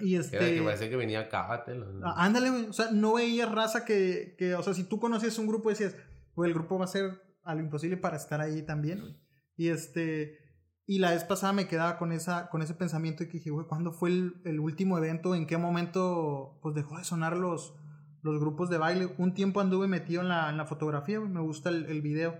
Y 0.00 0.16
este... 0.16 0.36
Era 0.36 0.46
que 0.46 0.62
parecía 0.62 0.88
que 0.88 0.96
venía 0.96 1.28
Cábatelo. 1.28 1.86
Ah, 2.02 2.24
ándale, 2.24 2.50
güey, 2.50 2.64
o 2.66 2.72
sea, 2.72 2.90
no 2.92 3.14
veías 3.14 3.52
raza 3.52 3.84
que, 3.84 4.36
que, 4.38 4.54
o 4.54 4.62
sea, 4.62 4.72
si 4.72 4.84
tú 4.84 4.98
conocías 4.98 5.38
un 5.38 5.48
grupo 5.48 5.68
decías, 5.68 5.94
güey, 6.38 6.50
el 6.50 6.54
grupo 6.54 6.78
va 6.78 6.84
a 6.84 6.88
ser 6.88 7.22
a 7.42 7.54
lo 7.54 7.60
imposible 7.60 7.96
para 7.96 8.16
estar 8.16 8.40
ahí 8.40 8.62
también, 8.62 9.00
güey. 9.00 9.16
Y 9.56 9.68
este... 9.68 10.38
Y 10.86 11.00
la 11.00 11.10
vez 11.10 11.22
pasada 11.24 11.52
me 11.52 11.68
quedaba 11.68 11.98
con, 11.98 12.12
esa, 12.12 12.48
con 12.48 12.62
ese 12.62 12.72
pensamiento 12.72 13.22
y 13.22 13.26
que 13.26 13.34
dije, 13.34 13.50
güey, 13.50 13.66
¿cuándo 13.66 13.92
fue 13.92 14.08
el, 14.08 14.40
el 14.46 14.58
último 14.58 14.96
evento? 14.96 15.34
¿En 15.34 15.46
qué 15.46 15.58
momento 15.58 16.58
pues 16.62 16.74
dejó 16.74 16.96
de 16.96 17.04
sonar 17.04 17.36
los 17.36 17.74
los 18.22 18.40
grupos 18.40 18.70
de 18.70 18.78
baile. 18.78 19.14
Un 19.18 19.34
tiempo 19.34 19.60
anduve 19.60 19.86
metido 19.86 20.22
en 20.22 20.28
la, 20.28 20.50
en 20.50 20.56
la 20.56 20.66
fotografía, 20.66 21.20
me 21.20 21.40
gusta 21.40 21.70
el, 21.70 21.86
el, 21.86 22.02
video. 22.02 22.38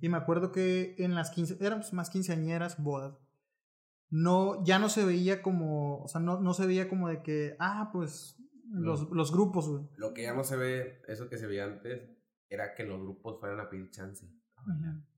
Y 0.00 0.08
me 0.08 0.16
acuerdo 0.16 0.52
que 0.52 0.94
en 0.98 1.14
las 1.14 1.30
15, 1.30 1.58
eran 1.60 1.82
más 1.92 2.10
quinceañeras, 2.10 2.82
bodas. 2.82 3.18
No, 4.08 4.64
ya 4.64 4.78
no 4.78 4.88
se 4.88 5.04
veía 5.04 5.42
como, 5.42 6.02
o 6.02 6.08
sea, 6.08 6.20
no, 6.20 6.40
no 6.40 6.54
se 6.54 6.66
veía 6.66 6.88
como 6.88 7.08
de 7.08 7.22
que, 7.22 7.56
ah, 7.60 7.90
pues, 7.92 8.36
los, 8.72 9.10
los 9.10 9.32
grupos, 9.32 9.68
güey. 9.68 9.84
Lo 9.96 10.14
que 10.14 10.22
ya 10.22 10.34
no 10.34 10.42
se 10.42 10.56
ve, 10.56 11.02
eso 11.06 11.28
que 11.28 11.38
se 11.38 11.46
veía 11.46 11.64
antes, 11.64 12.10
era 12.50 12.74
que 12.74 12.84
los 12.84 13.00
grupos 13.00 13.40
fueran 13.40 13.60
a 13.60 13.70
pedir 13.70 13.90
chance. 13.90 14.26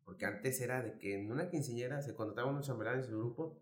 Porque 0.04 0.26
antes 0.26 0.60
era 0.60 0.82
de 0.82 0.98
que 0.98 1.18
en 1.18 1.32
una 1.32 1.48
quinceañera 1.48 2.00
se 2.02 2.14
contrataban 2.14 2.54
unos 2.54 2.66
chambelanes 2.66 3.06
en 3.06 3.10
su 3.10 3.18
grupo 3.18 3.58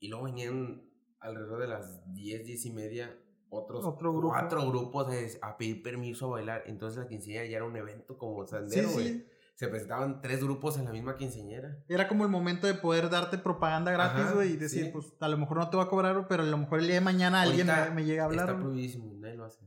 y 0.00 0.08
luego 0.08 0.24
venían 0.24 0.90
alrededor 1.20 1.60
de 1.60 1.68
las 1.68 2.12
10, 2.12 2.44
10 2.44 2.66
y 2.66 2.72
media 2.72 3.18
otros 3.54 3.84
Otro 3.84 4.12
grupo. 4.12 4.30
cuatro 4.30 4.66
grupos 4.66 5.08
a 5.42 5.58
pedir 5.58 5.82
permiso 5.82 6.26
a 6.26 6.30
bailar. 6.30 6.64
Entonces 6.66 6.98
la 6.98 7.06
quinceañera 7.06 7.44
ya 7.44 7.56
era 7.58 7.66
un 7.66 7.76
evento 7.76 8.16
como 8.16 8.46
sandero, 8.46 8.90
güey. 8.90 9.26
Se 9.54 9.68
presentaban 9.68 10.22
tres 10.22 10.42
grupos 10.42 10.78
en 10.78 10.86
la 10.86 10.92
misma 10.92 11.16
quinceañera. 11.16 11.84
Era 11.86 12.08
como 12.08 12.24
el 12.24 12.30
momento 12.30 12.66
de 12.66 12.72
poder 12.72 13.10
darte 13.10 13.36
propaganda 13.36 13.92
gratis, 13.92 14.32
güey, 14.34 14.54
y 14.54 14.56
decir, 14.56 14.90
pues 14.90 15.12
a 15.20 15.28
lo 15.28 15.36
mejor 15.36 15.58
no 15.58 15.68
te 15.68 15.76
va 15.76 15.84
a 15.84 15.88
cobrar, 15.88 16.26
pero 16.26 16.42
a 16.42 16.46
lo 16.46 16.56
mejor 16.56 16.80
el 16.80 16.86
día 16.86 16.94
de 16.94 17.02
mañana 17.02 17.42
alguien 17.42 17.68
me, 17.94 18.04
llega 18.04 18.22
a 18.22 18.26
hablar. 18.26 18.48
Está 18.48 18.58
prohibidísimo, 18.58 19.12
nadie 19.18 19.36
lo 19.36 19.44
hace. 19.44 19.60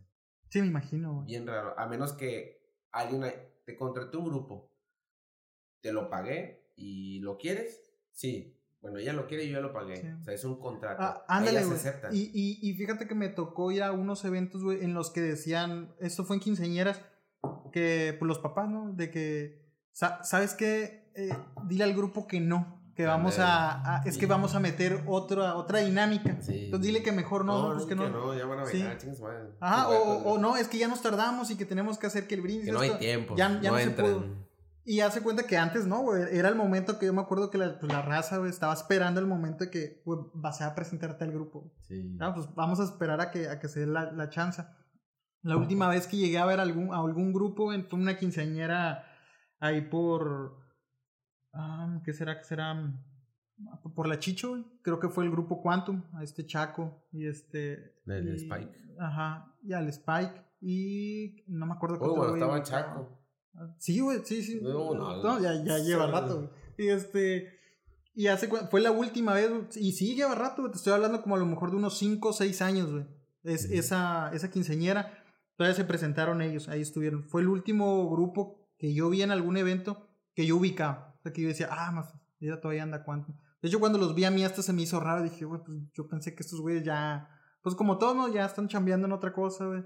Sí, 0.50 0.62
me 0.62 0.68
imagino, 0.68 1.14
güey. 1.14 1.28
Bien 1.28 1.46
raro. 1.46 1.80
A 1.80 1.88
menos 1.88 2.14
que 2.14 2.65
alguien 2.96 3.24
te 3.66 3.76
contrate 3.76 4.18
un 4.18 4.26
grupo, 4.26 4.72
te 5.82 5.92
lo 5.92 6.10
pagué 6.10 6.72
y 6.76 7.20
lo 7.20 7.38
quieres, 7.38 7.94
sí, 8.12 8.56
bueno, 8.82 9.00
ella 9.00 9.14
lo 9.14 9.26
quiere 9.28 9.46
y 9.46 9.48
yo 9.48 9.54
ya 9.54 9.62
lo 9.62 9.74
pagué. 9.74 10.14
O 10.20 10.24
sea, 10.24 10.34
es 10.36 10.46
un 10.46 10.60
contrato. 10.60 11.02
Ah, 11.02 11.26
ándale, 11.28 11.66
güey. 11.66 11.78
Y, 12.12 12.32
y, 12.34 12.70
y, 12.70 12.74
fíjate 12.76 13.08
que 13.08 13.16
me 13.16 13.30
tocó 13.30 13.72
ir 13.72 13.82
a 13.82 13.92
unos 13.92 14.24
eventos, 14.26 14.64
güey, 14.64 14.84
en 14.84 14.94
los 14.94 15.10
que 15.10 15.22
decían, 15.22 15.96
esto 16.00 16.24
fue 16.24 16.36
en 16.36 16.40
quinceañeras, 16.40 17.02
que, 17.72 18.16
pues 18.20 18.28
los 18.28 18.38
papás, 18.38 18.70
¿no? 18.70 18.94
De 18.94 19.10
que, 19.10 19.66
¿sabes 19.92 20.54
qué? 20.54 21.12
Eh, 21.16 21.36
dile 21.68 21.84
al 21.84 21.96
grupo 21.96 22.28
que 22.28 22.40
no. 22.40 22.85
Que 22.96 23.06
vamos 23.06 23.40
a, 23.40 24.02
es 24.06 24.18
que 24.18 24.26
vamos 24.26 24.56
a 24.56 24.60
meter 24.62 25.04
otra, 25.06 25.56
otra 25.56 25.80
dinámica. 25.80 26.38
Sí. 26.42 26.66
Entonces 26.66 26.88
dile 26.88 27.04
que 27.04 27.12
mejor 27.12 27.44
no, 27.44 27.62
no, 27.62 27.70
no 27.70 27.76
pues 27.76 27.86
que 27.86 27.96
no. 27.96 28.10
no, 28.10 28.34
ya 28.38 28.46
van 28.46 28.60
a 28.60 28.64
bailar, 28.64 29.00
sí. 29.00 29.10
Ajá, 29.60 29.90
o, 29.90 30.32
o, 30.32 30.38
no, 30.38 30.56
es 30.56 30.70
que 30.70 30.78
ya 30.78 30.88
nos 30.88 31.02
tardamos 31.02 31.52
y 31.52 31.58
que 31.58 31.66
tenemos 31.66 31.98
que 31.98 32.08
hacer 32.08 32.26
que 32.26 32.36
el 32.36 32.42
brindis. 32.42 32.68
Que 32.68 32.72
no 32.72 32.80
hay 32.80 32.92
tiempo. 32.98 33.36
Ya, 33.36 33.60
ya 33.62 33.72
no, 33.72 33.78
se 33.78 33.90
pudo. 33.90 34.46
Y 34.88 35.00
hace 35.00 35.22
cuenta 35.22 35.48
que 35.48 35.58
antes, 35.58 35.88
¿no, 35.88 36.04
güey? 36.04 36.24
Era 36.32 36.48
el 36.48 36.56
momento 36.56 37.00
que 37.00 37.08
yo 37.08 37.14
me 37.14 37.22
acuerdo 37.22 37.50
que 37.50 37.58
la, 37.58 37.80
pues, 37.80 37.92
la 37.92 38.04
raza, 38.04 38.38
güey, 38.38 38.52
estaba 38.52 38.72
esperando 38.72 39.20
el 39.20 39.26
momento 39.26 39.64
de 39.64 39.72
que, 39.72 40.02
güey, 40.06 40.20
vas 40.36 40.62
a 40.62 40.76
presentarte 40.76 41.24
al 41.24 41.32
grupo. 41.32 41.74
Sí. 41.82 42.16
Ah, 42.22 42.34
pues 42.36 42.48
vamos 42.54 42.80
a 42.80 42.84
esperar 42.84 43.20
a 43.20 43.32
que, 43.32 43.50
a 43.50 43.60
que 43.60 43.68
se 43.68 43.82
dé 43.82 43.88
la, 43.88 44.12
la 44.12 44.30
chance. 44.30 44.64
La 45.42 45.58
última 45.58 45.90
vez 45.90 46.08
que 46.08 46.18
llegué 46.18 46.38
a 46.38 46.46
ver 46.46 46.60
algún, 46.60 46.94
a 46.94 46.98
algún 46.98 47.34
grupo, 47.34 47.72
fue 47.90 48.00
una 48.00 48.16
quinceañera 48.16 49.06
ahí 49.60 49.82
por... 49.82 50.65
Ah, 51.56 52.02
¿Qué 52.04 52.14
será? 52.14 52.38
¿Qué 52.38 52.44
será? 52.44 52.94
Por 53.96 54.08
la 54.08 54.20
Chicho. 54.20 54.64
Creo 54.82 55.00
que 55.00 55.10
fue 55.10 55.24
el 55.24 55.32
grupo 55.32 55.62
Quantum, 55.62 56.04
a 56.14 56.24
este 56.24 56.46
Chaco 56.46 57.08
y 57.12 57.26
este... 57.26 57.96
El 58.06 58.36
Spike. 58.36 58.78
Ajá, 59.00 59.56
y 59.64 59.74
al 59.74 59.88
Spike. 59.90 60.46
Y 60.62 61.44
no 61.48 61.66
me 61.66 61.74
acuerdo 61.74 62.00
qué 62.00 62.06
oh, 62.06 62.16
bueno, 62.16 62.34
estaba 62.36 62.62
Chaco. 62.64 63.26
Sí, 63.78 64.00
güey, 64.00 64.20
sí, 64.24 64.42
sí. 64.42 64.60
No, 64.62 64.94
no, 64.94 65.40
ya, 65.40 65.64
ya 65.64 65.78
lleva 65.80 66.08
rato, 66.08 66.36
güey. 66.38 66.50
Y 66.78 66.88
este. 66.90 67.60
Y 68.14 68.28
hace 68.28 68.48
fue 68.48 68.82
la 68.82 68.92
última 68.92 69.34
vez, 69.34 69.52
y 69.76 69.92
sí 69.92 70.16
lleva 70.16 70.36
rato, 70.36 70.70
te 70.70 70.78
estoy 70.78 70.94
hablando 70.94 71.22
como 71.22 71.36
a 71.36 71.40
lo 71.40 71.46
mejor 71.46 71.72
de 71.72 71.78
unos 71.78 71.98
5 71.98 72.30
o 72.30 72.34
6 72.34 72.62
años, 72.62 72.92
güey. 72.92 73.06
Es, 73.44 73.66
esa, 73.66 74.32
esa 74.34 74.50
quinceñera, 74.50 75.24
todavía 75.58 75.76
se 75.76 75.84
presentaron 75.84 76.42
ellos, 76.42 76.70
ahí 76.70 76.82
estuvieron. 76.82 77.26
Fue 77.26 77.42
el 77.42 77.50
último 77.50 78.10
grupo 78.10 78.70
que 78.78 78.94
yo 78.94 79.10
vi 79.10 79.22
en 79.22 79.32
algún 79.32 79.58
evento 79.58 80.08
que 80.34 80.46
yo 80.46 80.56
ubicaba. 80.58 81.15
Sea, 81.26 81.34
que 81.34 81.42
yo 81.42 81.48
decía, 81.48 81.70
ah, 81.72 81.92
más, 81.92 82.14
ella 82.40 82.62
todavía 82.62 82.84
anda 82.84 83.04
cuánto. 83.04 83.34
De 83.62 83.68
hecho, 83.68 83.80
cuando 83.80 83.98
los 83.98 84.14
vi 84.14 84.26
a 84.26 84.32
mí 84.32 84.44
hasta 84.44 84.62
se 84.62 84.74
me 84.74 84.84
hizo 84.84 85.00
raro, 85.00 85.24
dije, 85.24 85.46
güey, 85.46 85.62
pues 85.66 85.78
yo 85.94 86.08
pensé 86.08 86.36
que 86.36 86.44
estos 86.44 86.62
güeyes 86.62 86.84
ya, 86.84 87.30
pues 87.62 87.76
como 87.76 87.98
todos, 87.98 88.16
¿no? 88.16 88.28
Ya 88.28 88.46
están 88.46 88.68
chambeando 88.68 89.08
en 89.08 89.14
otra 89.14 89.34
cosa, 89.34 89.66
güey 89.66 89.84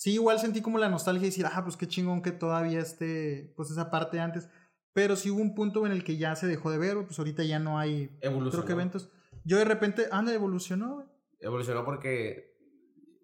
sí, 0.00 0.14
igual 0.14 0.38
sentí 0.38 0.62
como 0.62 0.78
la 0.78 0.88
nostalgia 0.88 1.26
y 1.26 1.30
decir, 1.30 1.44
ah, 1.44 1.62
pues 1.62 1.76
qué 1.76 1.86
chingón 1.86 2.22
que 2.22 2.32
todavía 2.32 2.80
esté, 2.80 3.52
pues 3.54 3.70
esa 3.70 3.90
parte 3.90 4.18
antes. 4.18 4.48
Pero 4.94 5.14
sí 5.14 5.30
hubo 5.30 5.42
un 5.42 5.54
punto 5.54 5.84
en 5.84 5.92
el 5.92 6.04
que 6.04 6.16
ya 6.16 6.34
se 6.36 6.46
dejó 6.46 6.70
de 6.70 6.78
ver, 6.78 7.04
pues 7.04 7.18
ahorita 7.18 7.44
ya 7.44 7.58
no 7.58 7.78
hay, 7.78 8.08
creo 8.18 8.64
que 8.64 8.72
eventos. 8.72 9.10
Yo 9.44 9.58
de 9.58 9.66
repente, 9.66 10.08
anda, 10.10 10.32
evolucionó, 10.32 11.06
Evolucionó 11.38 11.84
porque, 11.84 12.54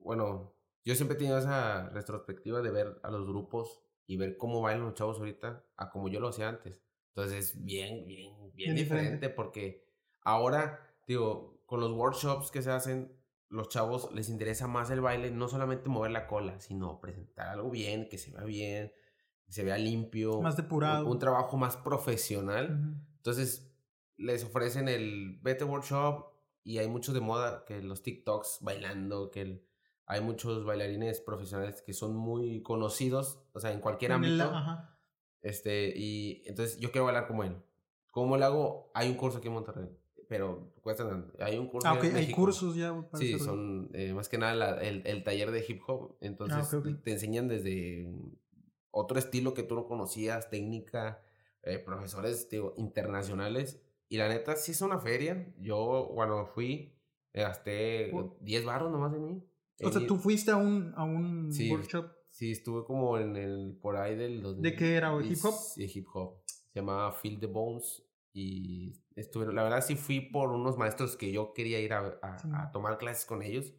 bueno, 0.00 0.54
yo 0.84 0.94
siempre 0.94 1.16
he 1.16 1.18
tenido 1.18 1.38
esa 1.38 1.88
retrospectiva 1.90 2.60
de 2.60 2.70
ver 2.70 3.00
a 3.02 3.10
los 3.10 3.26
grupos 3.26 3.82
y 4.06 4.16
ver 4.18 4.36
cómo 4.36 4.60
bailan 4.60 4.84
los 4.84 4.94
chavos 4.94 5.18
ahorita 5.18 5.64
a 5.76 5.90
como 5.90 6.08
yo 6.08 6.20
lo 6.20 6.28
hacía 6.28 6.48
antes. 6.48 6.78
Entonces 7.16 7.54
es 7.54 7.64
bien, 7.64 8.06
bien, 8.06 8.34
bien, 8.54 8.74
diferente 8.74 9.30
porque 9.30 9.88
ahora, 10.20 10.86
digo, 11.06 11.62
con 11.64 11.80
los 11.80 11.90
workshops 11.92 12.50
que 12.50 12.60
se 12.60 12.70
hacen, 12.70 13.10
los 13.48 13.70
chavos 13.70 14.12
les 14.12 14.28
interesa 14.28 14.66
más 14.66 14.90
el 14.90 15.00
baile, 15.00 15.30
no 15.30 15.48
solamente 15.48 15.88
mover 15.88 16.10
la 16.10 16.26
cola, 16.26 16.60
sino 16.60 17.00
presentar 17.00 17.48
algo 17.48 17.70
bien, 17.70 18.10
que 18.10 18.18
se 18.18 18.32
vea 18.32 18.44
bien, 18.44 18.92
que 19.46 19.52
se 19.52 19.64
vea 19.64 19.78
limpio. 19.78 20.42
Más 20.42 20.58
depurado. 20.58 21.06
Un, 21.06 21.18
trabajo 21.18 21.56
más 21.56 21.78
profesional. 21.78 23.00
Entonces, 23.16 23.74
les 24.18 24.44
ofrecen 24.44 24.86
el 24.86 25.38
Vete 25.40 25.64
Workshop 25.64 26.26
y 26.64 26.78
hay 26.78 26.88
muchos 26.88 27.14
de 27.14 27.22
moda 27.22 27.64
que 27.64 27.80
los 27.80 28.02
TikToks 28.02 28.58
bailando, 28.60 29.30
que 29.30 29.64
hay 30.04 30.20
muchos 30.20 30.66
bailarines 30.66 31.22
profesionales 31.22 31.80
que 31.80 31.94
son 31.94 32.14
muy 32.14 32.62
conocidos, 32.62 33.40
o 33.54 33.60
sea, 33.60 33.72
en 33.72 33.80
cualquier 33.80 34.12
ámbito. 34.12 34.52
Este, 35.42 35.92
y 35.96 36.42
entonces 36.46 36.78
yo 36.78 36.90
quiero 36.90 37.04
bailar 37.04 37.26
como 37.26 37.44
él. 37.44 37.56
¿Cómo 38.10 38.36
lo 38.36 38.44
hago? 38.44 38.90
Hay 38.94 39.08
un 39.08 39.14
curso 39.14 39.38
aquí 39.38 39.48
en 39.48 39.54
Monterrey 39.54 39.88
pero 40.28 40.72
cuestan. 40.82 41.32
Hay 41.38 41.58
un 41.58 41.68
curso. 41.68 41.88
Ah, 41.88 41.98
hay 42.00 42.30
cursos 42.32 42.74
ya. 42.76 42.94
sí, 43.14 43.38
son 43.38 43.90
eh, 43.94 44.12
más 44.12 44.28
que 44.28 44.38
nada 44.38 44.80
el, 44.80 45.02
el, 45.06 45.24
taller 45.24 45.50
de 45.50 45.64
hip 45.66 45.82
hop. 45.86 46.16
Entonces 46.20 46.72
ah, 46.72 46.82
te 47.02 47.12
enseñan 47.12 47.48
desde 47.48 48.12
otro 48.90 49.18
estilo 49.18 49.54
que 49.54 49.62
tú 49.62 49.74
no 49.74 49.86
conocías, 49.86 50.50
técnica, 50.50 51.22
eh, 51.62 51.78
profesores 51.78 52.48
digo, 52.48 52.74
internacionales. 52.76 53.80
Y 54.08 54.18
la 54.18 54.28
neta, 54.28 54.56
sí 54.56 54.72
es 54.72 54.80
una 54.80 54.98
feria. 54.98 55.52
Yo 55.58 56.10
cuando 56.14 56.46
fui, 56.46 56.94
gasté 57.32 58.12
10 58.40 58.64
barros 58.64 58.90
nomás 58.90 59.14
en 59.14 59.24
mí. 59.24 59.44
O 59.82 59.92
sea, 59.92 60.06
tú 60.06 60.16
fuiste 60.16 60.50
a 60.50 60.56
un, 60.56 60.92
a 60.96 61.04
un 61.04 61.52
workshop. 61.70 62.15
Sí, 62.36 62.52
estuve 62.52 62.84
como 62.84 63.16
en 63.16 63.34
el, 63.34 63.78
por 63.80 63.96
ahí 63.96 64.14
del... 64.14 64.60
¿De 64.60 64.76
qué 64.76 64.96
era? 64.96 65.10
¿Hip 65.24 65.38
hop? 65.42 65.54
Sí, 65.54 65.90
hip 65.94 66.06
hop. 66.12 66.42
Se 66.44 66.80
llamaba 66.80 67.10
Feel 67.10 67.40
the 67.40 67.46
Bones 67.46 68.02
y 68.34 68.92
estuve, 69.14 69.50
la 69.54 69.62
verdad 69.62 69.80
sí 69.80 69.96
fui 69.96 70.20
por 70.20 70.50
unos 70.50 70.76
maestros 70.76 71.16
que 71.16 71.32
yo 71.32 71.54
quería 71.54 71.80
ir 71.80 71.94
a, 71.94 72.20
a, 72.20 72.70
tomar 72.72 72.98
clases 72.98 73.24
con 73.24 73.42
ellos 73.42 73.72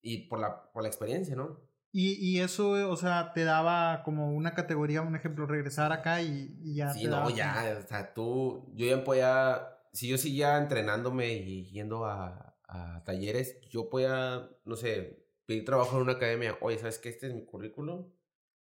y 0.00 0.28
por 0.28 0.38
la, 0.38 0.72
por 0.72 0.80
la 0.80 0.88
experiencia, 0.88 1.36
¿no? 1.36 1.60
Y, 1.92 2.14
y, 2.14 2.40
eso, 2.40 2.70
o 2.90 2.96
sea, 2.96 3.34
te 3.34 3.44
daba 3.44 4.02
como 4.02 4.32
una 4.32 4.54
categoría, 4.54 5.02
un 5.02 5.14
ejemplo, 5.14 5.44
regresar 5.44 5.92
acá 5.92 6.22
y, 6.22 6.56
y 6.62 6.76
ya. 6.76 6.88
Sí, 6.88 7.04
no, 7.04 7.28
ya, 7.28 7.80
o 7.84 7.86
sea, 7.86 8.14
tú, 8.14 8.72
yo 8.74 8.86
ya 8.86 9.04
podía, 9.04 9.68
si 9.92 10.08
yo 10.08 10.16
seguía 10.16 10.56
entrenándome 10.56 11.34
y 11.34 11.70
yendo 11.70 12.06
a, 12.06 12.56
a 12.66 13.04
talleres, 13.04 13.60
yo 13.68 13.90
podía, 13.90 14.48
no 14.64 14.74
sé, 14.74 15.23
pedir 15.46 15.64
trabajo 15.64 15.96
en 15.96 16.02
una 16.02 16.12
academia, 16.12 16.56
oye, 16.60 16.78
¿sabes 16.78 16.98
qué? 16.98 17.08
Este 17.08 17.26
es 17.28 17.34
mi 17.34 17.44
currículum, 17.44 18.10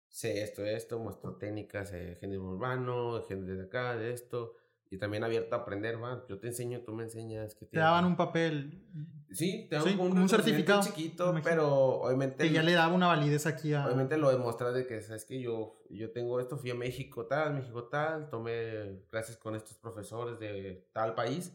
sé 0.09 0.43
esto, 0.43 0.65
esto, 0.65 0.99
muestro 0.99 1.35
técnicas 1.37 1.91
de 1.91 2.15
género 2.15 2.43
urbano, 2.43 3.19
de 3.19 3.25
género 3.25 3.55
de 3.55 3.63
acá, 3.63 3.95
de 3.95 4.13
esto, 4.13 4.55
y 4.93 4.97
también 4.97 5.23
abierto 5.23 5.55
a 5.55 5.59
aprender, 5.59 6.01
va, 6.01 6.23
yo 6.29 6.39
te 6.39 6.47
enseño, 6.47 6.81
tú 6.81 6.93
me 6.93 7.01
enseñas. 7.01 7.55
Que 7.55 7.65
te, 7.65 7.79
daban 7.79 8.05
un 8.05 8.15
papel. 8.15 8.85
Sí, 9.31 9.65
te 9.67 9.77
daban 9.77 9.99
un, 9.99 10.29
certificado 10.29 10.83
chiquito, 10.83 11.33
pero 11.43 11.67
obviamente... 12.01 12.43
Que 12.43 12.53
ya 12.53 12.61
le 12.61 12.73
daba 12.73 12.93
una 12.93 13.07
validez 13.07 13.47
aquí 13.47 13.73
a... 13.73 13.87
Obviamente 13.87 14.17
lo 14.17 14.29
demostras 14.29 14.75
de 14.75 14.85
que, 14.85 15.01
sabes 15.01 15.25
que 15.25 15.41
yo, 15.41 15.81
yo 15.89 16.11
tengo 16.11 16.39
esto, 16.39 16.57
fui 16.57 16.69
a 16.69 16.75
México 16.75 17.25
tal, 17.25 17.55
México 17.55 17.85
tal, 17.85 18.29
tomé 18.29 19.01
clases 19.09 19.37
con 19.37 19.55
estos 19.55 19.77
profesores 19.77 20.37
de 20.39 20.87
tal 20.93 21.15
país, 21.15 21.51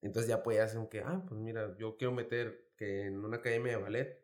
entonces 0.00 0.28
ya 0.28 0.42
podías, 0.42 0.74
aunque, 0.74 1.02
ah, 1.02 1.22
pues 1.28 1.40
mira, 1.40 1.76
yo 1.78 1.96
quiero 1.96 2.12
meter 2.12 2.72
que 2.76 3.06
en 3.06 3.24
una 3.24 3.36
academia 3.36 3.76
de 3.76 3.82
ballet, 3.82 4.21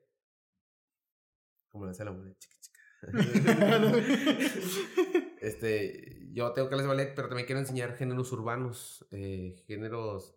como 1.71 1.85
le 1.85 1.93
hace 1.93 2.05
la 2.05 2.11
ballet, 2.11 2.37
chica, 2.39 2.57
chica. 2.61 2.81
este, 5.41 6.29
yo 6.33 6.53
tengo 6.53 6.69
que 6.69 6.75
de 6.77 6.87
ballet, 6.87 7.15
pero 7.15 7.29
también 7.29 7.47
quiero 7.47 7.61
enseñar 7.61 7.97
géneros 7.97 8.33
urbanos, 8.33 9.07
eh, 9.11 9.63
géneros... 9.67 10.35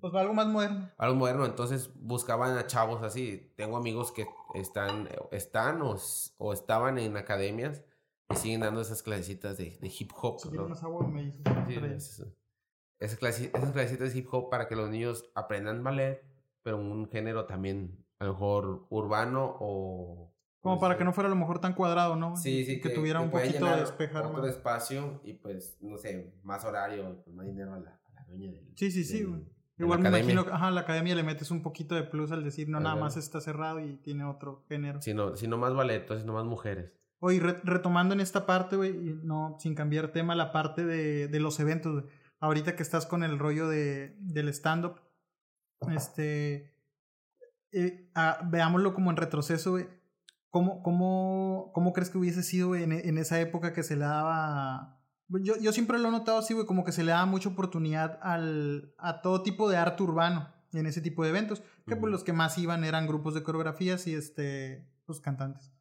Pues 0.00 0.14
algo 0.14 0.32
más 0.32 0.46
moderno. 0.46 0.90
Algo 0.96 1.16
moderno, 1.16 1.44
entonces 1.44 1.90
buscaban 1.94 2.56
a 2.56 2.66
chavos 2.66 3.02
así. 3.02 3.52
Tengo 3.56 3.76
amigos 3.76 4.12
que 4.12 4.26
están, 4.54 5.10
están 5.30 5.82
o, 5.82 5.98
o 6.38 6.52
estaban 6.54 6.98
en 6.98 7.18
academias 7.18 7.82
y 8.30 8.36
siguen 8.36 8.60
dando 8.60 8.80
esas 8.80 9.02
clasecitas 9.02 9.58
de, 9.58 9.76
de 9.80 9.92
hip 9.98 10.12
hop. 10.14 10.38
Sí, 10.40 10.48
¿no? 10.52 10.68
me 10.68 10.74
sí, 11.66 11.78
esas, 13.00 13.18
clasecitas 13.18 14.12
de 14.12 14.18
hip 14.18 14.28
hop 14.30 14.50
para 14.50 14.68
que 14.68 14.76
los 14.76 14.90
niños 14.90 15.30
aprendan 15.34 15.82
ballet, 15.82 16.22
pero 16.62 16.76
un 16.76 17.08
género 17.08 17.46
también, 17.46 18.04
a 18.20 18.26
lo 18.26 18.32
mejor 18.32 18.86
urbano 18.90 19.56
o 19.58 20.30
como 20.60 20.78
para 20.78 20.98
que 20.98 21.04
no 21.04 21.12
fuera 21.12 21.28
a 21.28 21.30
lo 21.30 21.36
mejor 21.36 21.58
tan 21.58 21.72
cuadrado, 21.72 22.16
¿no? 22.16 22.36
Sí, 22.36 22.64
sí. 22.66 22.80
Que, 22.80 22.90
tuviera 22.90 23.20
un 23.20 23.30
poquito 23.30 23.64
de 23.64 23.80
despejar 23.80 24.26
otro 24.26 24.46
espacio 24.46 25.20
y 25.24 25.32
pues, 25.34 25.78
no 25.80 25.96
sé, 25.96 26.34
más 26.42 26.64
horario, 26.66 27.22
pues 27.24 27.34
más 27.34 27.46
dinero 27.46 27.72
a 27.72 27.78
la, 27.78 27.90
a 27.90 28.12
la 28.14 28.24
dueña 28.26 28.52
del... 28.52 28.70
Sí, 28.76 28.90
sí, 28.90 29.04
sí, 29.04 29.26
Igual 29.78 30.00
me 30.00 30.10
imagino 30.10 30.44
que 30.44 30.52
ajá, 30.52 30.70
la 30.70 30.82
academia 30.82 31.14
le 31.14 31.22
metes 31.22 31.50
un 31.50 31.62
poquito 31.62 31.94
de 31.94 32.02
plus 32.02 32.30
al 32.32 32.44
decir, 32.44 32.68
no, 32.68 32.78
nada 32.80 32.96
más 32.96 33.16
está 33.16 33.40
cerrado 33.40 33.80
y 33.80 33.96
tiene 33.96 34.24
otro 34.24 34.66
género. 34.68 35.00
Sino, 35.00 35.34
sino 35.36 35.56
más 35.56 35.72
baletos, 35.72 36.20
sino 36.20 36.34
más 36.34 36.44
mujeres. 36.44 36.92
Oye, 37.20 37.40
retomando 37.40 38.12
en 38.12 38.20
esta 38.20 38.44
parte, 38.44 38.76
güey, 38.76 38.92
no, 39.22 39.56
sin 39.58 39.74
cambiar 39.74 40.12
tema, 40.12 40.34
la 40.34 40.52
parte 40.52 40.84
de, 40.84 41.28
de 41.28 41.40
los 41.40 41.58
eventos. 41.60 42.04
Ahorita 42.38 42.76
que 42.76 42.82
estás 42.82 43.06
con 43.06 43.22
el 43.22 43.38
rollo 43.38 43.68
de, 43.68 44.16
del 44.18 44.48
stand-up, 44.50 45.00
este, 45.90 46.74
eh, 47.72 48.10
ah, 48.14 48.40
veámoslo 48.50 48.94
como 48.94 49.10
en 49.10 49.16
retroceso, 49.16 49.72
güey. 49.72 49.88
¿Cómo, 50.50 50.82
cómo, 50.82 51.70
cómo 51.74 51.92
crees 51.92 52.10
que 52.10 52.18
hubiese 52.18 52.42
sido 52.42 52.74
en, 52.74 52.92
en 52.92 53.18
esa 53.18 53.40
época 53.40 53.72
que 53.72 53.82
se 53.82 53.96
le 53.96 54.04
daba... 54.04 55.00
Yo, 55.28 55.54
yo 55.60 55.72
siempre 55.72 55.98
lo 55.98 56.08
he 56.08 56.10
notado 56.10 56.38
así, 56.38 56.54
güey, 56.54 56.66
como 56.66 56.84
que 56.84 56.90
se 56.90 57.04
le 57.04 57.12
daba 57.12 57.26
mucha 57.26 57.48
oportunidad 57.48 58.18
al, 58.20 58.94
a 58.98 59.20
todo 59.20 59.44
tipo 59.44 59.70
de 59.70 59.76
arte 59.76 60.02
urbano 60.02 60.52
en 60.72 60.86
ese 60.86 61.00
tipo 61.00 61.22
de 61.22 61.30
eventos, 61.30 61.62
que 61.86 61.96
pues 61.96 62.10
los 62.10 62.24
que 62.24 62.32
más 62.32 62.58
iban 62.58 62.84
eran 62.84 63.06
grupos 63.06 63.34
de 63.34 63.42
coreografías 63.42 64.06
y 64.06 64.14
este, 64.14 64.88
pues 65.06 65.20
cantantes. 65.20 65.72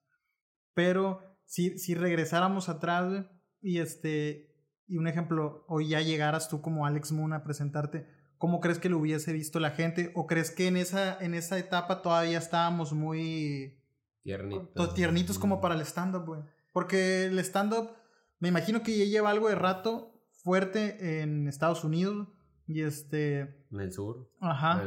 Pero 0.75 1.37
si, 1.45 1.79
si 1.79 1.95
regresáramos 1.95 2.69
atrás, 2.69 3.09
güey, 3.09 3.27
y 3.61 3.79
este, 3.79 4.55
y 4.87 4.97
un 4.97 5.07
ejemplo, 5.07 5.65
hoy 5.67 5.89
ya 5.89 6.01
llegaras 6.01 6.49
tú 6.49 6.61
como 6.61 6.85
Alex 6.85 7.11
Moon 7.11 7.33
a 7.33 7.43
presentarte, 7.43 8.07
¿cómo 8.39 8.59
crees 8.59 8.79
que 8.79 8.89
lo 8.89 8.97
hubiese 8.97 9.31
visto 9.31 9.59
la 9.59 9.69
gente? 9.69 10.11
¿O 10.15 10.25
crees 10.25 10.49
que 10.49 10.65
en 10.65 10.77
esa, 10.77 11.15
en 11.23 11.35
esa 11.35 11.59
etapa 11.59 12.01
todavía 12.01 12.39
estábamos 12.39 12.93
muy 12.93 13.79
Tiernitos. 14.23 14.93
Tiernitos 14.93 15.39
como 15.39 15.61
para 15.61 15.75
el 15.75 15.81
stand-up, 15.81 16.25
güey. 16.25 16.41
Porque 16.73 17.25
el 17.25 17.39
stand-up, 17.39 17.91
me 18.39 18.49
imagino 18.49 18.83
que 18.83 18.97
ya 18.97 19.05
lleva 19.05 19.29
algo 19.29 19.49
de 19.49 19.55
rato 19.55 20.13
fuerte 20.31 21.21
en 21.21 21.47
Estados 21.47 21.83
Unidos. 21.83 22.27
Y 22.67 22.81
este. 22.81 23.65
En 23.71 23.79
el 23.79 23.91
sur. 23.91 24.29
Ajá. 24.39 24.83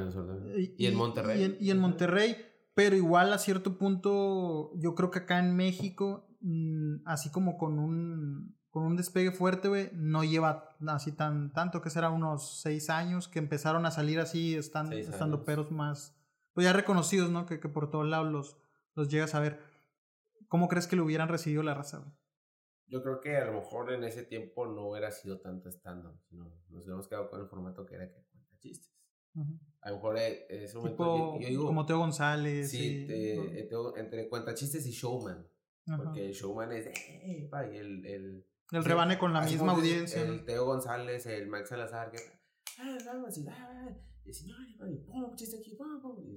y, 0.76 0.86
en 0.86 0.94
Monterrey. 0.94 1.56
Y 1.60 1.70
en, 1.70 1.78
Monterrey. 1.78 2.36
Pero 2.74 2.96
igual 2.96 3.32
a 3.32 3.38
cierto 3.38 3.76
punto, 3.76 4.72
yo 4.76 4.94
creo 4.94 5.10
que 5.10 5.20
acá 5.20 5.40
en 5.40 5.56
México, 5.56 6.28
mm, 6.40 7.02
así 7.04 7.30
como 7.30 7.58
con 7.58 7.78
un, 7.78 8.56
con 8.72 8.84
un 8.84 8.96
despegue 8.96 9.32
fuerte, 9.32 9.68
güey, 9.68 9.90
no 9.92 10.24
lleva 10.24 10.74
así 10.88 11.12
tan 11.12 11.52
tanto, 11.52 11.82
que 11.82 11.90
será 11.90 12.08
unos 12.08 12.62
seis 12.62 12.88
años 12.88 13.28
que 13.28 13.38
empezaron 13.38 13.84
a 13.84 13.90
salir 13.90 14.18
así, 14.18 14.56
estando, 14.56 14.96
estando 14.96 15.44
peros 15.44 15.70
más, 15.70 16.18
pues 16.54 16.64
ya 16.64 16.72
reconocidos, 16.72 17.30
¿no? 17.30 17.44
Que, 17.44 17.60
que 17.60 17.68
por 17.68 17.90
todos 17.90 18.06
lados 18.06 18.32
los, 18.32 18.56
los 18.94 19.10
llegas 19.10 19.34
a 19.34 19.40
ver, 19.40 19.60
¿cómo 20.48 20.68
crees 20.68 20.86
que 20.86 20.96
lo 20.96 21.04
hubieran 21.04 21.28
recibido 21.28 21.62
la 21.62 21.74
raza? 21.74 22.16
Yo 22.86 23.02
creo 23.02 23.20
que 23.20 23.36
a 23.36 23.44
lo 23.44 23.52
mejor 23.52 23.92
en 23.92 24.04
ese 24.04 24.22
tiempo 24.22 24.66
no 24.66 24.88
hubiera 24.88 25.10
sido 25.10 25.38
tanto 25.38 25.68
stand-up, 25.68 26.18
sino 26.30 26.44
nos 26.70 26.84
hubiéramos 26.84 27.08
quedado 27.08 27.28
con 27.28 27.42
el 27.42 27.48
formato 27.48 27.84
que 27.84 27.96
era 27.96 28.08
que 28.08 28.24
cuenta 28.24 28.56
chistes. 28.58 28.90
A 29.82 29.90
lo 29.90 29.96
mejor 29.96 30.16
en 30.18 30.62
ese 30.62 30.78
momento. 30.78 31.38
yo, 31.38 31.46
digo, 31.46 31.66
como 31.66 31.84
Teo 31.84 31.98
González. 31.98 32.70
Sí, 32.70 33.06
eh, 33.08 33.68
entre 33.96 34.28
cuenta 34.30 34.54
chistes 34.54 34.86
y 34.86 34.92
showman. 34.92 35.46
Porque 35.84 36.26
el 36.26 36.32
showman 36.32 36.72
es 36.72 36.86
eh, 36.86 37.50
el, 37.72 38.06
el, 38.06 38.46
el 38.72 38.84
rebane 38.84 39.18
con 39.18 39.32
la 39.32 39.42
misma 39.42 39.72
audiencia. 39.72 40.22
El, 40.22 40.44
Teo 40.44 40.64
González, 40.66 41.26
el 41.26 41.48
Max 41.48 41.68
Salazar, 41.68 42.10
que. 42.10 42.18
Ah, 42.78 42.96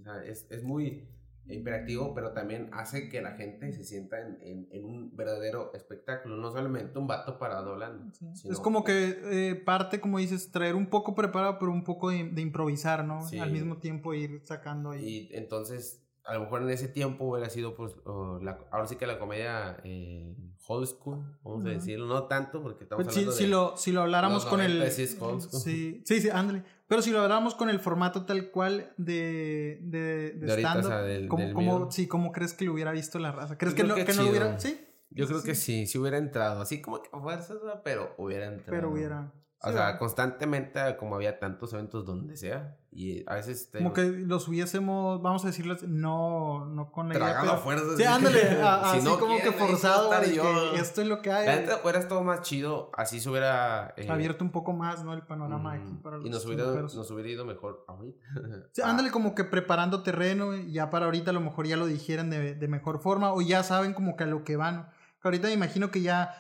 ah, 0.06 0.24
es, 0.26 0.48
es 0.50 0.64
muy 0.64 1.08
imperativo, 1.48 2.14
pero 2.14 2.32
también 2.34 2.70
hace 2.74 3.10
que 3.10 3.22
la 3.22 3.32
gente 3.34 3.72
se 3.72 3.84
sienta 3.84 4.20
en, 4.20 4.68
en, 4.72 4.84
un 4.84 5.16
verdadero 5.16 5.72
espectáculo, 5.74 6.38
no 6.38 6.52
solamente 6.52 6.98
un 6.98 7.08
vato 7.08 7.38
parado 7.38 7.74
hablando. 7.74 8.12
Es 8.50 8.60
como 8.60 8.84
que 8.84 9.20
eh, 9.24 9.56
parte, 9.56 10.00
como 10.00 10.18
dices, 10.18 10.52
traer 10.52 10.76
un 10.76 10.88
poco 10.88 11.14
preparado, 11.14 11.60
pero 11.60 11.72
un 11.72 11.84
poco 11.84 12.10
de, 12.10 12.42
improvisar, 12.42 13.06
¿no? 13.06 13.20
Al 13.40 13.52
mismo 13.52 13.78
tiempo 13.78 14.14
ir 14.14 14.42
sacando 14.46 14.92
ahí. 14.92 15.30
Y 15.30 15.36
entonces, 15.36 16.05
a 16.26 16.34
lo 16.34 16.42
mejor 16.42 16.64
en 16.64 16.70
ese 16.70 16.88
tiempo 16.88 17.26
hubiera 17.26 17.50
sido, 17.50 17.76
pues, 17.76 17.94
la, 18.42 18.60
ahora 18.72 18.88
sí 18.88 18.96
que 18.96 19.06
la 19.06 19.20
comedia 19.20 19.78
eh, 19.84 20.36
old 20.68 20.88
school, 20.88 21.40
vamos 21.44 21.66
a 21.66 21.70
decirlo, 21.70 22.08
no 22.08 22.24
tanto, 22.24 22.62
porque 22.64 22.84
estamos 22.84 23.06
pues 23.06 23.16
hablando 23.16 23.36
si, 23.36 23.44
de... 23.44 23.50
lo, 23.50 23.78
si 23.78 23.92
lo 23.92 24.02
habláramos 24.02 24.46
con 24.46 24.62
el... 24.62 24.92
Sí, 24.92 25.08
sí, 25.08 26.02
sí, 26.04 26.30
ándale. 26.30 26.64
Pero 26.88 27.02
si 27.02 27.12
lo 27.12 27.22
habláramos 27.22 27.56
con 27.56 27.70
el 27.70 27.80
formato 27.80 28.26
tal 28.26 28.52
cual 28.52 28.94
de, 28.98 29.80
de, 29.82 30.32
de, 30.32 30.62
stand-up, 30.62 31.28
¿cómo, 31.28 31.92
sí, 31.92 32.08
¿cómo 32.08 32.32
crees 32.32 32.54
que 32.54 32.66
lo 32.66 32.74
hubiera 32.74 32.92
visto 32.92 33.20
la 33.20 33.32
raza? 33.32 33.58
¿Crees 33.58 33.76
que, 33.76 33.84
no, 33.84 33.96
que 33.96 34.14
no 34.14 34.24
lo 34.24 34.30
hubiera...? 34.30 34.60
Sí. 34.60 34.82
Yo 35.12 35.28
creo 35.28 35.44
que 35.44 35.56
sí, 35.56 35.88
sí 35.88 35.98
hubiera 35.98 36.18
entrado, 36.18 36.62
así 36.62 36.82
como 36.82 37.02
que 37.02 37.10
a 37.14 37.20
fuerzas, 37.20 37.58
pero 37.84 38.14
hubiera 38.18 38.48
entrado. 38.48 38.72
Pero 38.72 38.90
hubiera... 38.92 39.32
O 39.66 39.72
sea, 39.72 39.98
constantemente, 39.98 40.80
como 40.98 41.16
había 41.16 41.40
tantos 41.40 41.74
eventos 41.74 42.06
donde 42.06 42.38
sea, 42.38 42.78
y 42.92 43.24
a 43.28 43.36
veces... 43.36 43.70
como 43.74 43.94
que 43.94 44.04
los 44.04 44.48
hubiésemos, 44.48 45.22
vamos 45.22 45.44
a 45.44 45.48
decirles, 45.48 45.84
no, 45.84 46.66
no 46.66 46.92
con 46.92 47.10
la 47.10 47.16
idea, 47.16 47.38
pero... 47.42 47.58
fuerzas. 47.58 47.98
Sí, 47.98 48.04
ándale, 48.04 48.42
así 48.64 49.06
como 49.06 49.38
que 49.38 49.52
forzado, 49.52 50.12
que 50.22 50.80
esto 50.80 51.02
es 51.02 51.08
lo 51.08 51.22
que 51.22 51.32
hay. 51.32 51.48
La 51.48 51.56
neta, 51.56 51.80
hubiera 51.82 52.00
estado 52.00 52.24
más 52.24 52.42
chido, 52.42 52.92
así 52.96 53.20
se 53.20 53.30
hubiera... 53.30 53.94
Eh, 53.98 54.08
Abierto 54.08 54.44
un 54.44 54.52
poco 54.52 54.72
más, 54.72 55.04
¿no? 55.04 55.14
El 55.14 55.24
panorama 55.24 55.74
aquí 55.74 55.94
para 56.02 56.20
Y 56.24 56.30
nos 56.30 56.46
hubiera, 56.46 56.66
nos 56.66 57.12
hubiera 57.12 57.30
ido 57.30 57.46
mejor 57.46 57.84
ahorita. 57.88 58.20
Sí, 58.72 58.82
ándale 58.82 59.10
como 59.10 59.36
que 59.36 59.44
preparando 59.44 60.04
terreno, 60.04 60.56
ya 60.56 60.90
para 60.90 61.06
ahorita 61.06 61.32
a 61.32 61.34
lo 61.34 61.42
mejor 61.42 61.66
ya 61.68 61.78
lo 61.78 61.88
dijeran 61.88 62.30
de, 62.30 62.56
de 62.56 62.68
mejor 62.68 63.00
forma, 63.00 63.34
o 63.34 63.42
ya 63.42 63.64
saben 63.64 63.94
como 63.94 64.16
que 64.16 64.26
a 64.26 64.28
lo 64.28 64.44
que 64.44 64.58
van. 64.58 64.90
Que 65.22 65.28
ahorita 65.28 65.48
me 65.48 65.54
imagino 65.54 65.92
que 65.92 66.02
ya... 66.02 66.36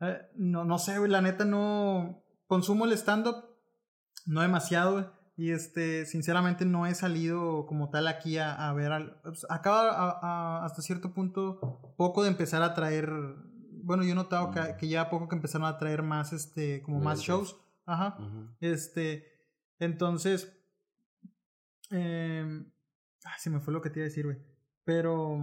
Eh, 0.00 0.20
no, 0.36 0.64
no 0.64 0.78
sé, 0.78 1.06
la 1.08 1.20
neta 1.20 1.44
no 1.44 2.22
consumo 2.52 2.84
el 2.84 2.92
stand-up, 2.92 3.46
no 4.26 4.42
demasiado, 4.42 5.18
Y 5.38 5.52
este, 5.52 6.04
sinceramente 6.04 6.66
no 6.66 6.86
he 6.86 6.94
salido 6.94 7.64
como 7.64 7.88
tal 7.88 8.06
aquí 8.06 8.36
a, 8.36 8.70
ver. 8.74 8.92
Al, 8.92 9.22
pues, 9.22 9.46
acaba 9.48 10.62
hasta 10.62 10.82
cierto 10.82 11.14
punto 11.14 11.94
poco 11.96 12.22
de 12.22 12.28
empezar 12.28 12.62
a 12.62 12.74
traer. 12.74 13.10
Bueno, 13.82 14.04
yo 14.04 14.12
he 14.12 14.14
notado 14.14 14.50
que, 14.50 14.76
que, 14.78 14.86
ya 14.86 15.08
poco 15.08 15.28
que 15.28 15.36
empezaron 15.36 15.66
a 15.66 15.78
traer 15.78 16.02
más, 16.02 16.34
este, 16.34 16.82
como 16.82 17.00
más 17.00 17.20
shows. 17.20 17.56
Ajá. 17.86 18.18
Este, 18.60 19.24
entonces. 19.78 20.54
Eh, 21.90 22.66
se 23.38 23.48
me 23.48 23.60
fue 23.60 23.72
lo 23.72 23.80
que 23.80 23.88
te 23.88 24.00
iba 24.00 24.04
a 24.04 24.10
decir, 24.10 24.26
güey. 24.26 24.36
Pero. 24.84 25.38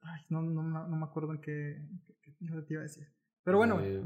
Ay, 0.00 0.22
no, 0.28 0.42
no, 0.42 0.62
no, 0.64 0.96
me 0.96 1.04
acuerdo 1.04 1.30
en 1.32 1.40
qué, 1.40 1.88
qué, 2.20 2.32
te 2.32 2.74
iba 2.74 2.80
a 2.80 2.90
decir. 2.90 3.06
Pero 3.44 3.58
bueno. 3.58 3.80
Eh, 3.80 4.04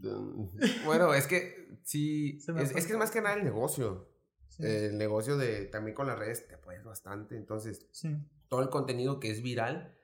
bueno, 0.84 1.14
es 1.14 1.26
que 1.26 1.78
sí, 1.82 2.38
es, 2.38 2.72
que 2.72 2.78
es 2.78 2.96
más 2.96 3.10
que 3.10 3.20
nada 3.20 3.36
el 3.36 3.44
negocio. 3.44 4.08
El 4.58 4.98
negocio 4.98 5.36
de 5.36 5.66
también 5.66 5.94
con 5.94 6.08
las 6.08 6.18
redes 6.18 6.48
te 6.48 6.54
apoyas 6.54 6.82
bastante, 6.84 7.36
entonces 7.36 7.86
todo 8.48 8.62
el 8.62 8.70
contenido 8.70 9.20
que 9.20 9.30
es 9.30 9.40
viral, 9.40 9.96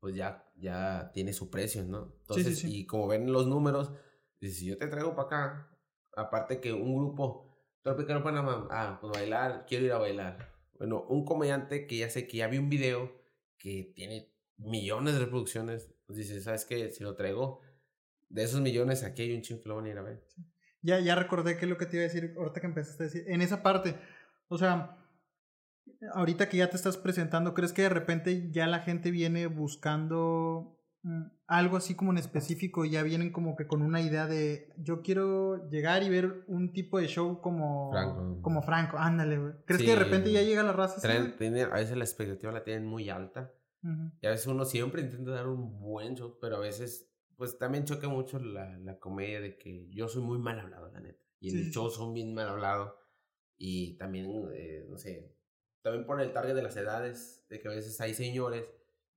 pues 0.00 0.14
ya, 0.14 0.50
ya 0.56 1.10
tiene 1.14 1.32
su 1.32 1.48
precio, 1.48 1.84
¿no? 1.84 2.14
Entonces, 2.20 2.64
y 2.64 2.84
como 2.84 3.06
ven 3.06 3.32
los 3.32 3.46
números, 3.46 3.92
si 4.40 4.66
yo 4.66 4.76
te 4.76 4.88
traigo 4.88 5.14
para 5.14 5.26
acá, 5.26 5.78
aparte 6.16 6.60
que 6.60 6.72
un 6.72 6.96
grupo, 6.96 7.48
Tropicano 7.82 8.22
Panamá, 8.22 8.68
ah, 8.70 8.98
pues 9.00 9.12
bailar, 9.12 9.64
quiero 9.66 9.86
ir 9.86 9.92
a 9.92 9.98
bailar. 9.98 10.52
Bueno, 10.78 11.04
un 11.08 11.24
comediante 11.24 11.86
que 11.86 11.98
ya 11.98 12.10
sé 12.10 12.26
que 12.26 12.38
ya 12.38 12.48
vi 12.48 12.58
un 12.58 12.68
video 12.68 13.12
que 13.56 13.92
tiene 13.94 14.32
millones 14.56 15.14
de 15.14 15.20
reproducciones, 15.20 15.92
pues 16.06 16.18
dices, 16.18 16.44
¿sabes 16.44 16.64
qué? 16.64 16.90
Si 16.90 17.02
lo 17.02 17.14
traigo, 17.14 17.60
de 18.32 18.42
esos 18.42 18.60
millones, 18.60 19.04
aquí 19.04 19.22
hay 19.22 19.34
un 19.34 19.42
chingo 19.42 19.62
que 19.62 19.68
lo 19.68 19.76
van 19.76 19.84
a 19.86 19.88
ir 19.90 19.98
a 19.98 20.02
ver. 20.02 20.24
Ya, 20.82 20.98
ya 21.00 21.14
recordé 21.14 21.56
qué 21.56 21.66
es 21.66 21.70
lo 21.70 21.78
que 21.78 21.86
te 21.86 21.96
iba 21.96 22.04
a 22.04 22.08
decir 22.08 22.34
ahorita 22.36 22.60
que 22.60 22.66
empezaste 22.66 23.02
a 23.04 23.06
decir. 23.06 23.24
En 23.28 23.40
esa 23.42 23.62
parte, 23.62 23.94
o 24.48 24.58
sea, 24.58 24.98
ahorita 26.14 26.48
que 26.48 26.56
ya 26.56 26.68
te 26.70 26.76
estás 26.76 26.96
presentando, 26.96 27.54
¿crees 27.54 27.72
que 27.72 27.82
de 27.82 27.88
repente 27.88 28.50
ya 28.50 28.66
la 28.66 28.80
gente 28.80 29.10
viene 29.10 29.46
buscando 29.46 30.78
mm, 31.02 31.22
algo 31.46 31.76
así 31.76 31.94
como 31.94 32.10
en 32.12 32.18
específico? 32.18 32.84
Ya 32.84 33.02
vienen 33.02 33.30
como 33.32 33.54
que 33.56 33.66
con 33.66 33.82
una 33.82 34.00
idea 34.00 34.26
de 34.26 34.72
yo 34.78 35.02
quiero 35.02 35.68
llegar 35.70 36.02
y 36.02 36.08
ver 36.10 36.44
un 36.48 36.72
tipo 36.72 36.98
de 36.98 37.06
show 37.06 37.40
como 37.40 37.90
Franco. 37.92 38.38
Como 38.42 38.62
Franco, 38.62 38.98
ándale, 38.98 39.38
güey. 39.38 39.52
¿Crees 39.66 39.82
que 39.82 39.90
de 39.90 39.96
repente 40.04 40.32
ya 40.32 40.42
llega 40.42 40.62
la 40.62 40.72
raza 40.72 41.00
güey? 41.22 41.36
tienen- 41.36 41.66
a 41.70 41.74
veces 41.76 41.96
la 41.96 42.04
expectativa 42.04 42.50
la 42.52 42.64
tienen 42.64 42.86
muy 42.86 43.08
alta. 43.10 43.52
Y 44.20 44.26
a 44.26 44.30
veces 44.30 44.46
uno 44.46 44.64
siempre 44.64 45.02
intenta 45.02 45.32
dar 45.32 45.48
un 45.48 45.80
buen 45.80 46.14
show, 46.14 46.38
pero 46.40 46.56
a 46.56 46.60
veces, 46.60 47.11
pues 47.42 47.58
también 47.58 47.84
choca 47.84 48.08
mucho 48.08 48.38
la, 48.38 48.78
la 48.78 49.00
comedia 49.00 49.40
de 49.40 49.58
que 49.58 49.88
yo 49.90 50.06
soy 50.06 50.22
muy 50.22 50.38
mal 50.38 50.60
hablado, 50.60 50.92
la 50.92 51.00
neta. 51.00 51.24
Y 51.40 51.48
en 51.48 51.56
Sí, 51.56 51.60
el 51.62 51.72
show 51.72 51.90
son 51.90 52.14
bien 52.14 52.32
mal 52.34 52.46
hablado. 52.46 52.96
Y 53.58 53.96
también, 53.96 54.30
eh, 54.54 54.86
no 54.88 54.96
sé, 54.96 55.34
también 55.80 56.06
por 56.06 56.20
el 56.20 56.32
target 56.32 56.54
de 56.54 56.62
las 56.62 56.76
edades, 56.76 57.44
de 57.48 57.58
que 57.58 57.66
a 57.66 57.72
veces 57.72 58.00
hay 58.00 58.14
señores. 58.14 58.64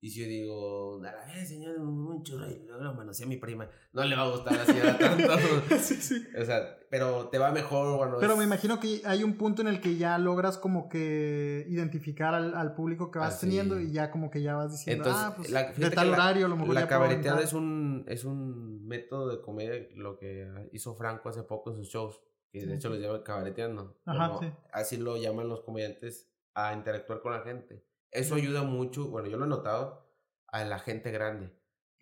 Y 0.01 0.09
si 0.09 0.21
yo 0.21 0.27
digo, 0.27 1.03
a 1.03 1.11
la 1.11 1.23
vez, 1.27 1.47
señor, 1.47 1.77
un 1.77 2.23
churro, 2.23 2.49
y 2.49 2.65
luego 2.65 2.83
lo 2.83 2.95
manoseé 2.95 3.27
a 3.27 3.29
mi 3.29 3.37
prima, 3.37 3.69
no 3.93 4.03
le 4.03 4.15
va 4.15 4.23
a 4.23 4.31
gustar 4.31 4.53
la 4.53 4.65
señora 4.65 4.97
tanto. 4.97 5.37
sí, 5.77 5.93
sí. 5.97 6.25
o 6.35 6.43
sea, 6.43 6.74
pero 6.89 7.29
te 7.29 7.37
va 7.37 7.51
mejor 7.51 7.97
cuando 7.97 8.17
Pero 8.19 8.33
es- 8.33 8.37
me 8.39 8.43
imagino 8.45 8.79
que 8.79 9.01
hay 9.05 9.23
un 9.23 9.37
punto 9.37 9.61
en 9.61 9.67
el 9.67 9.81
que 9.81 9.97
ya 9.97 10.17
logras 10.17 10.57
como 10.57 10.87
que 10.89 11.65
identificar 11.69 12.33
al, 12.33 12.55
al 12.55 12.73
público 12.75 13.11
que 13.11 13.19
vas 13.19 13.35
Así. 13.35 13.47
teniendo 13.47 13.79
y 13.79 13.91
ya 13.91 14.11
como 14.11 14.29
que 14.31 14.41
ya 14.41 14.55
vas 14.55 14.71
diciendo, 14.71 15.03
Entonces, 15.05 15.23
ah, 15.25 15.33
pues 15.35 15.49
la- 15.49 15.71
de 15.71 15.89
tal 15.91 16.09
horario 16.11 16.45
a 16.45 16.49
lo 16.49 16.55
mejor 16.57 16.73
La 16.75 16.87
cabareteada 16.87 17.41
es 17.41 17.53
un, 17.53 18.05
es 18.07 18.23
un 18.25 18.85
método 18.87 19.29
de 19.29 19.41
comedia, 19.41 19.87
lo 19.95 20.17
que 20.17 20.69
hizo 20.73 20.95
Franco 20.95 21.29
hace 21.29 21.43
poco 21.43 21.71
en 21.71 21.77
sus 21.77 21.87
shows, 21.89 22.21
que 22.51 22.59
de 22.61 22.67
Sí. 22.67 22.73
hecho 22.73 22.89
los 22.89 22.99
llaman 22.99 23.23
cabareteando. 23.23 23.97
Ajá, 24.05 24.29
Bueno, 24.29 24.39
sí. 24.55 24.57
Así 24.71 24.97
lo 24.97 25.17
llaman 25.17 25.49
los 25.49 25.61
comediantes 25.61 26.29
a 26.53 26.73
interactuar 26.73 27.21
con 27.21 27.33
la 27.33 27.41
gente. 27.41 27.85
Eso 28.11 28.35
ayuda 28.35 28.63
mucho, 28.63 29.07
bueno, 29.09 29.27
yo 29.27 29.37
lo 29.37 29.45
he 29.45 29.49
notado, 29.49 30.05
a 30.47 30.63
la 30.63 30.79
gente 30.79 31.11
grande. 31.11 31.51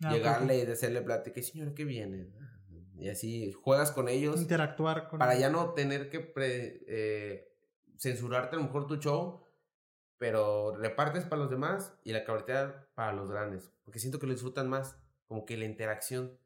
Ah, 0.04 0.12
Llegarle 0.12 0.58
y 0.58 0.60
hacerle 0.70 1.00
plática, 1.02 1.40
y 1.40 1.42
señor, 1.42 1.72
¿qué 1.74 1.84
viene? 1.84 2.28
Y 2.96 3.08
así 3.08 3.52
juegas 3.52 3.90
con 3.90 4.08
ellos 4.08 4.40
Interactuar 4.40 5.08
con 5.08 5.18
para 5.18 5.36
ya 5.36 5.50
no 5.50 5.72
tener 5.74 6.10
que 6.10 6.20
pre- 6.20 6.84
eh, 6.86 7.52
censurarte 7.96 8.56
a 8.56 8.58
lo 8.58 8.64
mejor 8.66 8.86
tu 8.86 8.96
show, 8.96 9.42
pero 10.18 10.76
repartes 10.76 11.24
para 11.24 11.42
los 11.42 11.50
demás 11.50 11.94
y 12.04 12.12
la 12.12 12.24
cabareteada 12.24 12.88
para 12.94 13.12
los 13.12 13.30
grandes, 13.30 13.72
porque 13.84 13.98
siento 13.98 14.18
que 14.18 14.26
lo 14.26 14.32
disfrutan 14.32 14.68
más, 14.68 14.96
como 15.26 15.44
que 15.44 15.56
la 15.56 15.64
interacción. 15.64 16.38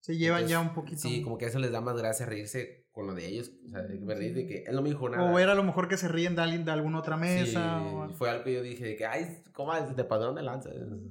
Se 0.00 0.16
llevan 0.16 0.48
ya 0.48 0.58
un 0.58 0.74
poquito. 0.74 1.00
Sí, 1.00 1.22
como 1.22 1.38
que 1.38 1.46
eso 1.46 1.60
les 1.60 1.70
da 1.70 1.80
más 1.80 1.96
gracia 1.96 2.26
reírse 2.26 2.81
con 2.92 3.06
lo 3.06 3.14
de 3.14 3.26
ellos, 3.26 3.50
o 3.66 3.70
sea, 3.70 3.80
de 3.82 3.98
que 3.98 4.04
me 4.04 4.14
reír 4.14 4.34
de 4.34 4.46
que 4.46 4.64
él 4.66 4.74
no 4.74 4.82
me 4.82 4.90
dijo 4.90 5.08
nada. 5.08 5.30
O 5.30 5.34
ver 5.34 5.48
a 5.48 5.54
lo 5.54 5.62
mejor 5.62 5.88
que 5.88 5.96
se 5.96 6.08
ríen 6.08 6.36
de 6.36 6.42
alguien 6.42 6.66
de 6.66 6.72
alguna 6.72 6.98
otra 6.98 7.16
mesa. 7.16 7.78
Sí, 7.80 7.86
o- 7.90 8.10
fue 8.10 8.28
algo 8.28 8.44
que 8.44 8.52
yo 8.52 8.62
dije 8.62 8.84
de 8.84 8.96
que, 8.96 9.06
ay, 9.06 9.38
¿cómo 9.54 9.74
es? 9.74 9.96
¿De 9.96 10.04
padrón 10.04 10.34
de 10.34 10.42
lanza? 10.42 10.68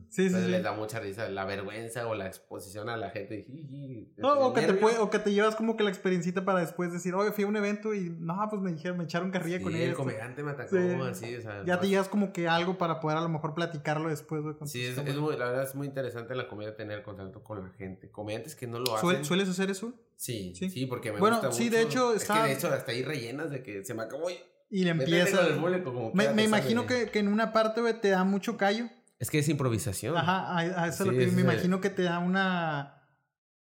sí, 0.09 0.25
Entonces 0.27 0.45
sí. 0.45 0.51
les 0.51 0.61
da 0.61 0.73
mucha 0.73 0.99
risa 0.99 1.27
la 1.29 1.43
vergüenza 1.45 2.07
o 2.07 2.13
la 2.13 2.27
exposición 2.27 2.87
a 2.87 2.97
la 2.97 3.09
gente. 3.09 3.43
jiji, 3.47 4.13
No, 4.17 4.33
o, 4.33 4.53
que 4.53 4.61
te 4.61 4.67
nervio. 4.67 4.81
puede- 4.81 4.97
o 4.99 5.09
que 5.09 5.17
te 5.17 5.33
llevas 5.33 5.55
como 5.55 5.75
que 5.75 5.83
la 5.83 5.89
experiencita 5.89 6.45
para 6.45 6.59
después 6.59 6.93
decir, 6.93 7.15
oye, 7.15 7.31
fui 7.31 7.45
a 7.45 7.47
un 7.47 7.55
evento 7.55 7.95
y 7.95 8.11
no, 8.11 8.37
pues 8.49 8.61
me 8.61 8.71
dijeron, 8.71 8.99
me 8.99 9.05
echaron 9.05 9.31
carrilla 9.31 9.59
con 9.59 9.71
Sí, 9.73 9.79
el 9.81 9.85
esto. 9.89 9.97
comediante 9.97 10.43
me 10.43 10.51
atacó, 10.51 10.75
Sí. 10.77 10.87
así, 11.09 11.35
o 11.35 11.41
sea. 11.41 11.63
Ya 11.65 11.79
te 11.79 11.87
llevas 11.89 12.07
como 12.09 12.31
que 12.31 12.47
algo 12.47 12.77
para 12.77 12.99
poder 12.99 13.17
a 13.17 13.21
lo 13.21 13.29
mejor 13.29 13.55
platicarlo 13.55 14.07
después, 14.09 14.43
güey. 14.43 14.55
Sí, 14.65 14.85
es, 14.85 14.99
es 14.99 15.15
muy, 15.17 15.35
la 15.35 15.45
verdad 15.45 15.63
es 15.63 15.73
muy 15.73 15.87
interesante 15.87 16.33
en 16.33 16.37
la 16.37 16.47
comedia 16.47 16.75
tener 16.75 17.01
contacto 17.01 17.43
con 17.43 17.63
la 17.63 17.69
gente. 17.71 18.11
Comediantes 18.11 18.55
que 18.55 18.67
no 18.67 18.77
lo 18.77 18.95
hacen. 18.95 19.09
¿Suel- 19.09 19.23
¿Sueles 19.23 19.49
hacer 19.49 19.71
eso? 19.71 19.93
Sí, 20.21 20.53
Sí. 20.55 20.69
sí, 20.69 20.85
porque 20.85 21.11
me 21.11 21.19
Bueno, 21.19 21.37
gusta 21.37 21.51
sí, 21.51 21.63
mucho. 21.63 21.75
de 21.75 21.81
hecho, 21.81 22.13
Es 22.13 22.25
que 22.25 22.33
de 22.39 22.53
hecho 22.53 22.67
hasta 22.67 22.91
ahí 22.91 23.01
rellenas 23.03 23.49
de 23.49 23.63
que 23.63 23.83
se 23.83 23.95
me 23.95 24.03
acabó 24.03 24.29
y 24.69 24.83
le 24.83 24.91
empieza... 24.91 25.47
el 25.47 25.83
como 25.83 26.11
Me, 26.13 26.31
me 26.33 26.43
imagino 26.43 26.85
que, 26.85 27.09
que 27.09 27.17
en 27.19 27.27
una 27.27 27.51
parte, 27.53 27.81
te 27.95 28.09
da 28.09 28.23
mucho 28.23 28.55
callo. 28.55 28.85
Es 29.17 29.31
que 29.31 29.39
es 29.39 29.49
improvisación. 29.49 30.15
Ajá, 30.15 30.45
a, 30.55 30.59
a 30.83 30.87
eso 30.87 31.03
es 31.03 31.07
lo 31.07 31.13
Sí, 31.13 31.17
que 31.19 31.25
me 31.27 31.33
el- 31.33 31.39
imagino 31.39 31.81
que 31.81 31.89
te 31.89 32.03
da 32.03 32.19
una... 32.19 32.97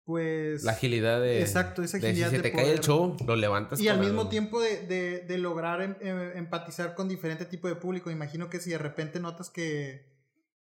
Pues... 0.05 0.63
La 0.65 0.73
agilidad 0.73 1.21
de... 1.21 1.41
Exacto, 1.41 1.83
esa 1.83 1.99
de 1.99 2.07
agilidad 2.09 2.29
si 2.29 2.37
se 2.37 2.43
de 2.43 2.51
te 2.51 2.53
cae 2.55 2.67
el 2.71 2.79
poder- 2.81 2.85
show, 2.85 3.17
lo 3.27 3.35
levantas 3.37 3.81
Y 3.81 3.89
al 3.89 3.99
mismo 3.99 4.29
tiempo 4.29 4.61
de, 4.61 4.87
de, 4.87 5.21
de 5.21 5.39
lograr 5.39 5.81
em- 5.83 5.97
em- 6.01 6.37
empatizar 6.37 6.95
con 6.95 7.09
diferente 7.09 7.47
tipo 7.47 7.67
de 7.69 7.75
público. 7.75 8.11
Imagino 8.13 8.49
que 8.51 8.61
si 8.61 8.71
de 8.71 8.79
repente 8.79 9.19
notas 9.19 9.51
que, 9.51 10.13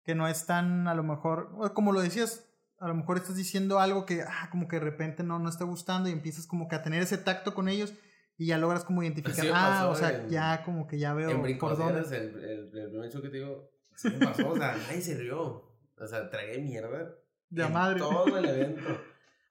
que 0.04 0.14
no 0.14 0.28
es 0.28 0.46
tan, 0.46 0.88
a 0.88 0.94
lo 0.94 1.04
mejor, 1.04 1.72
como 1.74 1.94
lo 1.94 2.02
decías, 2.02 2.46
a 2.80 2.88
lo 2.88 2.96
mejor 2.96 3.18
estás 3.18 3.36
diciendo 3.36 3.80
algo 3.80 4.06
que, 4.06 4.22
ah, 4.22 4.48
como 4.52 4.68
que 4.68 4.78
de 4.78 4.86
repente 4.86 5.24
no, 5.24 5.40
no 5.40 5.50
está 5.50 5.66
gustando 5.66 6.10
y 6.10 6.12
empiezas 6.14 6.48
como 6.48 6.68
que 6.68 6.76
a 6.76 6.82
tener 6.84 7.02
ese 7.02 7.18
tacto 7.18 7.54
con 7.54 7.68
ellos 7.68 7.94
y 8.38 8.48
ya 8.48 8.58
logras 8.58 8.86
como 8.86 9.04
identificar, 9.04 9.46
Sí 9.46 9.52
ah, 9.54 9.88
o 9.90 9.96
sea, 9.96 10.12
en- 10.24 10.30
ya 10.30 10.64
como 10.64 10.88
que 10.88 10.98
ya 10.98 11.14
veo 11.14 11.30
En 11.30 11.42
dónde. 11.60 12.00
el, 12.18 12.44
el, 12.44 12.78
el 12.78 12.90
primer 12.90 13.12
show 13.12 13.22
que 13.22 13.30
te 13.30 13.38
digo, 13.38 13.70
sí 13.96 14.10
me 14.10 14.26
pasó, 14.26 14.50
o 14.50 14.56
sea, 14.58 14.78
nadie 14.88 15.02
se 15.02 15.16
rió. 15.18 15.66
O 16.02 16.08
sea, 16.08 16.30
tragué 16.30 16.60
mierda. 16.60 17.14
De 17.50 17.64
en 17.64 17.74
madre. 17.74 18.00
Todo 18.00 18.38
el 18.38 18.46
evento. 18.50 19.02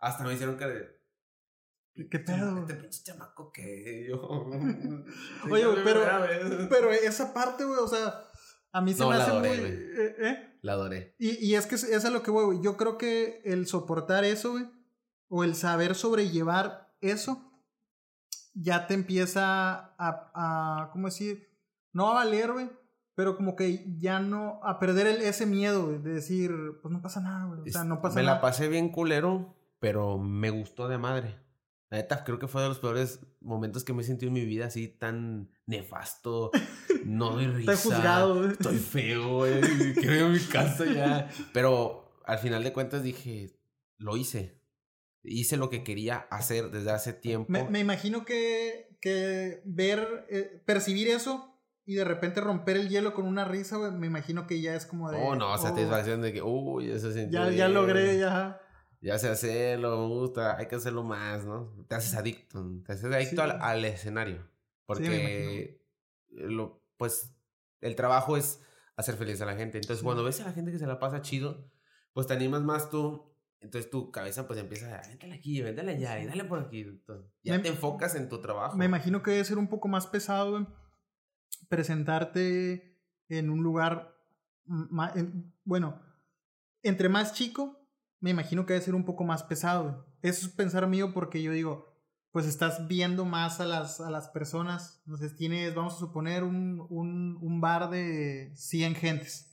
Hasta 0.01 0.25
me 0.25 0.33
hicieron 0.33 0.57
que 0.57 0.65
de... 0.67 0.99
¿Qué 2.11 2.21
pedo? 2.21 2.61
Este 2.61 2.75
pinche 2.75 3.03
chamaco 3.03 3.51
que 3.53 4.07
yo... 4.09 4.17
Oye, 5.51 5.67
güey, 5.67 5.85
pero-. 5.85 6.07
Pero 6.71 6.91
esa 6.93 7.35
parte, 7.35 7.65
güey, 7.65 7.79
o 7.81 7.89
sea, 7.89 8.15
a 8.73 8.81
mí 8.81 8.95
se 8.95 9.01
No, 9.01 9.11
me 9.11 9.17
hace 9.17 9.31
adoré, 9.31 9.49
muy... 9.49 9.69
eh, 9.69 10.15
¿eh? 10.21 10.48
La 10.63 10.73
adoré. 10.73 11.15
Y, 11.19 11.45
y 11.45 11.55
es 11.55 11.67
que 11.67 11.75
es, 11.77 11.85
es 11.85 12.05
a 12.05 12.11
lo 12.11 12.23
que 12.23 12.31
voy, 12.31 12.45
güey. 12.47 12.61
Yo 12.63 12.77
creo 12.77 12.99
que 12.99 13.41
el 13.45 13.67
soportar 13.67 14.25
eso, 14.25 14.53
güey, 14.53 14.67
o 15.29 15.45
el 15.45 15.55
saber 15.55 15.95
sobrellevar 15.95 16.95
eso, 17.01 17.53
ya 18.55 18.87
te 18.87 18.95
empieza 18.95 19.95
a, 19.99 20.31
a 20.35 20.91
¿cómo 20.93 21.07
decir? 21.09 21.49
No 21.93 22.11
a 22.11 22.15
valer, 22.15 22.53
güey, 22.53 22.71
pero 23.15 23.37
como 23.37 23.55
que 23.57 23.85
ya 23.99 24.21
no, 24.21 24.61
a 24.65 24.79
perder 24.79 25.07
el- 25.07 25.23
ese 25.23 25.47
miedo, 25.47 25.87
güey, 25.87 25.99
de 25.99 26.15
decir, 26.15 26.51
pues 26.83 26.93
no 26.93 27.01
pasa 27.03 27.21
nada, 27.21 27.47
güey. 27.47 27.61
O 27.61 27.73
sea, 27.73 27.85
no 27.85 28.01
pasa 28.01 28.17
me 28.17 28.23
nada. 28.23 28.37
la 28.37 28.41
pasé 28.41 28.69
bien 28.69 28.91
culero, 28.91 29.55
pero 29.81 30.19
me 30.19 30.51
gustó 30.51 30.89
de 30.89 30.99
madre. 30.99 31.39
La 31.91 31.99
neta, 31.99 32.23
creo 32.23 32.39
que 32.39 32.49
fue 32.49 32.63
de 32.63 32.69
los 32.69 32.81
peores 32.81 33.21
momentos 33.41 33.83
que 33.83 33.95
me 33.95 34.03
he 34.03 34.05
sentido 34.05 34.29
en 34.29 34.35
mi 34.35 34.45
vida, 34.45 34.67
así 34.67 34.89
tan 34.89 35.51
nefasto. 35.67 36.51
No 37.05 37.31
doy 37.31 37.47
risa. 37.49 37.73
Está 37.73 37.89
juzgado, 37.89 38.35
güey. 38.41 38.53
Estoy 38.53 38.79
feo, 38.79 39.37
güey. 39.39 39.61
Quiero 39.95 40.15
ir 40.15 40.23
a 40.23 40.29
mi 40.29 40.41
casa 40.41 40.85
ya. 40.85 41.31
Pero 41.55 42.21
al 42.27 42.39
final 42.39 42.63
de 42.63 42.73
cuentas 42.75 43.03
dije, 43.03 43.59
lo 43.97 44.17
hice. 44.17 44.61
Hice 45.23 45.57
lo 45.57 45.71
que 45.71 45.83
quería 45.83 46.19
hacer 46.31 46.71
desde 46.71 46.91
hace 46.91 47.15
tiempo. 47.15 47.51
Me, 47.51 47.65
me 47.65 47.81
imagino 47.81 48.25
que, 48.25 48.97
que 49.01 49.63
ver, 49.65 50.27
eh, 50.31 50.63
percibir 50.67 51.09
eso 51.09 51.59
y 51.89 51.95
de 51.95 52.05
repente 52.05 52.43
romper 52.43 52.77
el 52.77 52.91
hielo 52.91 53.15
con 53.15 53.25
una 53.25 53.47
risa, 53.47 53.79
güey, 53.79 53.91
me 53.93 54.07
imagino 54.07 54.47
que 54.47 54.61
ya 54.61 54.75
es 54.75 54.85
como 54.85 55.11
de... 55.11 55.17
Oh, 55.17 55.35
no, 55.35 55.55
oh, 55.55 55.57
satisfacción 55.57 56.21
de 56.21 56.35
que, 56.35 56.43
uy, 56.43 56.91
eso 56.91 57.11
se 57.11 57.31
ya, 57.31 57.51
ya 57.51 57.67
logré, 57.67 58.19
ya. 58.19 58.61
Ya 59.01 59.19
sé 59.19 59.29
hacerlo, 59.29 59.97
me 60.01 60.07
gusta, 60.09 60.57
hay 60.57 60.67
que 60.67 60.75
hacerlo 60.77 61.05
más, 61.05 61.45
¿no? 61.45 61.73
Te 61.89 61.95
haces 61.95 62.15
adicto, 62.15 62.65
te 62.85 62.93
haces 62.93 63.05
adicto 63.13 63.37
Sí. 63.37 63.41
al, 63.51 63.63
al 63.63 63.85
escenario. 63.85 64.49
Porque, 64.87 65.81
lo, 66.31 66.83
pues, 66.97 67.33
el 67.81 67.95
trabajo 67.95 68.37
es 68.37 68.61
hacer 68.97 69.15
feliz 69.17 69.41
a 69.41 69.47
la 69.47 69.55
gente. 69.55 69.79
Entonces, 69.79 70.01
Sí. 70.01 70.05
cuando 70.05 70.25
ves 70.25 70.41
a 70.41 70.45
la 70.47 70.53
gente 70.53 70.73
que 70.73 70.79
se 70.79 70.87
la 70.87 70.99
pasa 70.99 71.21
chido, 71.23 71.71
pues 72.13 72.27
te 72.27 72.35
animas 72.35 72.63
más 72.63 72.91
tú. 72.91 73.25
Entonces 73.61 73.91
tu 73.91 74.13
cabeza 74.13 74.47
pues 74.47 74.59
empieza 74.61 74.99
a, 75.01 75.07
véntale 75.09 75.35
aquí, 75.35 75.61
véntale 75.63 75.93
allá 75.93 76.21
y 76.21 76.27
dale 76.27 76.45
por 76.45 76.61
aquí. 76.61 76.83
Entonces, 76.83 77.29
ya 77.43 77.55
Me- 77.57 77.59
te 77.63 77.69
enfocas 77.69 78.15
en 78.15 78.29
tu 78.29 78.41
trabajo. 78.41 78.77
Me 78.77 78.85
imagino 78.85 79.21
que 79.23 79.33
debe 79.33 79.45
ser 79.45 79.59
un 79.59 79.67
poco 79.69 79.89
más 79.89 80.07
pesado 80.07 80.67
presentarte 81.69 82.97
en 83.29 83.51
un 83.51 83.63
lugar, 83.63 84.17
en- 85.15 85.53
bueno, 85.65 86.01
entre 86.83 87.09
más 87.09 87.35
chico, 87.35 87.78
me 88.21 88.31
imagino 88.31 88.67
que 88.67 88.73
debe 88.75 88.85
ser 88.85 88.95
un 88.95 89.05
poco 89.05 89.25
más 89.25 89.43
pesado. 89.43 90.07
Eso 90.23 90.47
es 90.47 90.53
pensar 90.53 90.87
mío 90.89 91.13
porque 91.15 91.43
yo 91.43 91.53
digo, 91.53 91.87
pues 92.33 92.47
estás 92.47 92.87
viendo 92.89 93.25
más 93.25 93.61
a 93.61 93.67
las, 93.67 94.01
a 94.01 94.11
las 94.11 94.29
personas. 94.29 95.01
Entonces 95.07 95.37
tienes, 95.37 95.75
vamos 95.75 95.95
a 95.95 95.99
suponer, 95.99 96.45
un, 96.45 96.87
un, 96.91 97.39
un 97.41 97.61
bar 97.61 97.91
de 97.91 98.53
100 98.55 98.95
gentes. 98.95 99.45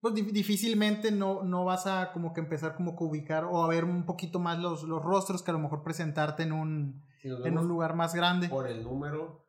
Pues 0.00 0.14
di- 0.14 0.22
difícilmente 0.22 1.10
no, 1.10 1.42
no 1.42 1.64
vas 1.64 1.86
a 1.86 2.12
como 2.12 2.32
que 2.32 2.40
empezar 2.40 2.76
como 2.76 2.96
que 2.96 3.04
ubicar 3.04 3.44
o 3.44 3.62
a 3.64 3.68
ver 3.68 3.84
un 3.84 4.04
poquito 4.04 4.38
más 4.38 4.58
los, 4.58 4.82
los 4.84 5.02
rostros 5.02 5.42
que 5.42 5.50
a 5.50 5.54
lo 5.54 5.58
mejor 5.60 5.82
presentarte 5.82 6.42
en 6.44 6.52
un, 6.52 7.02
Si 7.22 7.28
en 7.28 7.58
un 7.58 7.66
lugar 7.66 7.96
más 7.96 8.14
grande. 8.14 8.48
por 8.48 8.68
el 8.68 8.84
número, 8.84 9.48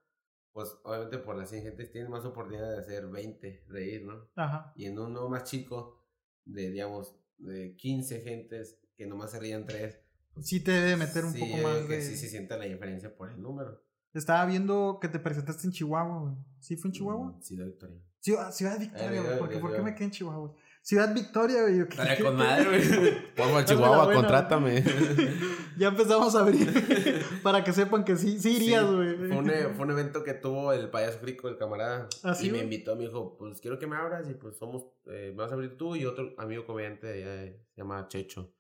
pues 0.54 0.76
obviamente 0.84 1.18
por 1.20 1.36
las 1.36 1.50
100 1.50 1.64
gentes 1.64 1.92
tienes 1.92 2.10
más 2.10 2.26
oportunidad 2.26 2.72
de 2.72 2.80
hacer 2.80 3.08
20, 3.08 3.66
reír, 3.68 4.06
¿no? 4.08 4.14
Ajá. 4.42 4.72
Y 4.76 4.86
en 4.86 4.98
uno 4.98 5.28
más 5.30 5.44
chico, 5.44 6.04
de 6.46 6.72
digamos, 6.72 7.14
de 7.38 7.76
15 7.76 8.22
gentes 8.22 8.80
que 8.96 9.06
nomás 9.06 9.32
se 9.32 9.40
rían 9.40 9.66
3. 9.66 10.00
Sí 10.42 10.60
te 10.60 10.72
debe 10.72 10.98
meter 10.98 11.26
un 11.26 11.34
sí, 11.34 11.40
poco 11.40 11.58
más 11.64 11.78
que 11.86 11.96
de... 11.96 12.02
sí 12.02 12.16
se 12.18 12.28
sienta 12.30 12.58
la 12.58 12.66
diferencia 12.66 13.16
por 13.16 13.30
el 13.32 13.42
número. 13.42 13.82
Estaba 14.14 14.46
viendo 14.46 15.00
que 15.02 15.08
te 15.08 15.20
presentaste 15.20 15.68
en 15.68 15.74
Chihuahua, 15.74 16.20
güey. 16.22 16.36
¿Sí 16.60 16.76
fue 16.76 16.90
en 16.90 16.94
Chihuahua? 16.94 17.32
Mm, 17.38 17.42
Ciudad 17.42 17.66
Victoria. 17.66 18.02
Ciudad, 18.20 18.52
Ciudad 18.52 18.80
Victoria, 18.80 19.22
Eh, 19.22 19.24
güey. 19.24 19.34
eh, 19.58 19.60
¿Por 19.60 19.76
qué, 19.76 19.82
me 19.82 19.94
quedé 19.94 20.06
en 20.06 20.12
Chihuahua? 20.12 20.56
Ciudad 20.88 21.14
Victoria, 21.14 21.64
güey. 21.64 21.80
yo, 21.80 21.86
¿qué- 21.86 21.96
Estaría 21.96 22.16
qué 22.16 22.24
con 22.24 22.38
madre, 22.38 22.64
güey. 22.64 23.34
Pongo 23.36 23.58
a 23.58 23.66
Chihuahua, 23.66 24.06
buena. 24.06 24.22
contrátame. 24.22 24.84
Ya 25.78 25.90
empezamos 25.90 26.34
a 26.34 26.40
abrir 26.40 26.66
para 27.44 27.64
que 27.64 27.72
sepan 27.74 28.04
que 28.04 28.16
sí, 28.16 28.40
sí 28.40 28.56
irías, 28.56 28.84
Sí, 28.88 28.96
güey. 28.96 29.16
Fue, 29.18 29.28
un, 29.38 29.50
e- 29.52 29.68
fue 29.76 29.86
un 29.86 29.92
evento 29.92 30.24
que 30.24 30.34
tuvo 30.34 30.72
el 30.74 30.90
payaso 30.90 31.20
Frico, 31.20 31.50
el 31.50 31.58
camarada. 31.58 32.08
¿Ah, 32.24 32.34
sí, 32.34 32.48
y 32.48 32.52
me 32.52 32.60
invitó, 32.60 32.96
me 32.96 33.04
dijo, 33.04 33.36
pues 33.38 33.60
quiero 33.62 33.78
que 33.78 33.86
me 33.86 33.96
abras. 33.98 34.28
Y 34.30 34.34
pues 34.34 34.56
somos, 34.58 34.86
eh, 35.08 35.34
me 35.36 35.44
vas 35.44 35.52
a 35.52 35.56
abrir 35.56 35.78
tú 35.78 35.96
y 35.98 36.06
otro 36.06 36.34
amigo 36.40 36.66
comediante, 36.66 37.08
eh, 37.14 37.60
se 37.76 37.82
llama 37.82 38.08
Checho. 38.08 38.54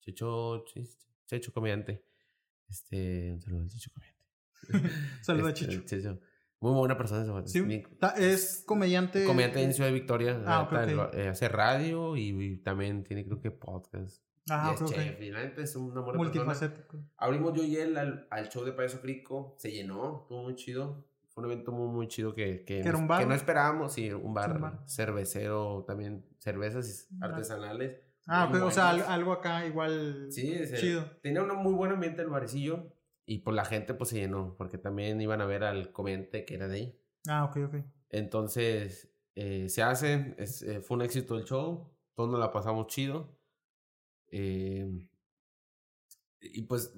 Checho, 0.00 0.64
Checho 1.26 1.52
comediante. 1.52 2.02
Este, 2.68 3.32
un 3.34 3.40
saludo 3.42 3.62
al 3.62 3.68
Checho 3.68 3.90
comediante. 3.92 4.94
Saluda, 5.22 5.50
Este, 5.50 5.66
Chicho. 5.66 5.82
Checho. 5.84 6.18
Muy 6.60 6.72
buena 6.72 6.96
persona 6.96 7.22
ese 7.22 7.30
güey. 7.30 7.46
Sí, 7.46 7.82
es 8.16 8.64
comediante. 8.66 9.24
comediante 9.24 9.62
en 9.62 9.74
Ciudad 9.74 9.92
Victoria. 9.92 10.40
Ah, 10.46 10.60
la 10.60 10.62
ok, 10.62 10.72
neta, 10.72 10.84
ok. 10.84 11.12
lo- 11.14 11.18
eh, 11.20 11.28
hace 11.28 11.48
radio 11.48 12.16
y, 12.16 12.28
y 12.30 12.56
también 12.58 13.04
tiene 13.04 13.24
creo 13.24 13.40
que 13.40 13.50
podcast. 13.50 14.22
Ah, 14.48 14.70
y 14.70 14.74
es 14.74 14.80
ok, 14.82 14.88
ok. 14.88 14.94
chef, 14.94 15.20
y 15.20 15.30
la 15.30 15.40
neta 15.42 15.60
es 15.62 15.76
una 15.76 16.00
buena 16.00 16.18
persona. 16.18 16.44
Multifacético. 16.44 16.98
Abrimos 17.18 17.52
yo 17.54 17.62
y 17.64 17.76
él 17.76 17.96
al, 17.98 18.26
al 18.30 18.48
show 18.48 18.64
de 18.64 18.72
Payaso 18.72 19.00
Crico, 19.00 19.56
se 19.58 19.70
llenó, 19.70 20.20
estuvo 20.22 20.42
muy 20.44 20.54
chido. 20.54 21.04
Fue 21.28 21.44
un 21.44 21.50
evento 21.52 21.72
muy, 21.72 21.88
muy 21.88 22.08
chido 22.08 22.34
que, 22.34 22.64
que, 22.64 22.80
¿Que 22.80 22.82
que 22.82 23.26
no 23.26 23.34
esperábamos, 23.34 23.92
sí, 23.92 24.10
un 24.10 24.32
bar, 24.32 24.52
un 24.54 24.60
bar. 24.62 24.80
cervecero, 24.86 25.84
también 25.86 26.24
cervezas 26.38 27.08
artesanales. 27.20 28.00
Ah, 28.26 28.46
ok, 28.50 28.62
o 28.62 28.70
sea, 28.70 28.90
algo 28.90 29.32
acá 29.32 29.66
igual. 29.66 30.28
Sí, 30.30 30.58
chido. 30.74 31.04
tenía 31.22 31.42
un 31.42 31.54
muy 31.62 31.74
buen 31.74 31.92
ambiente 31.92 32.22
el 32.22 32.28
barecillo 32.28 32.92
y 33.26 33.38
por 33.38 33.54
la 33.54 33.64
gente 33.64 33.92
pues 33.92 34.10
se 34.10 34.20
llenó, 34.20 34.54
porque 34.56 34.78
también 34.78 35.20
iban 35.20 35.40
a 35.40 35.46
ver 35.46 35.64
al 35.64 35.92
comediante 35.92 36.44
que 36.44 36.54
era 36.54 36.68
de 36.68 36.76
ahí. 36.76 37.00
Ah, 37.28 37.44
ok, 37.44 37.56
ok. 37.66 37.74
Entonces, 38.08 39.12
eh, 39.34 39.68
se 39.68 39.82
hace, 39.82 40.34
es, 40.38 40.62
eh, 40.62 40.80
fue 40.80 40.96
un 40.96 41.02
éxito 41.02 41.36
el 41.36 41.44
show, 41.44 41.92
todos 42.14 42.30
nos 42.30 42.38
la 42.38 42.52
pasamos 42.52 42.86
chido. 42.86 43.36
Eh, 44.28 45.08
y 46.40 46.62
pues 46.62 46.94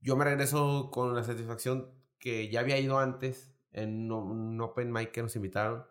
yo 0.00 0.16
me 0.16 0.24
regreso 0.24 0.90
con 0.92 1.14
la 1.14 1.24
satisfacción 1.24 1.90
que 2.18 2.48
ya 2.48 2.60
había 2.60 2.78
ido 2.78 2.98
antes 2.98 3.52
en 3.72 4.10
un 4.12 4.30
un 4.30 4.60
open 4.60 4.92
mic 4.92 5.10
que 5.10 5.22
nos 5.22 5.34
invitaron. 5.36 5.84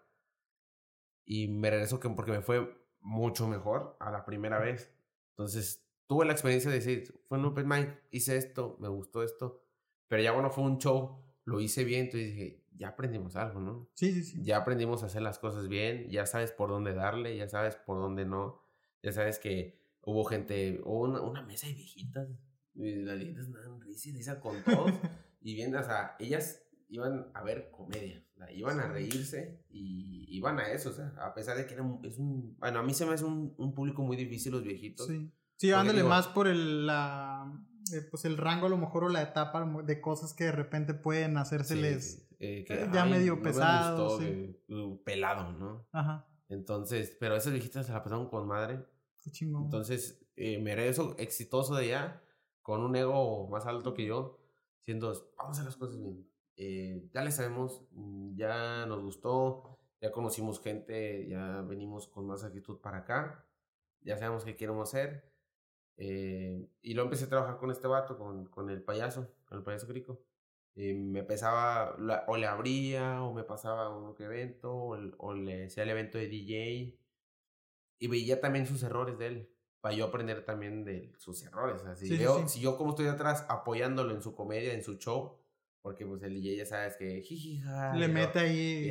Y 1.26 1.48
me 1.48 1.70
regreso 1.70 2.00
que, 2.00 2.10
porque 2.10 2.32
me 2.32 2.42
fue 2.42 2.78
mucho 3.02 3.48
mejor 3.48 3.98
a 4.00 4.12
la 4.12 4.26
primera 4.26 4.60
vez. 4.60 4.94
Entonces 5.32 5.86
tuve 6.08 6.26
la 6.26 6.34
experiencia 6.34 6.70
de 6.70 6.78
decir, 6.78 7.20
fue 7.28 7.38
un 7.40 7.46
open 7.46 7.68
mic, 7.68 8.04
hice 8.12 8.38
esto, 8.38 8.78
me 8.80 8.88
gustó 8.88 9.24
esto. 9.24 9.65
Pero 10.08 10.22
ya 10.22 10.32
cuando 10.34 10.50
fue 10.52 10.64
un 10.64 10.78
show, 10.78 11.18
lo 11.46 11.60
hice 11.62 11.84
bien, 11.84 12.06
entonces 12.06 12.30
dije, 12.34 12.64
ya 12.78 12.90
aprendimos 12.90 13.36
algo, 13.36 13.60
¿no? 13.60 13.90
Sí, 13.94 14.12
sí, 14.14 14.24
sí. 14.24 14.44
ya 14.44 14.58
aprendimos 14.58 15.04
a 15.04 15.08
hacer 15.08 15.22
las 15.22 15.40
cosas 15.40 15.68
bien, 15.68 16.10
ya 16.10 16.26
sabes 16.26 16.52
por 16.52 16.70
dónde 16.70 16.94
darle, 16.94 17.36
ya 17.38 17.48
sabes 17.48 17.76
por 17.76 17.98
dónde 18.00 18.26
no, 18.26 18.62
ya 19.02 19.12
sabes 19.12 19.40
que 19.40 19.80
hubo 20.02 20.24
gente, 20.26 20.82
hubo 20.84 21.02
una, 21.02 21.22
una 21.22 21.42
mesa 21.42 21.68
de 21.68 21.74
viejitas, 21.74 22.28
y 22.74 22.96
las 23.04 23.18
viejitas 23.18 23.46
andaban 23.46 23.82
risa 23.82 24.10
y 24.10 24.40
con 24.40 24.62
todos, 24.64 24.92
y 25.42 25.54
bien, 25.56 25.76
o 25.76 25.84
sea, 25.84 26.16
ellas 26.20 26.62
iban 26.90 27.28
a 27.34 27.44
ver 27.44 27.72
comedia, 27.72 28.24
o 28.40 28.52
iban 28.52 28.80
a 28.80 28.88
reírse 28.88 29.64
y 29.70 30.26
iban 30.36 30.60
a 30.60 30.70
eso, 30.70 30.90
o 30.90 30.94
sea, 30.94 31.14
a 31.20 31.34
pesar 31.34 31.58
de 31.58 31.66
que 31.66 31.74
era 31.74 31.84
un, 31.84 32.04
es 32.06 32.18
un, 32.18 32.56
bueno, 32.60 32.80
a 32.80 32.84
mí 32.84 32.94
se 32.94 33.06
me 33.06 33.14
hace 33.14 33.26
un, 33.26 33.54
un 33.58 33.74
público 33.74 34.02
muy 34.04 34.18
difícil 34.18 34.52
los 34.52 34.64
viejitos. 34.64 35.08
Sí, 35.08 35.32
sí 35.56 35.72
ándale 35.72 36.00
digo- 36.00 36.10
más 36.10 36.28
por 36.28 36.48
el, 36.48 36.86
la, 36.86 37.52
eh, 37.94 38.02
pues 38.10 38.26
el 38.26 38.38
rango 38.38 38.68
a 38.68 38.70
lo 38.70 38.78
mejor 38.78 39.04
o 39.06 39.10
la 39.10 39.22
etapa 39.22 39.66
de 39.84 40.02
cosas 40.02 40.34
que 40.34 40.46
de 40.46 40.52
repente 40.52 40.94
pueden 40.94 41.32
Sí, 41.34 41.38
hacérseles. 41.38 42.28
eh, 42.40 42.66
eh, 42.68 42.90
ya 42.94 43.06
medio 43.06 43.34
no 43.36 43.42
me 43.42 43.44
pesado, 43.44 44.04
gustó, 44.10 44.20
sí. 44.22 44.26
que, 44.68 44.74
uh, 44.74 45.04
pelado, 45.04 45.52
¿no? 45.54 45.88
Ajá, 45.92 46.28
Entonces, 46.50 47.16
pero 47.20 47.36
esas 47.36 47.54
viejitas 47.54 47.86
se 47.86 47.92
la 47.94 48.04
pasaron 48.04 48.28
con 48.30 48.48
madre. 48.48 48.86
qué 49.24 49.32
chingón. 49.32 49.64
Entonces, 49.66 50.22
eh, 50.36 50.60
me 50.62 50.76
regreso 50.76 51.16
exitoso 51.18 51.76
de 51.76 51.86
allá, 51.86 52.22
con 52.62 52.82
un 52.82 52.96
ego 52.96 53.48
más 53.50 53.66
alto 53.66 53.94
que 53.94 54.06
yo, 54.06 54.40
siendo, 54.80 55.08
vamos 55.38 55.58
a 55.58 55.62
hacer 55.62 55.66
las 55.66 55.78
cosas 55.78 55.98
bien. 56.00 56.28
Ya 57.14 57.22
le 57.24 57.32
sabemos, 57.32 57.86
mm, 57.92 58.36
ya 58.38 58.86
nos 58.86 59.02
gustó, 59.02 59.78
ya 60.02 60.12
conocimos 60.12 60.62
gente, 60.62 61.28
ya 61.28 61.62
venimos 61.62 62.08
con 62.08 62.26
más 62.28 62.44
actitud 62.44 62.80
para 62.80 63.00
acá, 63.00 63.46
ya 64.02 64.18
sabemos 64.18 64.44
qué 64.46 64.56
queremos 64.56 64.90
hacer. 64.90 65.32
Eh, 65.98 66.68
y 66.82 66.94
lo 66.94 67.04
empecé 67.04 67.26
a 67.26 67.30
trabajar 67.30 67.58
con 67.58 67.72
este 67.72 67.88
vato, 67.88 68.18
con, 68.18 68.46
con 68.48 68.70
el 68.70 68.82
payaso, 68.82 69.30
con 69.46 69.58
el 69.58 69.64
payaso 69.64 69.88
crico. 69.88 70.22
Eh, 70.76 70.94
me 70.94 71.24
pesaba, 71.24 71.96
la- 72.00 72.26
o 72.28 72.36
le 72.38 72.48
abría, 72.48 73.24
o 73.24 73.34
me 73.34 73.44
pasaba 73.44 73.90
un 73.96 74.14
evento, 74.20 74.74
o, 74.76 74.98
o 75.20 75.34
le 75.34 75.66
hacía 75.68 75.84
el 75.84 75.90
evento 75.90 76.18
de 76.18 76.28
DJ. 76.28 77.00
Y 78.00 78.08
veía 78.08 78.42
también 78.42 78.66
sus 78.68 78.84
errores 78.84 79.18
de 79.18 79.28
él, 79.28 79.50
para 79.80 79.96
yo 79.96 80.06
aprender 80.06 80.44
también 80.44 80.84
de 80.84 81.14
sus 81.18 81.42
errores. 81.44 81.82
O 81.82 81.86
sea, 81.86 81.96
si, 81.96 82.08
Sí, 82.08 82.18
sí, 82.18 82.24
veo- 82.24 82.40
sí. 82.40 82.50
si 82.50 82.60
yo 82.62 82.78
como 82.78 82.90
estoy 82.92 83.08
atrás 83.08 83.46
apoyándolo 83.50 84.14
en 84.14 84.22
su 84.22 84.36
comedia, 84.36 84.74
en 84.74 84.84
su 84.84 84.96
show, 84.98 85.38
porque 85.86 86.04
pues 86.04 86.24
el 86.24 86.34
DJ 86.34 86.58
ya 86.58 86.66
sabes 86.66 86.98
que 86.98 87.22
jijija, 87.22 87.96
le 87.96 88.08
mete 88.08 88.40
eh, 88.40 88.42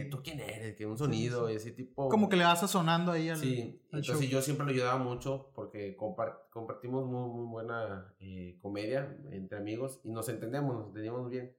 ahí. 0.02 0.08
¿Tú 0.10 0.22
quién 0.22 0.38
eres? 0.38 0.76
Que 0.76 0.86
un 0.86 0.96
sonido 0.96 1.50
y 1.50 1.54
ese 1.54 1.72
tipo. 1.72 2.08
Como 2.08 2.28
que 2.28 2.36
le 2.36 2.44
vas 2.44 2.70
sonando 2.70 3.10
ahí 3.10 3.30
al. 3.30 3.36
Sí, 3.36 3.82
al 3.90 3.98
entonces 3.98 4.26
show. 4.30 4.38
yo 4.38 4.42
siempre 4.42 4.64
lo 4.64 4.70
ayudaba 4.70 4.96
mucho 5.02 5.50
porque 5.56 5.96
compar- 5.96 6.48
compartimos 6.52 7.04
muy, 7.04 7.28
muy 7.30 7.46
buena 7.50 8.14
eh, 8.20 8.60
comedia 8.62 9.18
entre 9.32 9.58
amigos 9.58 10.02
y 10.04 10.12
nos 10.12 10.28
entendemos, 10.28 10.72
nos 10.72 10.86
entendíamos 10.86 11.28
bien. 11.28 11.52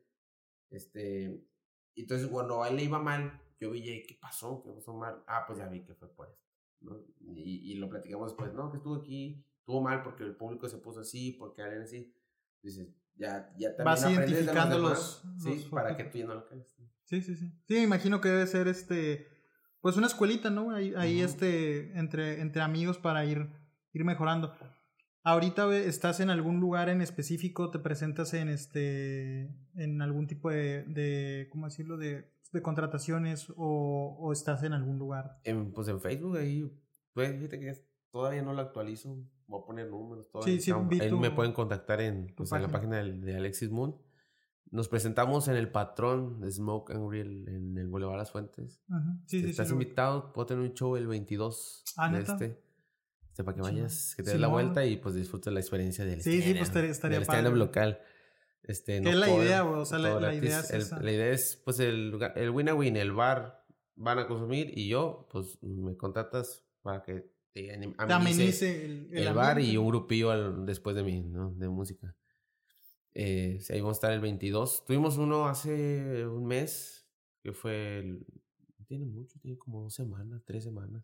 Este, 0.70 1.44
entonces 1.98 2.28
cuando 2.28 2.64
a 2.64 2.70
él 2.70 2.78
le 2.78 2.84
iba 2.86 3.00
mal, 3.00 3.38
yo 3.60 3.72
vi, 3.72 3.82
¿qué 4.08 4.18
pasó? 4.22 4.64
¿Qué 4.64 4.72
pasó 4.72 4.94
mal? 4.94 5.22
Ah, 5.28 5.44
pues 5.46 5.60
ya 5.60 5.68
vi 5.68 5.84
que 5.84 5.96
fue 5.96 6.08
por 6.16 6.30
esto. 6.30 6.46
¿no? 6.80 6.98
Y, 7.20 7.74
y 7.74 7.76
lo 7.76 7.90
platicamos 7.90 8.32
después, 8.32 8.54
no, 8.54 8.72
que 8.72 8.78
estuvo 8.78 8.96
aquí, 8.96 9.44
estuvo 9.60 9.82
mal 9.82 10.02
porque 10.02 10.24
el 10.24 10.38
público 10.38 10.70
se 10.70 10.78
puso 10.78 11.02
así, 11.02 11.34
porque 11.34 11.62
alguien 11.62 11.82
así. 11.82 12.16
Dices, 12.62 12.88
ya, 13.18 13.54
ya 13.58 13.76
también 13.76 13.86
Vas 13.86 14.10
identificando 14.10 14.76
demás, 14.78 14.92
los- 14.92 15.44
Sí, 15.44 15.56
los 15.56 15.66
para 15.66 15.96
que 15.96 16.04
tú 16.06 16.18
ya 16.18 16.26
no 16.28 16.36
lo 16.36 16.48
caes. 16.48 16.76
Sí, 17.04 17.22
sí, 17.22 17.36
sí. 17.36 17.52
Sí, 17.68 17.74
me 17.76 17.84
imagino 17.84 18.20
que 18.22 18.30
debe 18.30 18.48
ser 18.48 18.68
este. 18.68 19.28
Pues 19.82 19.96
una 19.98 20.08
escuelita, 20.08 20.50
¿no? 20.50 20.72
Ahí, 20.72 20.94
ahí 20.98 21.22
este. 21.22 21.98
Entre, 22.00 22.42
entre 22.42 22.62
amigos 22.62 22.98
para 22.98 23.24
ir, 23.26 23.48
ir 23.94 24.04
mejorando. 24.04 24.56
Ahorita 25.24 25.76
estás 25.76 26.20
en 26.20 26.30
algún 26.30 26.60
lugar 26.60 26.90
en 26.90 27.02
específico, 27.02 27.70
te 27.72 27.80
presentas 27.80 28.34
en 28.34 28.50
este. 28.50 29.50
en 29.76 30.02
algún 30.02 30.28
tipo 30.28 30.50
de. 30.50 30.84
de 30.86 31.48
¿cómo 31.52 31.66
decirlo? 31.68 31.98
de, 31.98 32.32
de 32.52 32.62
contrataciones 32.62 33.50
o, 33.56 34.18
o 34.20 34.32
estás 34.34 34.64
en 34.64 34.74
algún 34.74 34.98
lugar. 34.98 35.40
En, 35.44 35.72
pues 35.74 35.88
en 35.88 36.00
Facebook 36.02 36.38
ahí, 36.38 36.72
pues 37.14 37.36
fíjate 37.36 37.60
que 37.60 37.74
todavía 38.16 38.42
no 38.42 38.54
lo 38.54 38.62
actualizo. 38.62 39.18
Voy 39.46 39.62
a 39.62 39.66
poner 39.66 39.90
números. 39.90 40.30
Todavía 40.32 40.54
Sí, 40.56 40.62
sí, 40.62 40.72
ahí 40.72 41.12
me 41.12 41.32
pueden 41.32 41.52
contactar 41.52 42.00
en, 42.00 42.34
pues, 42.34 42.50
en 42.54 42.62
la 42.62 42.70
página. 42.70 43.04
de 43.04 43.36
Alexis 43.36 43.70
Moon. 43.70 43.94
Nos 44.72 44.88
presentamos 44.88 45.50
en 45.50 45.58
el 45.58 45.70
patrón 45.70 46.40
de 46.40 46.50
Smoke 46.50 46.92
and 46.92 47.10
Grill 47.10 47.48
en 47.50 47.78
el 47.78 47.88
Boulevard 47.90 48.18
Las 48.18 48.32
Fuentes. 48.32 48.82
Ujú. 48.90 49.00
Sí, 49.26 49.42
sí, 49.42 49.50
Estás 49.50 49.70
invitado, 49.70 50.32
puedo 50.32 50.46
tener 50.46 50.64
un 50.64 50.74
show 50.74 50.96
el 50.96 51.08
22 51.08 51.84
Ah, 51.98 52.10
de 52.10 52.20
¿neta? 52.20 52.32
este. 52.34 52.64
Este, 53.32 53.44
para 53.44 53.56
que 53.56 53.62
vayas, 53.64 54.14
que 54.16 54.24
te 54.24 54.32
des 54.32 54.40
la 54.40 54.48
vuelta 54.48 54.86
y 54.86 54.96
pues 54.96 55.14
disfrutes 55.14 55.52
la 55.52 55.60
experiencia 55.60 56.06
del 56.06 56.22
Sí, 56.22 56.42
sí, 56.42 56.54
pues, 56.54 56.74
estaría- 56.74 57.18
del 57.20 57.28
padre. 57.28 57.50
local. 57.54 58.00
Este, 58.64 58.98
es 58.98 59.16
la 59.16 59.30
idea, 59.30 59.62
güey, 59.64 59.82
o 59.82 59.86
sea, 59.86 60.00
la- 60.00 60.34
idea 60.34 60.60
es 60.62 60.72
El- 60.72 60.82
esa. 60.82 61.02
La 61.04 61.12
idea 61.12 61.30
es, 61.32 61.62
pues, 61.66 61.80
el, 61.82 62.12
lugar- 62.12 62.32
el 62.38 62.50
win 62.52 62.70
a 62.70 62.74
win, 62.76 62.96
el 62.96 63.12
bar 63.12 63.66
van 63.98 64.20
a 64.20 64.26
consumir 64.28 64.72
y 64.78 64.88
yo, 64.88 65.28
pues, 65.32 65.62
me 65.62 65.98
contratas 65.98 66.66
para 66.82 67.04
que 67.04 67.35
te 67.64 67.74
amenice 67.74 68.04
amenice 68.14 68.86
el, 68.86 69.18
el, 69.18 69.34
bar 69.34 69.60
y 69.62 69.78
un 69.78 69.88
grupillo 69.88 70.30
al- 70.32 70.66
después 70.66 70.96
de 70.96 71.04
mí, 71.04 71.22
¿no? 71.22 71.52
De 71.52 71.70
música. 71.70 72.16
Eh, 73.14 73.60
ahí 73.70 73.80
vamos 73.80 73.96
a 73.96 74.00
estar 74.00 74.12
el 74.12 74.20
22. 74.20 74.84
Tuvimos 74.86 75.18
uno 75.18 75.46
hace 75.48 76.28
un 76.28 76.46
mes, 76.46 77.08
que 77.42 77.54
fue 77.54 78.00
el... 78.00 78.26
Tiene 78.88 79.06
mucho, 79.06 79.40
tiene 79.40 79.58
como 79.58 79.82
dos 79.84 79.94
semanas, 79.96 80.44
tres 80.46 80.64
semanas. 80.66 81.04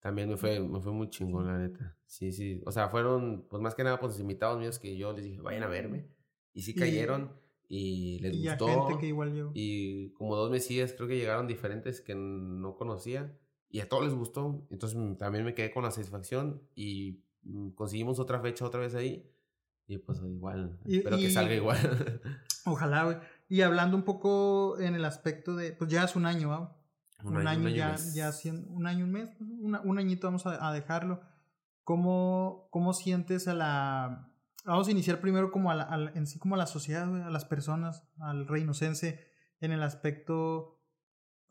También 0.00 0.28
me 0.28 0.36
fue, 0.36 0.60
me 0.60 0.80
fue 0.80 0.92
muy 0.92 1.08
chingón, 1.10 1.46
la 1.46 1.58
neta. 1.58 1.96
Sí, 2.06 2.30
sí. 2.32 2.60
O 2.66 2.72
sea, 2.72 2.88
fueron, 2.88 3.46
pues 3.48 3.62
más 3.62 3.74
que 3.74 3.84
nada, 3.84 3.98
pues 3.98 4.18
invitados 4.20 4.58
míos 4.58 4.78
que 4.78 4.96
yo 4.96 5.12
les 5.12 5.24
dije, 5.24 5.40
vayan 5.40 5.62
a 5.62 5.68
verme. 5.68 6.08
Y 6.52 6.62
sí 6.62 6.72
Y- 6.72 6.74
cayeron 6.74 7.32
y 7.68 8.18
les 8.20 8.34
Y 8.34 8.48
a 8.48 8.56
gustó. 8.56 8.66
gente 8.88 9.00
que 9.00 9.06
igual 9.06 9.34
yo. 9.34 9.50
Y 9.54 10.10
como 10.12 10.36
dos 10.36 10.50
mesillas 10.50 10.92
creo 10.92 11.08
que 11.08 11.16
llegaron 11.16 11.46
diferentes 11.46 12.00
que 12.02 12.14
no 12.14 12.74
conocía 12.76 13.34
y 13.72 13.80
a 13.80 13.88
todos 13.88 14.04
les 14.04 14.14
gustó. 14.14 14.64
Entonces 14.70 14.96
mm, 14.96 15.16
también 15.16 15.44
me 15.44 15.54
quedé 15.54 15.72
con 15.72 15.82
la 15.82 15.90
satisfacción 15.90 16.62
y 16.76 17.24
mm, 17.42 17.70
conseguimos 17.70 18.20
otra 18.20 18.40
fecha 18.40 18.64
otra 18.64 18.78
vez 18.80 18.94
ahí. 18.94 19.28
Y 19.88 19.98
pues 19.98 20.20
igual, 20.22 20.78
Y- 20.84 20.98
espero 20.98 21.16
que 21.16 21.22
y- 21.24 21.30
salga 21.32 21.54
igual. 21.54 21.76
Ojalá, 22.66 23.04
güey. 23.04 23.16
Y 23.48 23.62
hablando 23.62 23.96
un 23.96 24.04
poco 24.04 24.78
en 24.78 24.94
el 24.94 25.04
aspecto 25.04 25.56
de, 25.56 25.72
pues 25.72 25.90
ya 25.90 26.04
es 26.04 26.14
un 26.14 26.26
año, 26.26 26.50
¿va? 26.50 26.78
Un, 27.24 27.46
año, 27.46 27.68
y 27.68 27.74
ya, 27.74 27.96
ya 28.14 28.30
un 28.68 28.86
año, 28.86 29.04
un 29.04 29.12
mes, 29.12 29.30
una- 29.40 29.80
un 29.80 29.98
añito 29.98 30.26
vamos 30.28 30.46
a, 30.46 30.68
a 30.68 30.72
dejarlo. 30.72 31.20
¿Cómo, 31.84 32.68
¿Cómo 32.70 32.92
sientes 32.92 33.48
a 33.48 33.54
la, 33.54 34.32
vamos 34.64 34.86
a 34.86 34.90
iniciar 34.92 35.20
primero 35.20 35.50
como 35.50 35.70
a 35.70 35.74
la, 35.74 36.12
en 36.14 36.26
sí 36.26 36.38
como 36.38 36.54
a 36.54 36.58
la 36.58 36.66
sociedad, 36.66 37.04
a 37.26 37.30
las 37.30 37.44
personas, 37.44 38.04
al 38.20 38.46
reinocense, 38.46 39.20
en 39.60 39.72
el 39.72 39.82
aspecto, 39.82 40.80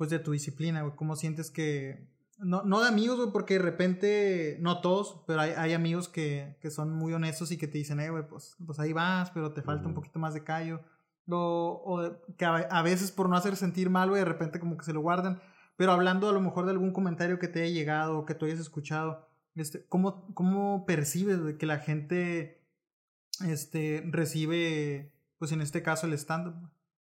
pues, 0.01 0.09
de 0.09 0.17
tu 0.17 0.31
disciplina, 0.31 0.81
güey. 0.81 0.95
¿Cómo 0.95 1.15
sientes 1.15 1.51
que... 1.51 2.07
No, 2.39 2.63
no 2.63 2.81
de 2.81 2.87
amigos, 2.87 3.17
güey, 3.17 3.31
porque 3.31 3.53
de 3.53 3.59
repente, 3.59 4.57
no 4.59 4.81
todos, 4.81 5.21
pero 5.27 5.41
hay, 5.41 5.51
hay 5.55 5.73
amigos 5.73 6.09
que, 6.09 6.57
que, 6.59 6.71
son 6.71 6.91
muy 6.91 7.13
honestos 7.13 7.51
y 7.51 7.57
que 7.59 7.67
te 7.67 7.77
dicen, 7.77 7.99
eh, 7.99 8.09
güey, 8.09 8.27
pues, 8.27 8.55
pues 8.65 8.79
ahí 8.79 8.93
vas, 8.93 9.29
pero 9.29 9.53
te 9.53 9.61
falta 9.61 9.87
un 9.87 9.93
poquito 9.93 10.17
más 10.17 10.33
de 10.33 10.43
callo. 10.43 10.81
O, 11.29 11.83
o 11.85 12.35
que 12.35 12.45
a, 12.45 12.81
veces 12.81 13.11
por 13.11 13.29
no 13.29 13.35
hacer 13.35 13.55
sentir 13.55 13.91
mal, 13.91 14.09
güey, 14.09 14.23
de 14.23 14.25
repente 14.25 14.59
como 14.59 14.75
que 14.75 14.85
se 14.85 14.91
lo 14.91 15.01
guardan. 15.01 15.39
Pero 15.77 15.91
hablando 15.91 16.27
a 16.27 16.33
lo 16.33 16.41
mejor 16.41 16.65
de 16.65 16.71
algún 16.71 16.93
comentario 16.93 17.37
que 17.37 17.47
te 17.47 17.61
haya 17.61 17.71
llegado 17.71 18.17
o 18.17 18.25
que 18.25 18.33
tú 18.33 18.45
hayas 18.45 18.59
escuchado, 18.59 19.29
este, 19.53 19.85
¿cómo, 19.85 20.33
¿cómo 20.33 20.87
percibes 20.87 21.43
de 21.43 21.59
que 21.59 21.67
la 21.67 21.77
gente 21.77 22.65
este, 23.45 24.03
recibe, 24.07 25.13
pues 25.37 25.51
en 25.51 25.61
este 25.61 25.83
caso, 25.83 26.07
el 26.07 26.13
stand-up? 26.13 26.55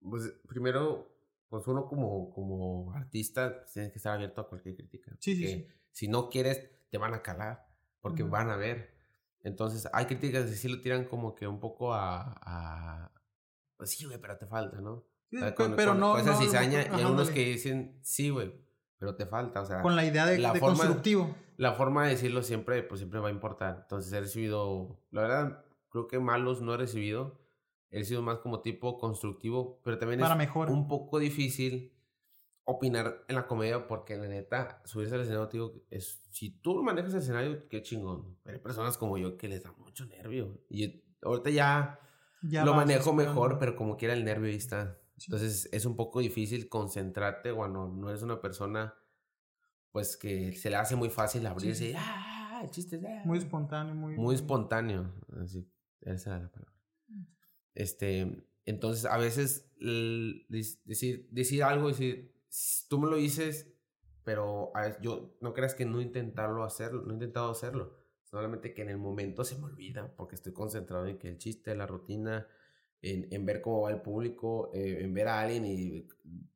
Pues 0.08 0.36
primero, 0.48 1.15
pues 1.50 1.68
uno 1.68 1.86
como, 1.86 2.32
como 2.32 2.94
artista 2.94 3.60
pues, 3.60 3.74
tienes 3.74 3.92
que 3.92 3.98
estar 3.98 4.14
abierto 4.14 4.42
a 4.42 4.50
cualquier 4.50 4.76
crítica. 4.76 5.16
Sí, 5.20 5.36
sí, 5.36 5.48
sí. 5.48 5.68
Si 5.92 6.08
no 6.08 6.30
quieres, 6.30 6.70
te 6.90 6.98
van 6.98 7.14
a 7.14 7.22
calar, 7.22 7.68
porque 8.02 8.24
van 8.24 8.50
a 8.50 8.58
ver. 8.58 8.96
Entonces, 9.42 9.88
hay 9.94 10.06
críticas 10.06 10.46
que 10.46 10.56
sí 10.56 10.68
lo 10.68 10.82
tiran 10.82 11.06
como 11.06 11.36
que 11.36 11.48
un 11.48 11.60
poco 11.60 11.94
a, 11.94 12.36
a 12.42 13.12
pues 13.78 13.92
sí, 13.92 14.06
güey, 14.06 14.20
pero 14.20 14.38
te 14.38 14.48
falta, 14.48 14.82
¿no? 14.82 15.06
Sí, 15.30 15.38
pero 15.76 15.94
no. 15.94 16.18
esa 16.18 16.36
cizaña, 16.36 16.84
y 16.92 16.96
hay 16.96 17.06
unos 17.06 17.30
que 17.30 17.46
dicen, 17.46 18.00
sí, 18.02 18.30
güey, 18.30 18.54
pero 18.98 19.16
te 19.16 19.26
falta, 19.26 19.62
o 19.62 19.66
sea. 19.66 19.82
Con 19.82 19.96
la 19.96 20.06
idea 20.06 20.26
de, 20.26 20.40
la 20.40 20.54
forma, 20.56 20.78
constructivo. 20.78 21.36
La 21.58 21.74
forma 21.74 22.06
de 22.06 22.12
decirlo 22.12 22.44
siempre, 22.44 22.84
pues 22.84 23.00
siempre 23.00 23.20
va 23.20 23.30
a 23.30 23.32
importar. 23.32 23.80
Entonces 23.84 24.12
he 24.12 24.20
recibido, 24.20 25.00
la 25.12 25.22
verdad, 25.22 25.66
Creo 25.96 26.08
que 26.08 26.20
malos 26.20 26.62
no 26.62 26.74
he 26.74 26.78
recibido. 26.78 27.40
He 27.96 28.04
sido 28.04 28.22
más 28.22 28.40
como 28.40 28.62
tipo 28.62 28.98
constructivo, 28.98 29.80
pero 29.84 29.98
también 29.98 30.20
es 30.20 30.30
un 30.70 30.88
poco 30.88 31.18
difícil 31.18 31.94
opinar 32.66 33.24
en 33.28 33.36
la 33.36 33.48
comedia 33.48 33.88
porque 33.88 34.18
la 34.18 34.28
neta, 34.28 34.82
subirse 34.86 35.16
al 35.16 35.22
escenario, 35.22 35.48
digo, 35.48 35.74
es, 35.90 36.20
si 36.32 36.50
tú 36.50 36.84
manejas 36.84 37.14
el 37.14 37.20
escenario, 37.20 37.70
qué 37.70 37.82
chingón. 37.82 38.38
Pero 38.44 38.58
hay 38.58 38.62
personas 38.64 38.98
como 38.98 39.18
yo 39.18 39.38
que 39.38 39.48
les 39.48 39.64
da 39.64 39.72
mucho 39.74 40.06
nervio. 40.06 40.60
Y 40.70 41.04
ahorita 41.22 41.52
ya, 41.52 42.00
lo 42.42 42.74
manejo 42.74 43.14
mejor, 43.14 43.60
pero 43.60 43.76
como 43.76 43.98
quiera 43.98 44.14
el 44.14 44.26
nervio 44.26 44.50
ahí 44.50 44.58
está. 44.58 45.00
Entonces 45.18 45.70
es 45.72 45.86
un 45.86 45.96
poco 45.96 46.20
difícil 46.20 46.68
concentrarte 46.68 47.54
cuando 47.54 47.88
no 47.88 48.10
eres 48.10 48.24
una 48.24 48.42
persona 48.42 48.94
pues 49.92 50.18
que 50.18 50.52
se 50.52 50.70
le 50.70 50.76
hace 50.76 50.98
muy 50.98 51.10
fácil 51.10 51.48
abrirse 51.48 51.92
y 51.92 51.94
¡ah! 51.96 52.68
Chistes, 52.70 53.02
ah". 53.06 53.22
Muy 53.24 53.38
espontáneo, 53.38 53.96
muy... 53.96 54.16
Muy 54.16 54.36
espontáneo. 54.36 55.14
Así. 55.42 55.70
Esa 56.02 56.40
la 56.40 56.52
palabra. 56.52 56.74
Este, 57.76 58.48
entonces, 58.66 59.06
a 59.06 59.18
veces 59.18 59.70
decir, 60.86 61.28
decir 61.30 61.64
algo, 61.64 61.90
decir, 61.90 62.34
tú 62.90 62.98
me 62.98 63.10
lo 63.10 63.18
dices, 63.18 63.72
pero 64.24 64.74
yo 65.02 65.38
no 65.42 65.54
creas 65.54 65.76
que 65.76 65.86
no 65.86 66.02
intentarlo 66.02 66.64
hacerlo, 66.64 67.04
no 67.04 67.12
he 67.12 67.14
intentado 67.14 67.52
hacerlo. 67.52 68.04
Solamente 68.24 68.74
que 68.74 68.82
en 68.82 68.90
el 68.90 68.98
momento 68.98 69.44
se 69.44 69.58
me 69.58 69.66
olvida 69.66 70.14
porque 70.16 70.36
estoy 70.36 70.52
concentrado 70.52 71.06
en 71.06 71.20
que 71.20 71.28
el 71.28 71.38
chiste, 71.38 71.76
la 71.76 71.86
rutina, 71.86 72.48
en, 73.02 73.28
en 73.32 73.46
ver 73.46 73.62
cómo 73.62 73.82
va 73.82 73.92
el 73.92 74.02
público, 74.02 74.72
eh, 74.74 74.98
en 75.02 75.14
ver 75.14 75.28
a 75.28 75.42
alguien 75.42 75.66
y, 75.66 76.08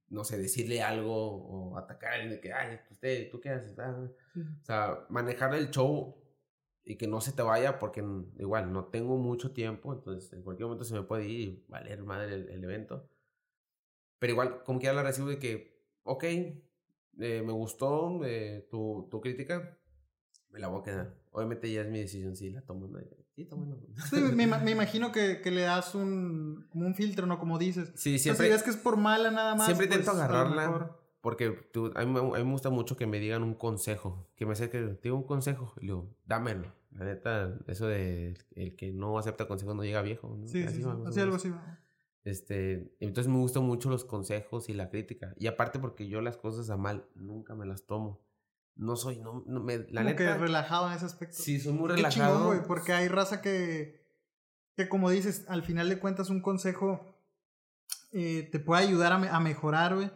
no 0.09 0.23
sé, 0.23 0.39
decirle 0.39 0.81
algo 0.81 1.13
o 1.13 1.77
atacar 1.77 2.11
a 2.11 2.15
alguien 2.15 2.31
de 2.31 2.41
que, 2.41 2.51
ay, 2.51 2.79
usted, 2.89 3.29
¿tú 3.29 3.39
qué 3.39 3.49
haces? 3.49 3.77
Ah, 3.77 4.09
o 4.35 4.65
sea, 4.65 5.05
manejar 5.09 5.53
el 5.53 5.69
show 5.69 6.18
y 6.89 6.95
que 6.95 7.07
no 7.07 7.21
se 7.21 7.33
te 7.33 7.43
vaya 7.43 7.77
porque 7.77 8.03
igual 8.39 8.73
no 8.73 8.85
tengo 8.85 9.15
mucho 9.15 9.51
tiempo, 9.51 9.93
entonces 9.93 10.33
en 10.33 10.41
cualquier 10.41 10.65
momento 10.65 10.83
se 10.83 10.95
me 10.95 11.03
puede 11.03 11.29
ir 11.29 11.39
y 11.39 11.65
valer 11.67 12.01
madre 12.01 12.33
el, 12.33 12.63
evento. 12.63 13.07
Pero 14.17 14.33
igual, 14.33 14.63
como 14.63 14.79
quiera 14.79 14.95
la 14.95 15.03
recibo 15.03 15.27
de 15.27 15.37
que, 15.37 15.85
ok, 16.01 16.23
eh, 16.23 17.43
me 17.45 17.51
gustó 17.51 18.25
eh, 18.25 18.67
tu, 18.71 19.07
tu, 19.11 19.21
crítica, 19.21 19.77
me 20.49 20.57
la 20.57 20.69
voy 20.69 20.81
a 20.81 20.83
quedar. 20.83 21.15
Obviamente 21.29 21.71
ya 21.71 21.81
es 21.81 21.89
mi 21.89 21.99
decisión 21.99 22.35
si 22.35 22.49
la 22.49 22.61
tomo. 22.63 22.89
Sí, 23.35 23.47
me, 24.33 24.47
me, 24.47 24.71
imagino 24.71 25.11
que, 25.11 25.41
que, 25.41 25.51
le 25.51 25.61
das 25.61 25.93
un, 25.93 26.65
como 26.71 26.87
un 26.87 26.95
filtro, 26.95 27.27
¿no? 27.27 27.37
Como 27.37 27.59
dices. 27.59 27.91
Sí, 27.93 28.17
siempre. 28.17 28.47
si 28.47 28.51
ves 28.51 28.63
que 28.63 28.71
es 28.71 28.77
por 28.77 28.97
mala 28.97 29.29
nada 29.29 29.53
más. 29.53 29.67
Siempre 29.67 29.85
intento 29.85 30.11
pues, 30.11 30.17
agarrarla. 30.23 30.97
Porque 31.21 31.49
tú, 31.73 31.91
a, 31.95 32.05
mí, 32.05 32.17
a, 32.17 32.23
mí, 32.23 32.43
me 32.45 32.51
gusta 32.51 32.69
mucho 32.69 32.95
que 32.95 33.05
me 33.05 33.19
digan 33.19 33.43
un 33.43 33.53
consejo. 33.53 34.29
Que 34.35 34.45
me 34.45 34.55
que 34.55 34.97
digo 35.03 35.17
un 35.17 35.23
consejo. 35.23 35.73
Y 35.77 35.81
le 35.81 35.85
digo, 35.87 36.15
dámelo. 36.25 36.73
La 36.91 37.05
neta, 37.05 37.57
eso 37.67 37.87
de 37.87 38.35
el 38.55 38.75
que 38.75 38.91
no 38.91 39.17
acepta 39.19 39.47
consejo 39.47 39.73
no 39.73 39.83
llega 39.83 40.01
viejo. 40.01 40.39
Sí, 40.45 40.63
así, 40.63 40.81
sí, 41.11 41.19
algo 41.19 41.35
así. 41.35 41.53
Este, 42.23 42.95
entonces 42.99 43.31
me 43.31 43.37
gustan 43.37 43.63
mucho 43.63 43.89
los 43.89 44.05
consejos 44.05 44.69
y 44.69 44.73
la 44.73 44.89
crítica. 44.89 45.33
Y 45.37 45.47
aparte 45.47 45.77
porque 45.77 46.07
yo 46.07 46.21
las 46.21 46.37
cosas 46.37 46.69
a 46.69 46.77
mal 46.77 47.05
nunca 47.15 47.53
me 47.53 47.65
las 47.65 47.85
tomo. 47.85 48.21
No 48.75 48.95
soy, 48.95 49.19
no, 49.19 49.43
no 49.45 49.59
me, 49.59 49.79
la 49.89 50.03
Como 50.03 50.15
que 50.15 50.33
relajado 50.33 50.87
en 50.87 50.93
ese 50.93 51.05
aspecto. 51.05 51.35
Sí, 51.35 51.59
soy 51.59 51.73
muy 51.73 51.89
relajado. 51.89 52.51
Qué 52.53 52.61
porque 52.65 52.93
hay 52.93 53.09
raza 53.09 53.41
que, 53.41 54.01
que 54.75 54.87
como 54.87 55.09
dices, 55.09 55.45
al 55.49 55.63
final 55.63 55.89
de 55.89 55.99
cuentas 55.99 56.29
un 56.29 56.41
consejo 56.41 57.17
eh, 58.13 58.47
te 58.51 58.59
puede 58.59 58.83
ayudar 58.83 59.11
a, 59.11 59.35
a 59.35 59.39
mejorar, 59.41 59.95
güey 59.95 60.09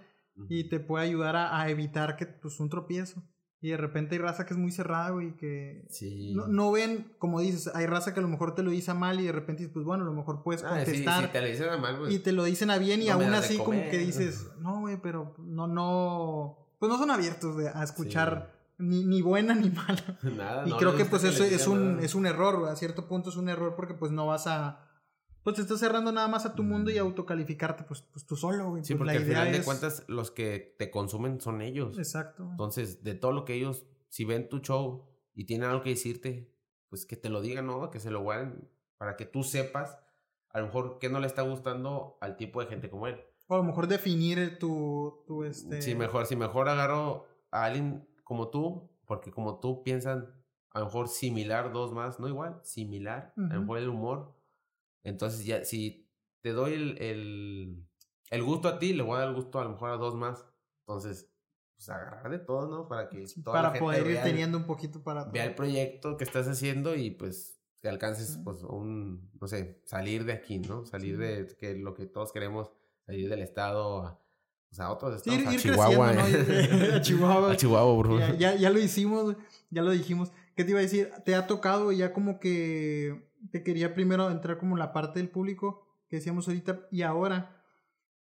y 0.50 0.70
te 0.70 0.80
puede 0.80 1.06
ayudar 1.06 1.36
a, 1.36 1.70
evitar 1.70 2.16
que, 2.16 2.26
pues, 2.26 2.60
un 2.60 2.70
tropiezo. 2.70 3.24
Y 3.62 3.70
de 3.70 3.78
repente 3.78 4.16
hay 4.16 4.20
raza 4.20 4.46
que 4.46 4.54
es 4.54 4.60
muy 4.60 4.74
cerrada, 4.74 5.12
güey, 5.12 5.38
que 5.38 5.88
no, 6.34 6.48
no, 6.48 6.72
ven, 6.74 7.14
como 7.18 7.40
dices, 7.40 7.74
hay 7.74 7.86
raza 7.86 8.14
que 8.14 8.20
a 8.20 8.24
lo 8.24 8.28
mejor 8.28 8.56
te 8.56 8.62
lo 8.62 8.72
dice 8.72 8.94
mal 8.94 9.22
y 9.22 9.24
de 9.24 9.32
repente 9.32 9.62
dices, 9.62 9.74
pues 9.74 9.86
bueno, 9.86 10.04
a 10.04 10.06
lo 10.06 10.14
mejor 10.14 10.44
puedes 10.44 10.64
contestar. 10.64 11.24
Ah, 11.24 11.28
sí, 11.28 11.32
te 11.32 11.42
lo 11.42 11.48
dicen 11.48 11.70
a 11.70 11.78
mal, 11.78 12.12
Y 12.12 12.20
te 12.20 12.34
lo 12.34 12.44
dicen 12.44 12.70
a 12.72 12.78
bien 12.78 13.02
y 13.02 13.08
aún 13.08 13.34
así 13.34 13.58
como 13.58 13.82
que 13.90 13.98
dices, 14.00 14.52
no, 14.60 14.82
güey, 14.82 15.00
pero 15.02 15.34
no, 15.38 15.68
no, 15.68 16.58
pues 16.78 16.92
no 16.92 16.98
son 16.98 17.10
abiertos 17.10 17.56
a 17.74 17.82
escuchar 17.82 18.52
ni, 18.78 19.06
ni 19.06 19.22
buena 19.22 19.56
ni 19.56 19.70
mala. 19.70 20.20
Nada, 20.24 20.68
y 20.68 20.74
creo 20.74 20.98
que 20.98 21.06
pues 21.06 21.24
eso 21.24 21.46
es 21.46 21.66
un, 21.66 22.00
es 22.02 22.16
un 22.16 22.26
error, 22.26 22.68
a 22.68 22.76
cierto 22.76 23.08
punto 23.08 23.30
es 23.30 23.38
un 23.38 23.48
error 23.48 23.76
porque 23.78 23.94
pues 23.94 24.12
no 24.12 24.28
vas 24.28 24.46
a 24.48 24.93
pues 25.44 25.58
te 25.58 25.62
estás 25.62 25.80
cerrando 25.80 26.12
nada 26.12 26.28
más 26.28 26.46
a 26.46 26.56
tu 26.56 26.64
mundo 26.64 26.90
y 26.90 26.98
autocalificarte, 26.98 27.84
pues, 27.84 28.02
pues 28.02 28.26
tú 28.26 28.36
solo, 28.36 28.70
güey. 28.70 28.84
Sí, 28.84 28.96
pues, 28.96 29.10
porque 29.10 29.18
al 29.18 29.26
final 29.26 29.52
de 29.52 29.64
cuentas 29.64 30.06
los 30.08 30.32
que 30.32 30.76
te 30.80 30.90
consumen 30.90 31.42
son 31.42 31.62
ellos. 31.62 31.98
Exacto. 31.98 32.48
Entonces, 32.50 33.04
de 33.04 33.16
todo 33.16 33.32
lo 33.34 33.44
que 33.46 33.54
ellos, 33.54 33.86
si 34.08 34.24
ven 34.26 34.48
tu 34.48 34.60
show 34.60 35.06
y 35.36 35.46
tienen 35.46 35.70
algo 35.70 35.84
que 35.84 35.90
decirte, 35.90 36.50
pues 36.90 37.06
que 37.06 37.18
te 37.18 37.30
lo 37.30 37.42
digan, 37.42 37.68
¿no? 37.68 37.92
Que 37.92 38.00
se 38.00 38.12
lo 38.12 38.22
guarden 38.22 38.70
para 38.98 39.18
que 39.18 39.26
tú 39.26 39.44
sepas 39.44 40.00
a 40.50 40.60
lo 40.60 40.68
mejor 40.68 41.00
qué 41.00 41.10
no 41.10 41.20
le 41.20 41.28
está 41.28 41.42
gustando 41.42 42.18
al 42.22 42.38
tipo 42.38 42.62
de 42.62 42.68
gente 42.68 42.90
como 42.90 43.08
él. 43.08 43.20
O 43.48 43.56
a 43.56 43.58
lo 43.58 43.64
mejor 43.64 43.88
definir 43.88 44.58
tu, 44.60 45.24
tu 45.28 45.44
este... 45.44 45.82
Sí, 45.82 45.96
mejor, 45.96 46.26
si 46.26 46.36
mejor 46.36 46.70
agarro 46.70 47.26
a 47.52 47.66
alguien 47.66 48.08
como 48.24 48.50
tú, 48.50 48.90
porque 49.06 49.32
como 49.32 49.60
tú 49.60 49.84
piensan 49.84 50.34
a 50.72 50.80
lo 50.80 50.86
mejor 50.86 51.08
similar, 51.08 51.74
dos 51.74 51.92
más, 51.92 52.20
no 52.20 52.28
igual, 52.28 52.60
similar, 52.64 53.34
a 53.38 53.54
lo 53.54 53.62
mejor 53.62 53.78
el 53.80 53.90
humor 53.90 54.34
entonces, 55.04 55.46
ya, 55.46 55.66
si 55.66 56.10
te 56.42 56.52
doy 56.52 56.74
el, 56.74 57.02
el, 57.02 57.88
el, 58.30 58.44
gusto 58.44 58.68
a 58.68 58.80
ti, 58.80 58.94
le 58.94 59.04
voy 59.04 59.16
a 59.16 59.20
dar 59.20 59.30
el 59.30 59.36
gusto 59.36 59.60
a 59.60 59.64
lo 59.64 59.72
mejor 59.72 59.92
a 59.92 59.98
dos 59.98 60.16
más. 60.16 60.46
Entonces, 60.82 61.30
pues 61.76 61.90
agarrar 61.90 62.30
de 62.30 62.40
todo, 62.40 62.68
¿no? 62.68 62.88
Para 62.88 63.10
que 63.10 63.26
Para 63.44 63.74
poder 63.74 64.08
ir 64.08 64.22
teniendo 64.22 64.58
un 64.58 64.66
poquito 64.66 65.04
para 65.04 65.26
Vea 65.26 65.46
el 65.46 65.56
proyecto 65.56 66.18
que 66.18 66.24
estás 66.24 66.48
haciendo 66.48 66.96
y 66.96 67.12
pues 67.12 67.60
que 67.82 67.90
alcances, 67.90 68.40
pues, 68.46 68.64
un, 68.64 69.30
no 69.42 69.48
sé, 69.48 69.82
salir 69.86 70.24
de 70.24 70.32
aquí, 70.32 70.60
¿no? 70.60 70.86
Salir 70.86 71.18
de 71.18 71.48
que 71.60 71.76
lo 71.76 71.94
que 71.94 72.06
todos 72.06 72.32
queremos, 72.32 72.72
salir 73.06 73.30
del 73.30 73.42
estado 73.42 74.04
a, 74.04 74.24
o 74.72 74.76
sea, 74.76 74.90
otros 74.90 75.18
estados, 75.18 75.46
a, 75.48 75.58
Chihuahua, 75.58 76.10
a 76.12 77.02
Chihuahua. 77.02 77.52
a 77.52 77.58
Chihuahua. 77.58 78.20
Ya, 78.20 78.36
ya, 78.36 78.56
ya, 78.56 78.70
lo 78.70 78.80
hicimos, 78.80 79.36
ya 79.70 79.82
lo 79.82 79.92
dijimos. 79.92 80.32
¿Qué 80.56 80.64
te 80.64 80.72
iba 80.72 80.80
a 80.80 80.84
decir? 80.84 81.12
¿Te 81.26 81.36
ha 81.36 81.46
tocado 81.46 81.92
ya 81.92 82.14
como 82.14 82.40
que 82.40 83.30
te 83.52 83.64
quería 83.64 83.94
primero 83.94 84.30
entrar 84.30 84.58
como 84.58 84.76
en 84.76 84.80
la 84.80 84.94
parte 84.94 85.20
del 85.20 85.30
público 85.30 85.88
que 86.08 86.18
decíamos 86.18 86.48
ahorita 86.48 86.88
y 86.92 87.02
ahora 87.02 87.64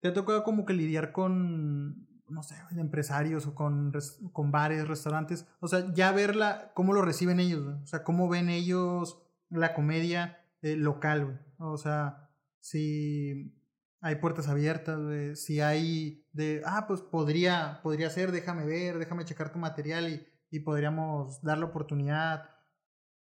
te 0.00 0.08
ha 0.08 0.14
tocado 0.14 0.44
como 0.44 0.64
que 0.64 0.74
lidiar 0.74 1.12
con, 1.12 2.06
no 2.28 2.42
sé, 2.42 2.56
empresarios 2.76 3.46
o 3.46 3.54
con, 3.54 3.92
con 4.32 4.52
bares, 4.52 4.86
restaurantes, 4.86 5.46
o 5.60 5.68
sea, 5.68 5.92
ya 5.92 6.12
verla, 6.12 6.72
cómo 6.74 6.92
lo 6.92 7.02
reciben 7.02 7.40
ellos, 7.40 7.66
o 7.82 7.86
sea, 7.86 8.04
cómo 8.04 8.28
ven 8.28 8.50
ellos 8.50 9.22
la 9.48 9.74
comedia 9.74 10.44
eh, 10.62 10.76
local, 10.76 11.44
o 11.58 11.76
sea, 11.78 12.30
si 12.60 13.58
hay 14.00 14.16
puertas 14.16 14.48
abiertas, 14.48 15.00
si 15.38 15.60
hay 15.60 16.26
de, 16.32 16.62
ah, 16.66 16.86
pues 16.86 17.00
podría, 17.00 17.80
podría 17.82 18.10
ser, 18.10 18.30
déjame 18.32 18.66
ver, 18.66 18.98
déjame 18.98 19.24
checar 19.24 19.52
tu 19.52 19.58
material 19.58 20.08
y, 20.08 20.26
y 20.50 20.60
podríamos 20.60 21.42
dar 21.42 21.58
la 21.58 21.66
oportunidad 21.66 22.53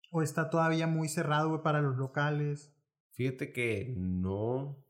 ¿O 0.10 0.22
está 0.22 0.50
todavía 0.50 0.88
muy 0.88 1.08
cerrado, 1.08 1.62
para 1.62 1.82
los 1.82 1.98
locales? 1.98 2.74
Fíjate 3.12 3.52
que 3.52 3.94
no, 3.98 4.84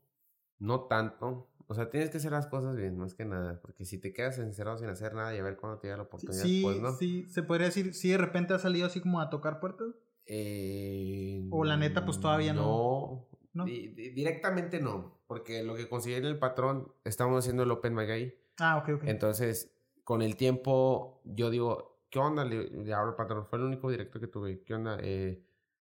no 0.58 0.82
tanto. 0.82 1.48
O 1.66 1.74
sea, 1.74 1.88
tienes 1.88 2.10
que 2.10 2.16
hacer 2.16 2.32
las 2.32 2.46
cosas 2.46 2.76
bien, 2.76 2.96
más 2.96 3.14
que 3.14 3.24
nada. 3.24 3.60
Porque 3.60 3.84
si 3.84 3.98
te 3.98 4.12
quedas 4.12 4.38
encerrado 4.38 4.78
sin 4.78 4.88
hacer 4.88 5.14
nada 5.14 5.34
y 5.34 5.38
a 5.38 5.42
ver 5.42 5.56
cuándo 5.56 5.78
te 5.78 5.88
da 5.88 5.96
la 5.96 6.02
oportunidad, 6.04 6.42
sí, 6.42 6.62
pues 6.62 6.80
no. 6.80 6.92
Sí, 6.92 7.26
se 7.28 7.42
podría 7.42 7.66
decir, 7.66 7.94
sí, 7.94 8.08
de 8.08 8.18
repente 8.18 8.54
ha 8.54 8.58
salido 8.58 8.86
así 8.86 9.00
como 9.00 9.20
a 9.20 9.30
tocar 9.30 9.60
puertas. 9.60 9.94
Eh, 10.26 11.46
o 11.50 11.64
la 11.64 11.76
neta, 11.76 12.04
pues 12.04 12.20
todavía 12.20 12.52
no. 12.52 13.26
No. 13.52 13.64
directamente 13.64 14.80
no. 14.80 15.18
Porque 15.26 15.62
lo 15.62 15.74
que 15.74 15.88
en 16.16 16.24
el 16.24 16.38
patrón, 16.38 16.92
estamos 17.04 17.38
haciendo 17.38 17.64
el 17.64 17.70
Open 17.70 17.94
Mic 17.94 18.10
ahí. 18.10 18.34
Ah, 18.58 18.78
ok, 18.78 18.88
ok. 18.96 19.04
Entonces, 19.06 19.72
con 20.04 20.22
el 20.22 20.36
tiempo, 20.36 21.20
yo 21.24 21.50
digo, 21.50 21.89
¿qué 22.10 22.18
onda? 22.18 22.44
Le, 22.44 22.92
hablo 22.92 23.10
al 23.10 23.16
patrón. 23.16 23.46
Fue 23.46 23.58
el 23.58 23.64
único 23.64 23.90
directo 23.90 24.20
que 24.20 24.26
tuve. 24.26 24.62
¿Qué 24.62 24.74
onda? 24.74 24.98
Eh, 25.00 25.42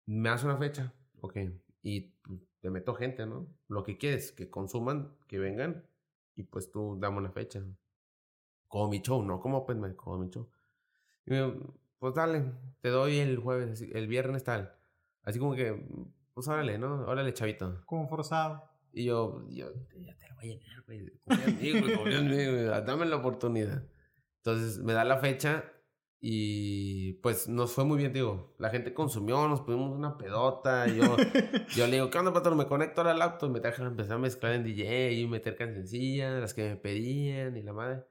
¿Me 0.05 0.29
hace 0.29 0.45
una 0.45 0.57
fecha? 0.57 0.93
Ok. 1.21 1.37
Y 1.83 2.13
te 2.59 2.69
meto 2.69 2.95
gente, 2.95 3.25
¿no? 3.25 3.47
Lo 3.67 3.83
que 3.83 3.97
quieres, 3.97 4.31
que 4.31 4.49
consuman, 4.49 5.15
que 5.27 5.37
vengan. 5.37 5.85
Y 6.35 6.43
pues 6.43 6.71
tú 6.71 6.97
dame 6.99 7.17
una 7.17 7.31
fecha. 7.31 7.61
Como 8.67 8.89
mi 8.89 9.01
show, 9.01 9.21
no 9.21 9.39
como 9.39 9.59
Open 9.59 9.79
Mic, 9.79 9.95
como 9.95 10.17
mi 10.17 10.29
show. 10.29 10.49
Y 11.25 11.31
me, 11.31 11.53
pues 11.99 12.15
dale, 12.15 12.51
te 12.81 12.89
doy 12.89 13.19
el 13.19 13.37
jueves, 13.37 13.81
el 13.81 14.07
viernes 14.07 14.43
tal. 14.43 14.75
Así 15.21 15.39
como 15.39 15.55
que, 15.55 15.85
pues 16.33 16.47
órale, 16.47 16.77
¿no? 16.77 17.05
Órale, 17.05 17.33
chavito. 17.33 17.81
Como 17.85 18.07
forzado. 18.07 18.63
Y 18.91 19.05
yo, 19.05 19.45
yo, 19.49 19.73
ya 19.99 20.15
te 20.17 20.27
lo 20.27 20.35
voy 20.35 20.51
a 20.51 20.55
llenar, 20.55 20.83
güey. 20.85 21.11
Güey, 21.25 22.85
dame 22.85 23.05
la 23.05 23.17
oportunidad. 23.17 23.83
Entonces 24.37 24.79
me 24.79 24.93
da 24.93 25.03
la 25.03 25.17
fecha 25.17 25.63
y 26.25 27.13
pues 27.15 27.49
nos 27.49 27.73
fue 27.73 27.83
muy 27.83 27.97
bien, 27.97 28.13
digo. 28.13 28.55
La 28.57 28.69
gente 28.69 28.93
consumió, 28.93 29.45
nos 29.49 29.59
pusimos 29.61 29.91
una 29.91 30.17
pedota. 30.17 30.87
Yo, 30.87 31.17
yo 31.75 31.87
le 31.87 31.97
digo, 31.97 32.09
¿qué 32.09 32.17
onda, 32.17 32.31
patrón? 32.31 32.57
Me 32.57 32.65
conecto 32.65 33.01
a 33.01 33.03
la 33.03 33.13
laptop, 33.13 33.51
me 33.51 33.59
traje, 33.59 33.83
empecé 33.83 34.13
a 34.13 34.17
mezclar 34.17 34.53
en 34.53 34.63
DJ 34.63 35.11
y 35.11 35.27
meter 35.27 35.57
cancioncillas, 35.57 36.39
las 36.39 36.53
que 36.53 36.69
me 36.69 36.75
pedían 36.77 37.57
y 37.57 37.61
la 37.63 37.73
madre. 37.73 38.05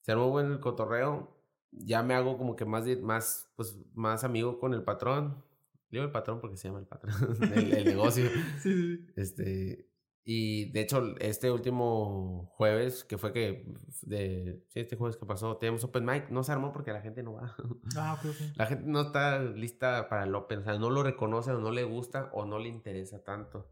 Se 0.00 0.10
armó 0.10 0.30
bueno 0.30 0.52
el 0.52 0.58
cotorreo 0.58 1.34
ya 1.76 2.02
me 2.02 2.14
hago 2.14 2.38
como 2.38 2.56
que 2.56 2.64
más, 2.64 2.86
más, 3.02 3.50
pues, 3.56 3.78
más 3.94 4.24
amigo 4.24 4.58
con 4.58 4.74
el 4.74 4.82
patrón. 4.82 5.42
Digo 5.90 6.04
el 6.04 6.10
patrón 6.10 6.40
porque 6.40 6.56
se 6.56 6.68
llama 6.68 6.80
el 6.80 6.86
patrón, 6.86 7.14
el, 7.54 7.84
negocio. 7.84 8.28
Sí, 8.60 9.06
Este, 9.16 9.88
y 10.24 10.70
de 10.72 10.80
hecho, 10.80 11.14
este 11.18 11.50
último 11.50 12.50
jueves, 12.56 13.04
que 13.04 13.18
fue 13.18 13.32
que, 13.32 13.66
de, 14.02 14.64
sí, 14.68 14.80
este 14.80 14.96
jueves 14.96 15.16
que 15.16 15.26
pasó, 15.26 15.58
tenemos 15.58 15.84
Open 15.84 16.04
Mic, 16.04 16.30
no 16.30 16.42
se 16.42 16.52
armó 16.52 16.72
porque 16.72 16.92
la 16.92 17.02
gente 17.02 17.22
no 17.22 17.34
va. 17.34 17.54
Ah, 17.96 18.18
ok, 18.18 18.34
La 18.56 18.66
gente 18.66 18.84
no 18.86 19.02
está 19.02 19.42
lista 19.42 20.08
para 20.08 20.24
el 20.24 20.34
Open, 20.34 20.60
o 20.60 20.64
sea, 20.64 20.78
no 20.78 20.90
lo 20.90 21.02
reconoce 21.02 21.50
o 21.50 21.60
no 21.60 21.70
le 21.70 21.84
gusta 21.84 22.30
o 22.32 22.46
no 22.46 22.58
le 22.58 22.68
interesa 22.68 23.22
tanto. 23.22 23.70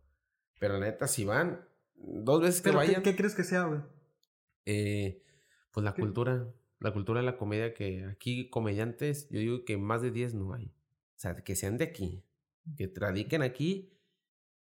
Pero 0.58 0.78
neta, 0.78 1.08
si 1.08 1.24
van, 1.24 1.66
dos 1.96 2.42
veces 2.42 2.60
que 2.60 2.70
vayan. 2.70 3.02
¿qué, 3.02 3.10
¿qué, 3.10 3.16
crees 3.16 3.34
que 3.34 3.44
sea, 3.44 3.64
güey? 3.64 3.80
Eh, 4.66 5.22
pues 5.72 5.82
la 5.82 5.94
cultura 5.94 6.46
la 6.82 6.92
cultura 6.92 7.20
de 7.20 7.26
la 7.26 7.36
comedia 7.36 7.74
que 7.74 8.04
aquí 8.04 8.50
comediantes, 8.50 9.28
yo 9.30 9.38
digo 9.38 9.64
que 9.64 9.76
más 9.76 10.02
de 10.02 10.10
10 10.10 10.34
no 10.34 10.52
hay. 10.52 10.66
O 10.66 11.20
sea, 11.22 11.36
que 11.36 11.54
sean 11.54 11.78
de 11.78 11.84
aquí, 11.84 12.24
que 12.76 12.92
radiquen 12.94 13.42
aquí 13.42 13.91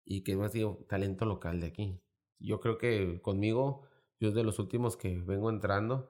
y 0.09 0.23
que 0.23 0.35
más 0.35 0.51
digo, 0.51 0.85
talento 0.89 1.25
local 1.25 1.61
de 1.61 1.67
aquí. 1.67 2.01
Yo 2.39 2.59
creo 2.59 2.77
que 2.77 3.21
conmigo, 3.21 3.83
yo 4.19 4.31
de 4.31 4.43
los 4.43 4.59
últimos 4.59 4.97
que 4.97 5.21
vengo 5.21 5.49
entrando, 5.49 6.09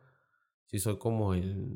sí 0.65 0.79
soy 0.79 0.97
como 0.97 1.33
el, 1.33 1.69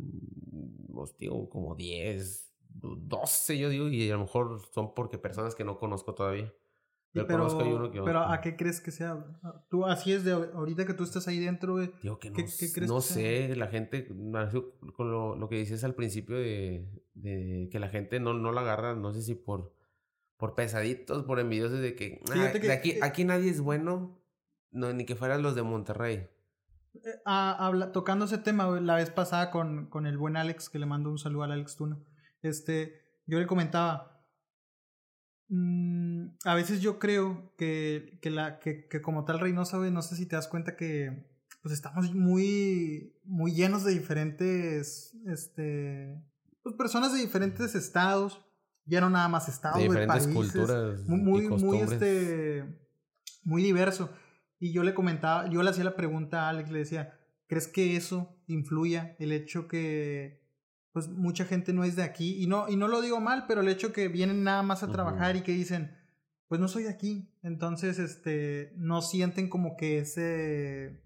os 0.93 1.17
digo, 1.17 1.49
como 1.49 1.75
10, 1.75 2.55
12 2.69 3.57
yo 3.59 3.69
digo, 3.69 3.89
y 3.89 4.09
a 4.09 4.13
lo 4.13 4.21
mejor 4.21 4.61
son 4.73 4.95
porque 4.95 5.17
personas 5.17 5.53
que 5.53 5.63
no 5.63 5.77
conozco 5.77 6.15
todavía 6.15 6.51
pero, 7.13 8.19
¿a 8.23 8.41
qué 8.41 8.55
crees 8.55 8.81
que 8.81 8.91
sea? 8.91 9.23
Tú, 9.69 9.85
así 9.85 10.11
es 10.11 10.23
de 10.23 10.31
ahorita 10.31 10.85
que 10.85 10.95
tú 10.95 11.03
estás 11.03 11.27
ahí 11.27 11.39
dentro, 11.39 11.73
güey. 11.73 11.91
Digo 12.01 12.17
que 12.17 12.31
no, 12.31 12.35
¿qué, 12.37 12.45
crees 12.73 12.89
no 12.89 13.01
sé, 13.01 13.55
la 13.55 13.67
gente, 13.67 14.07
con 14.07 15.11
lo, 15.11 15.35
lo, 15.35 15.49
que 15.49 15.57
dices 15.57 15.83
al 15.83 15.93
principio 15.93 16.37
de, 16.37 16.89
de, 17.13 17.69
que 17.71 17.79
la 17.79 17.89
gente 17.89 18.19
no, 18.19 18.33
no 18.33 18.51
la 18.51 18.61
agarra, 18.61 18.95
no 18.95 19.13
sé 19.13 19.21
si 19.21 19.35
por, 19.35 19.73
por 20.37 20.55
pesaditos, 20.55 21.23
por 21.23 21.39
envidiosos 21.39 21.79
de 21.79 21.95
que, 21.95 22.21
ah, 22.35 22.51
aquí, 22.71 22.91
eh 22.91 22.99
aquí 23.01 23.23
nadie 23.23 23.49
es 23.49 23.61
bueno, 23.61 24.21
no, 24.71 24.93
ni 24.93 25.05
que 25.05 25.15
fueran 25.15 25.41
los 25.41 25.55
de 25.55 25.63
Monterrey. 25.63 26.27
Eh, 26.95 27.21
ah, 27.25 27.55
habla, 27.59 27.91
tocando 27.91 28.25
ese 28.25 28.37
tema, 28.37 28.67
la 28.79 28.95
vez 28.95 29.09
pasada 29.09 29.51
con, 29.51 29.87
con 29.87 30.05
el 30.05 30.17
buen 30.17 30.37
Alex, 30.37 30.69
que 30.69 30.79
le 30.79 30.85
mando 30.85 31.09
un 31.09 31.17
saludo 31.17 31.43
al 31.43 31.51
Alex 31.51 31.75
Tuna, 31.75 31.99
este, 32.41 33.01
yo 33.25 33.39
le 33.39 33.47
comentaba, 33.47 34.13
Mm, 35.55 36.29
a 36.45 36.55
veces 36.55 36.81
yo 36.81 36.97
creo 36.97 37.53
que, 37.57 38.17
que, 38.23 38.31
la, 38.31 38.57
que, 38.57 38.87
que 38.87 39.01
como 39.03 39.23
tal 39.23 39.39
Reynosa, 39.39 39.77
no 39.77 40.01
sé 40.01 40.15
si 40.15 40.25
te 40.25 40.35
das 40.35 40.47
cuenta 40.47 40.75
que 40.75 41.31
pues 41.61 41.75
estamos 41.75 42.13
muy, 42.13 43.15
muy 43.23 43.53
llenos 43.53 43.83
de 43.83 43.91
diferentes, 43.91 45.15
este, 45.27 46.19
pues 46.63 46.75
personas 46.75 47.13
de 47.13 47.19
diferentes 47.19 47.75
estados, 47.75 48.43
ya 48.85 49.01
no 49.01 49.09
nada 49.09 49.27
más 49.27 49.47
estados, 49.49 49.77
de 49.77 49.83
diferentes 49.83 50.27
culturas, 50.27 51.01
muy, 51.07 51.47
muy, 51.47 51.79
este, 51.79 52.65
muy 53.43 53.63
diverso. 53.63 54.09
Y 54.59 54.71
yo 54.71 54.83
le 54.83 54.93
comentaba, 54.93 55.49
yo 55.49 55.61
le 55.63 55.69
hacía 55.69 55.83
la 55.83 55.95
pregunta 55.95 56.45
a 56.45 56.49
Alex, 56.49 56.71
le 56.71 56.79
decía, 56.79 57.19
¿crees 57.47 57.67
que 57.67 57.95
eso 57.95 58.37
influya 58.47 59.15
el 59.19 59.31
hecho 59.31 59.67
que 59.67 60.41
pues 60.91 61.09
mucha 61.09 61.45
gente 61.45 61.73
no 61.73 61.83
es 61.83 61.95
de 61.95 62.03
aquí 62.03 62.41
y 62.41 62.47
no 62.47 62.69
y 62.69 62.75
no 62.75 62.87
lo 62.87 63.01
digo 63.01 63.19
mal, 63.19 63.45
pero 63.47 63.61
el 63.61 63.67
hecho 63.67 63.91
que 63.91 64.07
vienen 64.07 64.43
nada 64.43 64.61
más 64.61 64.83
a 64.83 64.91
trabajar 64.91 65.35
y 65.35 65.41
que 65.41 65.51
dicen, 65.51 65.97
pues 66.47 66.61
no 66.61 66.67
soy 66.67 66.83
de 66.83 66.89
aquí, 66.89 67.33
entonces 67.41 67.97
este 67.97 68.73
no 68.77 69.01
sienten 69.01 69.49
como 69.49 69.75
que 69.75 69.97
ese 69.97 71.01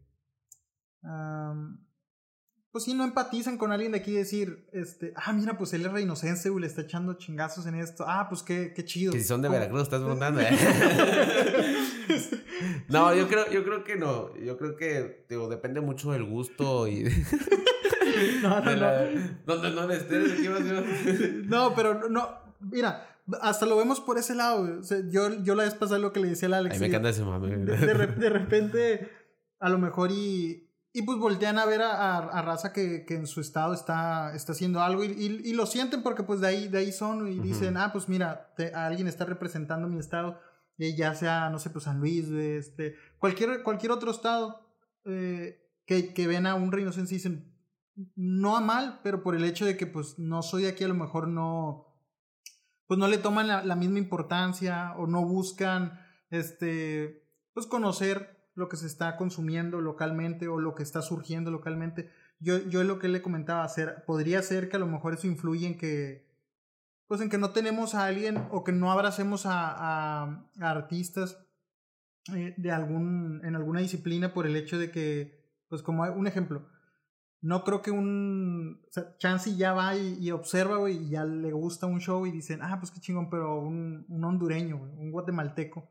pues 2.78 2.86
sí 2.86 2.93
no 2.93 3.03
empatizan 3.03 3.57
con 3.57 3.71
alguien 3.71 3.93
de 3.93 3.97
aquí 3.97 4.11
y 4.11 4.17
decir, 4.17 4.67
este, 4.71 5.11
ah, 5.15 5.34
mira, 5.34 5.57
pues 5.57 5.73
él 5.73 5.84
es 5.84 5.91
reinocense, 5.91 6.51
güey, 6.51 6.61
le 6.61 6.67
está 6.67 6.82
echando 6.82 7.15
chingazos 7.15 7.65
en 7.65 7.73
esto. 7.73 8.05
Ah, 8.07 8.28
pues 8.30 8.43
qué, 8.43 8.71
qué 8.75 8.86
chido. 8.86 9.13
Que 9.13 9.19
si 9.19 9.25
son 9.25 9.41
de 9.41 9.49
Veracruz, 9.49 9.82
estás 9.82 9.99
preguntando. 9.99 10.41
¿eh? 10.41 10.47
no, 12.89 13.15
yo 13.15 13.28
creo, 13.28 13.49
yo 13.49 13.63
creo 13.63 13.84
que 13.84 13.95
no. 13.95 14.38
Yo 14.38 14.59
creo 14.59 14.75
que 14.75 15.25
digo, 15.28 15.49
depende 15.49 15.82
mucho 15.82 16.11
del 16.11 16.25
gusto 16.25 16.88
y 16.88 17.05
no, 18.43 18.61
no, 18.61 18.75
no. 18.75 18.91
No, 19.47 19.55
no, 21.47 21.73
pero 21.73 22.07
no, 22.09 22.30
mira, 22.59 23.09
hasta 23.41 23.65
lo 23.65 23.75
vemos 23.75 24.01
por 24.01 24.19
ese 24.19 24.36
lado. 24.36 24.82
yo, 25.09 25.34
yo 25.41 25.55
la 25.55 25.63
vez 25.63 25.73
pasada 25.73 25.97
lo 25.97 26.13
que 26.13 26.19
le 26.19 26.30
decía 26.30 26.47
a 26.49 26.57
Alex. 26.59 26.75
A 26.75 26.78
mí 26.78 26.82
me 26.82 26.88
encanta 26.89 27.09
ese 27.09 27.23
mame. 27.23 27.57
De, 27.57 27.75
de, 27.75 28.30
repente, 28.30 29.09
a 29.59 29.67
lo 29.67 29.80
mejor 29.80 30.11
y. 30.11 30.66
Y 30.94 31.04
pues 31.04 31.20
voltean 31.20 31.60
a 31.60 31.66
ver 31.66 31.82
a, 31.82 32.18
a, 32.18 32.42
raza 32.42 32.74
que, 32.74 33.06
que, 33.06 33.16
en 33.16 33.28
su 33.28 33.40
estado 33.40 33.74
está, 33.74 34.34
está 34.34 34.54
haciendo 34.54 34.82
algo 34.82 35.04
y, 35.04 35.10
y, 35.10 35.54
lo 35.54 35.66
sienten 35.66 36.02
porque 36.02 36.24
pues 36.24 36.40
de 36.40 36.48
ahí, 36.48 36.68
de 36.70 36.80
ahí 36.80 36.92
son 36.92 37.28
y 37.28 37.40
dicen, 37.40 37.78
ah, 37.78 37.92
pues 37.92 38.10
mira, 38.10 38.54
alguien 38.74 39.08
está 39.08 39.26
representando 39.26 39.88
mi 39.88 40.00
estado, 40.00 40.40
y 40.78 40.96
ya 40.96 41.16
sea, 41.16 41.50
no 41.50 41.60
sé, 41.60 41.70
pues 41.70 41.86
San 41.86 42.00
Luis, 42.00 42.30
este, 42.30 42.96
cualquier, 43.18 43.64
cualquier 43.64 43.92
otro 43.92 44.12
estado 44.12 44.68
eh, 45.06 45.60
que, 45.86 46.14
que 46.14 46.28
ven 46.28 46.46
a 46.46 46.56
un 46.56 46.72
rinoceronte 46.72 47.14
y 47.14 47.18
dicen, 47.18 47.58
no 48.16 48.56
a 48.56 48.62
mal, 48.62 49.00
pero 49.04 49.24
por 49.24 49.36
el 49.36 49.44
hecho 49.44 49.66
de 49.66 49.76
que 49.76 49.88
pues 49.88 50.20
no 50.20 50.44
soy 50.44 50.64
de 50.64 50.70
aquí, 50.70 50.84
a 50.84 50.88
lo 50.88 50.94
mejor 50.94 51.28
no, 51.28 51.88
pues 52.86 53.00
no 53.00 53.08
le 53.08 53.18
toman 53.18 53.48
la, 53.48 53.76
misma 53.76 53.98
importancia 53.98 54.94
o 54.98 55.08
no 55.08 55.26
buscan, 55.26 56.00
este, 56.30 57.28
pues 57.54 57.66
conocer 57.66 58.37
lo 58.58 58.70
que 58.70 58.76
se 58.76 58.88
está 58.88 59.16
consumiendo 59.18 59.82
localmente 59.82 60.47
o 60.47 60.60
lo 60.60 60.74
que 60.74 60.82
está 60.82 61.03
surgiendo 61.03 61.51
localmente. 61.51 62.10
Yo, 62.39 62.58
yo 62.58 62.84
lo 62.84 62.97
que 62.97 63.08
le 63.08 63.22
comentaba, 63.22 63.64
hacer, 63.64 64.03
podría 64.05 64.41
ser 64.41 64.68
que 64.68 64.78
a 64.78 64.80
lo 64.80 64.88
mejor 64.88 65.14
eso 65.14 65.28
influye 65.28 65.68
en 65.68 65.78
que, 65.78 66.28
pues 67.08 67.22
en 67.22 67.30
que 67.30 67.38
no 67.38 67.51
tenemos 67.51 67.93
a 67.93 68.05
alguien 68.08 68.47
o 68.49 68.64
que 68.64 68.72
no 68.72 68.91
abracemos 68.91 69.45
a, 69.45 70.24
a, 70.24 70.43
artistas 70.60 71.38
eh, 72.36 72.55
de 72.58 72.72
algún, 72.72 73.41
en 73.45 73.55
alguna 73.55 73.80
disciplina 73.80 74.34
por 74.34 74.47
el 74.47 74.55
hecho 74.55 74.80
de 74.80 74.89
que, 74.89 75.39
pues 75.70 75.84
como 75.84 76.03
un 76.03 76.26
ejemplo, 76.26 76.68
no 77.41 77.64
creo 77.64 77.84
que 77.84 77.91
un. 77.91 78.82
O 78.88 79.18
Chansey 79.20 79.55
ya 79.55 79.74
va 79.74 79.95
y, 79.95 80.32
observa, 80.32 80.78
güey, 80.78 80.97
y 80.97 81.10
ya 81.10 81.26
le 81.26 81.51
gusta 81.51 81.86
un 81.86 81.99
show 81.99 82.26
y 82.26 82.32
dicen, 82.32 82.62
ah, 82.64 82.78
pues 82.80 82.89
qué 82.89 82.99
chingón, 82.99 83.30
pero 83.30 83.60
un, 83.60 84.03
un 84.10 84.24
hondureño, 84.24 84.78
un 84.78 85.12
guatemalteco, 85.12 85.88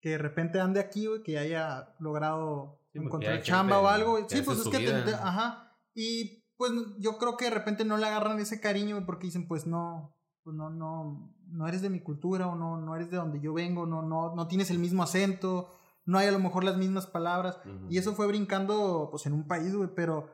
que 0.00 0.10
de 0.10 0.18
repente 0.18 0.60
ande 0.60 0.80
aquí, 0.80 1.06
güey, 1.06 1.22
que 1.22 1.38
haya 1.38 1.94
logrado 1.98 2.80
encontrar 2.92 3.42
chamba 3.42 3.80
o 3.80 3.88
algo. 3.88 4.18
Sí, 4.28 4.42
pues 4.42 4.60
es 4.60 4.68
que. 4.68 4.88
ajá. 5.14 5.76
Y 5.94 6.44
pues 6.56 6.72
yo 6.98 7.18
creo 7.18 7.36
que 7.36 7.46
de 7.46 7.52
repente 7.52 7.84
no 7.84 7.96
le 7.96 8.06
agarran 8.06 8.38
ese 8.40 8.60
cariño, 8.60 9.04
porque 9.06 9.26
dicen, 9.26 9.46
pues 9.48 9.66
no. 9.66 10.14
Pues 10.42 10.56
no, 10.56 10.70
no, 10.70 11.34
no 11.50 11.68
eres 11.68 11.82
de 11.82 11.90
mi 11.90 12.00
cultura 12.00 12.46
o 12.48 12.54
no, 12.54 12.78
no 12.78 12.96
eres 12.96 13.10
de 13.10 13.18
donde 13.18 13.40
yo 13.40 13.52
vengo, 13.52 13.84
no, 13.84 14.00
no, 14.00 14.34
no 14.34 14.48
tienes 14.48 14.70
el 14.70 14.78
mismo 14.78 15.02
acento, 15.02 15.68
no 16.06 16.16
hay 16.16 16.26
a 16.26 16.32
lo 16.32 16.38
mejor 16.38 16.64
las 16.64 16.78
mismas 16.78 17.06
palabras. 17.06 17.58
Y 17.90 17.98
eso 17.98 18.14
fue 18.14 18.26
brincando, 18.26 19.08
pues 19.10 19.26
en 19.26 19.34
un 19.34 19.46
país, 19.46 19.74
güey, 19.74 19.90
pero 19.94 20.30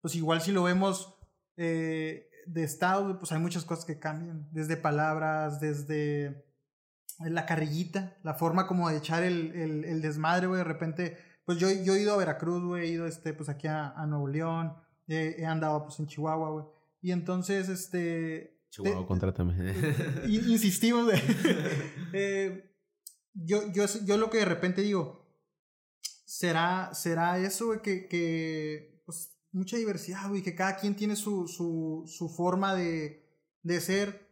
pues 0.00 0.14
igual 0.14 0.40
si 0.40 0.52
lo 0.52 0.62
vemos 0.62 1.18
eh, 1.56 2.30
de 2.46 2.62
estado, 2.62 3.18
pues 3.18 3.32
hay 3.32 3.40
muchas 3.40 3.64
cosas 3.64 3.84
que 3.84 3.98
cambian, 3.98 4.48
desde 4.52 4.76
palabras, 4.76 5.58
desde 5.58 6.45
la 7.20 7.46
carrillita, 7.46 8.16
la 8.22 8.34
forma 8.34 8.66
como 8.66 8.88
de 8.88 8.98
echar 8.98 9.22
el, 9.22 9.54
el, 9.54 10.02
desmadre, 10.02 10.46
güey, 10.46 10.58
de 10.58 10.64
repente, 10.64 11.18
pues 11.44 11.58
yo, 11.58 11.70
yo 11.70 11.94
he 11.94 12.02
ido 12.02 12.14
a 12.14 12.18
Veracruz, 12.18 12.62
güey, 12.62 12.86
he 12.86 12.92
ido 12.92 13.06
este, 13.06 13.32
pues 13.32 13.48
aquí 13.48 13.66
a, 13.68 13.94
Nuevo 14.06 14.28
León, 14.28 14.74
he 15.08 15.46
andado 15.46 15.84
pues 15.84 15.98
en 15.98 16.06
Chihuahua, 16.06 16.50
güey, 16.50 16.64
y 17.00 17.12
entonces, 17.12 17.68
este, 17.68 18.56
Chihuahua, 18.70 19.06
contrátame. 19.06 19.74
insistimos. 20.26 21.12
eh, 22.12 22.74
yo, 23.32 23.72
yo, 23.72 23.84
yo 24.04 24.16
lo 24.16 24.30
que 24.30 24.38
de 24.38 24.44
repente 24.44 24.82
digo, 24.82 25.24
¿será, 26.24 26.90
será 26.94 27.38
eso 27.38 27.80
que, 27.82 28.08
que 28.08 29.02
pues, 29.06 29.38
mucha 29.52 29.76
diversidad, 29.76 30.28
güey, 30.28 30.42
que 30.42 30.54
cada 30.54 30.76
quien 30.76 30.96
tiene 30.96 31.16
su, 31.16 31.46
su, 31.48 32.04
su 32.06 32.28
forma 32.28 32.74
de, 32.74 33.24
de 33.62 33.80
ser, 33.80 34.25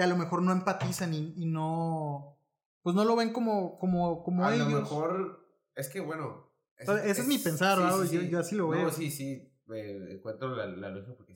que 0.00 0.04
a 0.04 0.06
lo 0.06 0.16
mejor 0.16 0.40
no 0.40 0.50
empatizan 0.52 1.12
y, 1.12 1.34
y 1.36 1.44
no, 1.44 2.38
pues 2.80 2.96
no 2.96 3.04
lo 3.04 3.16
ven 3.16 3.34
como, 3.34 3.78
como, 3.78 4.22
como 4.22 4.46
a 4.46 4.54
ellos. 4.54 4.72
lo 4.72 4.80
mejor, 4.80 5.46
es 5.74 5.90
que 5.90 6.00
bueno. 6.00 6.50
ese 6.78 7.10
es, 7.10 7.26
mi 7.26 7.36
pensar, 7.36 7.76
sí, 7.76 8.08
sí, 8.08 8.14
yo, 8.14 8.20
sí. 8.22 8.28
yo, 8.30 8.38
así 8.38 8.56
lo 8.56 8.68
veo. 8.68 8.84
No, 8.84 8.90
sí, 8.90 9.10
sí, 9.10 9.52
eh, 9.74 10.06
encuentro 10.08 10.56
la, 10.56 10.64
la 10.64 10.88
lógica 10.88 11.12
porque 11.14 11.34